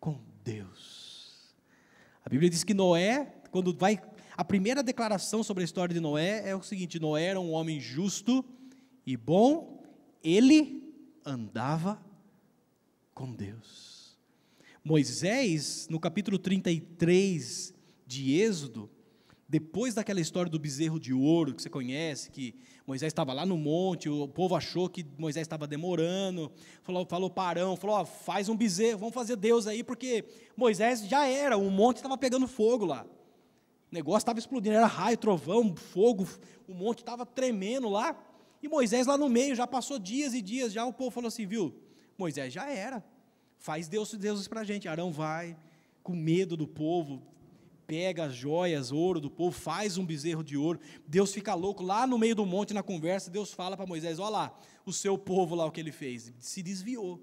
com 0.00 0.18
Deus. 0.42 1.54
A 2.24 2.30
Bíblia 2.30 2.48
diz 2.48 2.64
que 2.64 2.72
Noé, 2.72 3.42
quando 3.50 3.76
vai. 3.76 4.00
A 4.34 4.44
primeira 4.44 4.82
declaração 4.82 5.42
sobre 5.42 5.64
a 5.64 5.66
história 5.66 5.92
de 5.92 6.00
Noé 6.00 6.48
é 6.48 6.56
o 6.56 6.62
seguinte: 6.62 6.98
Noé 6.98 7.24
era 7.24 7.40
um 7.40 7.52
homem 7.52 7.78
justo 7.78 8.42
e 9.06 9.18
bom, 9.18 9.84
ele 10.22 10.94
andava 11.26 12.02
com 13.12 13.30
Deus. 13.30 14.03
Moisés, 14.86 15.88
no 15.88 15.98
capítulo 15.98 16.38
33 16.38 17.72
de 18.06 18.38
Êxodo, 18.38 18.90
depois 19.48 19.94
daquela 19.94 20.20
história 20.20 20.50
do 20.50 20.58
bezerro 20.58 21.00
de 21.00 21.10
ouro 21.14 21.54
que 21.54 21.62
você 21.62 21.70
conhece, 21.70 22.30
que 22.30 22.54
Moisés 22.86 23.10
estava 23.10 23.32
lá 23.32 23.46
no 23.46 23.56
monte, 23.56 24.10
o 24.10 24.28
povo 24.28 24.54
achou 24.54 24.90
que 24.90 25.06
Moisés 25.16 25.46
estava 25.46 25.66
demorando, 25.66 26.52
falou, 26.82 27.06
falou 27.06 27.30
parão, 27.30 27.76
falou, 27.76 27.96
ó, 27.96 28.04
faz 28.04 28.50
um 28.50 28.54
bezerro, 28.54 28.98
vamos 28.98 29.14
fazer 29.14 29.36
Deus 29.36 29.66
aí, 29.66 29.82
porque 29.82 30.26
Moisés 30.54 31.08
já 31.08 31.26
era, 31.26 31.56
o 31.56 31.70
monte 31.70 31.96
estava 31.96 32.18
pegando 32.18 32.46
fogo 32.46 32.84
lá. 32.84 33.06
O 33.90 33.94
negócio 33.94 34.18
estava 34.18 34.38
explodindo, 34.38 34.76
era 34.76 34.86
raio, 34.86 35.16
trovão, 35.16 35.74
fogo, 35.74 36.28
o 36.68 36.74
monte 36.74 36.98
estava 36.98 37.24
tremendo 37.24 37.88
lá. 37.88 38.22
E 38.62 38.68
Moisés 38.68 39.06
lá 39.06 39.16
no 39.16 39.30
meio, 39.30 39.54
já 39.54 39.66
passou 39.66 39.98
dias 39.98 40.34
e 40.34 40.42
dias, 40.42 40.74
já 40.74 40.84
o 40.84 40.92
povo 40.92 41.10
falou 41.10 41.28
assim, 41.28 41.46
viu? 41.46 41.74
Moisés 42.18 42.52
já 42.52 42.68
era. 42.68 43.02
Faz 43.64 43.88
Deus 43.88 44.12
deuses 44.12 44.46
para 44.46 44.60
a 44.60 44.64
gente. 44.64 44.86
Arão 44.86 45.10
vai, 45.10 45.56
com 46.02 46.14
medo 46.14 46.54
do 46.54 46.68
povo, 46.68 47.22
pega 47.86 48.24
as 48.24 48.34
joias, 48.34 48.92
ouro 48.92 49.18
do 49.18 49.30
povo, 49.30 49.58
faz 49.58 49.96
um 49.96 50.04
bezerro 50.04 50.44
de 50.44 50.54
ouro. 50.54 50.78
Deus 51.08 51.32
fica 51.32 51.54
louco 51.54 51.82
lá 51.82 52.06
no 52.06 52.18
meio 52.18 52.34
do 52.34 52.44
monte 52.44 52.74
na 52.74 52.82
conversa. 52.82 53.30
Deus 53.30 53.54
fala 53.54 53.74
para 53.74 53.86
Moisés: 53.86 54.18
Olha 54.18 54.28
lá, 54.28 54.60
o 54.84 54.92
seu 54.92 55.16
povo 55.16 55.54
lá 55.54 55.64
o 55.64 55.70
que 55.70 55.80
ele 55.80 55.92
fez. 55.92 56.30
Se 56.38 56.62
desviou, 56.62 57.18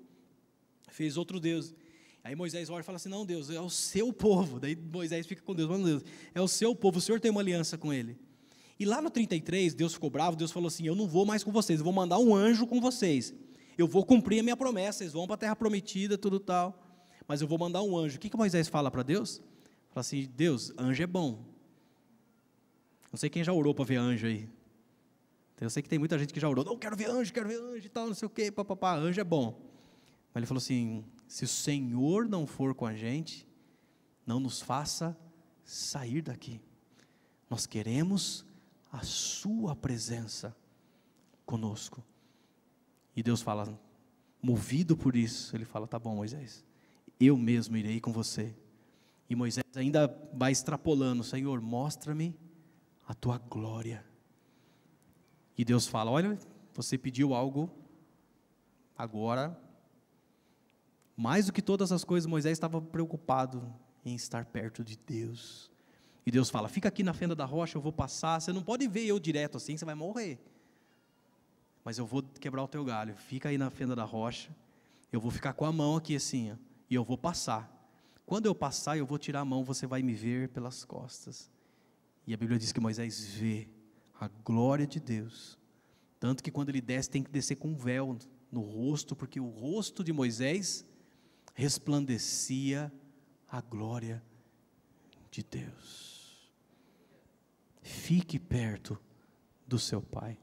fez 0.89 1.15
outro 1.15 1.39
Deus. 1.39 1.75
Aí 2.23 2.35
Moisés 2.35 2.71
olha 2.71 2.81
e 2.81 2.83
fala 2.83 2.95
assim: 2.95 3.09
Não, 3.09 3.23
Deus, 3.23 3.51
é 3.51 3.61
o 3.61 3.69
seu 3.69 4.11
povo. 4.11 4.59
Daí 4.59 4.75
Moisés 4.75 5.27
fica 5.27 5.43
com 5.43 5.53
Deus: 5.53 5.69
Mano, 5.69 5.85
Deus, 5.85 6.03
é 6.33 6.41
o 6.41 6.47
seu 6.47 6.75
povo, 6.75 6.97
o 6.97 7.01
Senhor 7.01 7.19
tem 7.19 7.29
uma 7.29 7.41
aliança 7.41 7.77
com 7.77 7.93
ele. 7.93 8.17
E 8.79 8.85
lá 8.85 8.99
no 8.99 9.11
33, 9.11 9.75
Deus 9.75 9.93
ficou 9.93 10.09
bravo. 10.09 10.35
Deus 10.35 10.51
falou 10.51 10.69
assim: 10.69 10.87
Eu 10.87 10.95
não 10.95 11.07
vou 11.07 11.23
mais 11.23 11.43
com 11.43 11.51
vocês, 11.51 11.79
eu 11.79 11.83
vou 11.83 11.93
mandar 11.93 12.17
um 12.17 12.33
anjo 12.33 12.65
com 12.65 12.81
vocês. 12.81 13.31
Eu 13.77 13.87
vou 13.87 14.05
cumprir 14.05 14.39
a 14.39 14.43
minha 14.43 14.57
promessa, 14.57 14.99
vocês 14.99 15.13
vão 15.13 15.25
para 15.25 15.35
a 15.35 15.37
terra 15.37 15.55
prometida, 15.55 16.17
tudo 16.17 16.39
tal. 16.39 16.77
Mas 17.27 17.41
eu 17.41 17.47
vou 17.47 17.57
mandar 17.57 17.81
um 17.81 17.97
anjo. 17.97 18.17
O 18.17 18.19
que, 18.19 18.29
que 18.29 18.37
Moisés 18.37 18.67
fala 18.67 18.91
para 18.91 19.03
Deus? 19.03 19.41
Fala 19.89 20.01
assim: 20.01 20.29
Deus, 20.35 20.73
anjo 20.77 21.01
é 21.01 21.07
bom. 21.07 21.45
Não 23.11 23.17
sei 23.17 23.29
quem 23.29 23.43
já 23.43 23.51
orou 23.51 23.73
para 23.73 23.85
ver 23.85 23.97
anjo 23.97 24.27
aí. 24.27 24.49
Eu 25.59 25.69
sei 25.69 25.83
que 25.83 25.89
tem 25.89 25.99
muita 25.99 26.17
gente 26.17 26.33
que 26.33 26.39
já 26.39 26.49
orou. 26.49 26.65
Não, 26.65 26.75
quero 26.75 26.97
ver 26.97 27.09
anjo, 27.09 27.31
quero 27.31 27.47
ver 27.47 27.61
anjo 27.61 27.85
e 27.85 27.89
tal, 27.89 28.07
não 28.07 28.15
sei 28.15 28.25
o 28.25 28.29
quê, 28.29 28.51
papapá. 28.51 28.95
Anjo 28.95 29.21
é 29.21 29.23
bom. 29.23 29.61
Mas 30.33 30.41
ele 30.41 30.45
falou 30.47 30.57
assim: 30.57 31.05
se 31.27 31.43
o 31.43 31.47
Senhor 31.47 32.27
não 32.27 32.47
for 32.47 32.73
com 32.73 32.85
a 32.85 32.95
gente, 32.95 33.47
não 34.25 34.39
nos 34.39 34.59
faça 34.59 35.15
sair 35.63 36.21
daqui. 36.21 36.59
Nós 37.49 37.65
queremos 37.65 38.45
a 38.91 39.03
Sua 39.03 39.75
presença 39.75 40.55
conosco. 41.45 42.03
E 43.15 43.21
Deus 43.21 43.41
fala, 43.41 43.79
movido 44.41 44.95
por 44.97 45.15
isso, 45.15 45.55
Ele 45.55 45.65
fala: 45.65 45.87
tá 45.87 45.99
bom, 45.99 46.15
Moisés, 46.15 46.63
eu 47.19 47.37
mesmo 47.37 47.77
irei 47.77 47.99
com 47.99 48.11
você. 48.11 48.55
E 49.29 49.35
Moisés 49.35 49.65
ainda 49.75 50.13
vai 50.33 50.51
extrapolando: 50.51 51.23
Senhor, 51.23 51.61
mostra-me 51.61 52.35
a 53.07 53.13
tua 53.13 53.37
glória. 53.37 54.05
E 55.57 55.63
Deus 55.63 55.87
fala: 55.87 56.11
Olha, 56.11 56.37
você 56.73 56.97
pediu 56.97 57.33
algo, 57.33 57.69
agora, 58.97 59.57
mais 61.15 61.45
do 61.45 61.53
que 61.53 61.61
todas 61.61 61.91
as 61.91 62.03
coisas, 62.03 62.25
Moisés 62.25 62.53
estava 62.53 62.81
preocupado 62.81 63.73
em 64.03 64.15
estar 64.15 64.45
perto 64.45 64.83
de 64.83 64.97
Deus. 64.97 65.71
E 66.25 66.31
Deus 66.31 66.49
fala: 66.49 66.67
Fica 66.67 66.89
aqui 66.89 67.03
na 67.03 67.13
fenda 67.13 67.35
da 67.35 67.45
rocha, 67.45 67.77
eu 67.77 67.81
vou 67.81 67.91
passar. 67.91 68.39
Você 68.39 68.51
não 68.51 68.63
pode 68.63 68.87
ver 68.87 69.05
eu 69.05 69.19
direto 69.19 69.57
assim, 69.57 69.77
você 69.77 69.85
vai 69.85 69.95
morrer. 69.95 70.39
Mas 71.83 71.97
eu 71.97 72.05
vou 72.05 72.21
quebrar 72.21 72.63
o 72.63 72.67
teu 72.67 72.83
galho. 72.83 73.15
Fica 73.15 73.49
aí 73.49 73.57
na 73.57 73.69
fenda 73.69 73.95
da 73.95 74.03
rocha. 74.03 74.55
Eu 75.11 75.19
vou 75.19 75.31
ficar 75.31 75.53
com 75.53 75.65
a 75.65 75.71
mão 75.71 75.97
aqui 75.97 76.15
assim, 76.15 76.51
ó, 76.51 76.55
e 76.89 76.95
eu 76.95 77.03
vou 77.03 77.17
passar. 77.17 77.69
Quando 78.25 78.45
eu 78.45 78.55
passar, 78.55 78.97
eu 78.97 79.05
vou 79.05 79.17
tirar 79.17 79.41
a 79.41 79.45
mão, 79.45 79.63
você 79.63 79.85
vai 79.85 80.01
me 80.01 80.13
ver 80.13 80.49
pelas 80.49 80.85
costas. 80.85 81.51
E 82.25 82.33
a 82.33 82.37
Bíblia 82.37 82.57
diz 82.57 82.71
que 82.71 82.79
Moisés 82.79 83.25
vê 83.25 83.67
a 84.19 84.27
glória 84.27 84.87
de 84.87 84.99
Deus. 84.99 85.59
Tanto 86.19 86.43
que 86.43 86.51
quando 86.51 86.69
ele 86.69 86.79
desce, 86.79 87.09
tem 87.09 87.23
que 87.23 87.31
descer 87.31 87.55
com 87.55 87.69
um 87.69 87.75
véu 87.75 88.17
no 88.51 88.61
rosto, 88.61 89.15
porque 89.15 89.39
o 89.39 89.49
rosto 89.49 90.03
de 90.03 90.13
Moisés 90.13 90.85
resplandecia 91.53 92.91
a 93.49 93.59
glória 93.59 94.23
de 95.29 95.43
Deus. 95.43 96.51
Fique 97.81 98.39
perto 98.39 98.97
do 99.67 99.79
seu 99.79 100.01
Pai. 100.01 100.37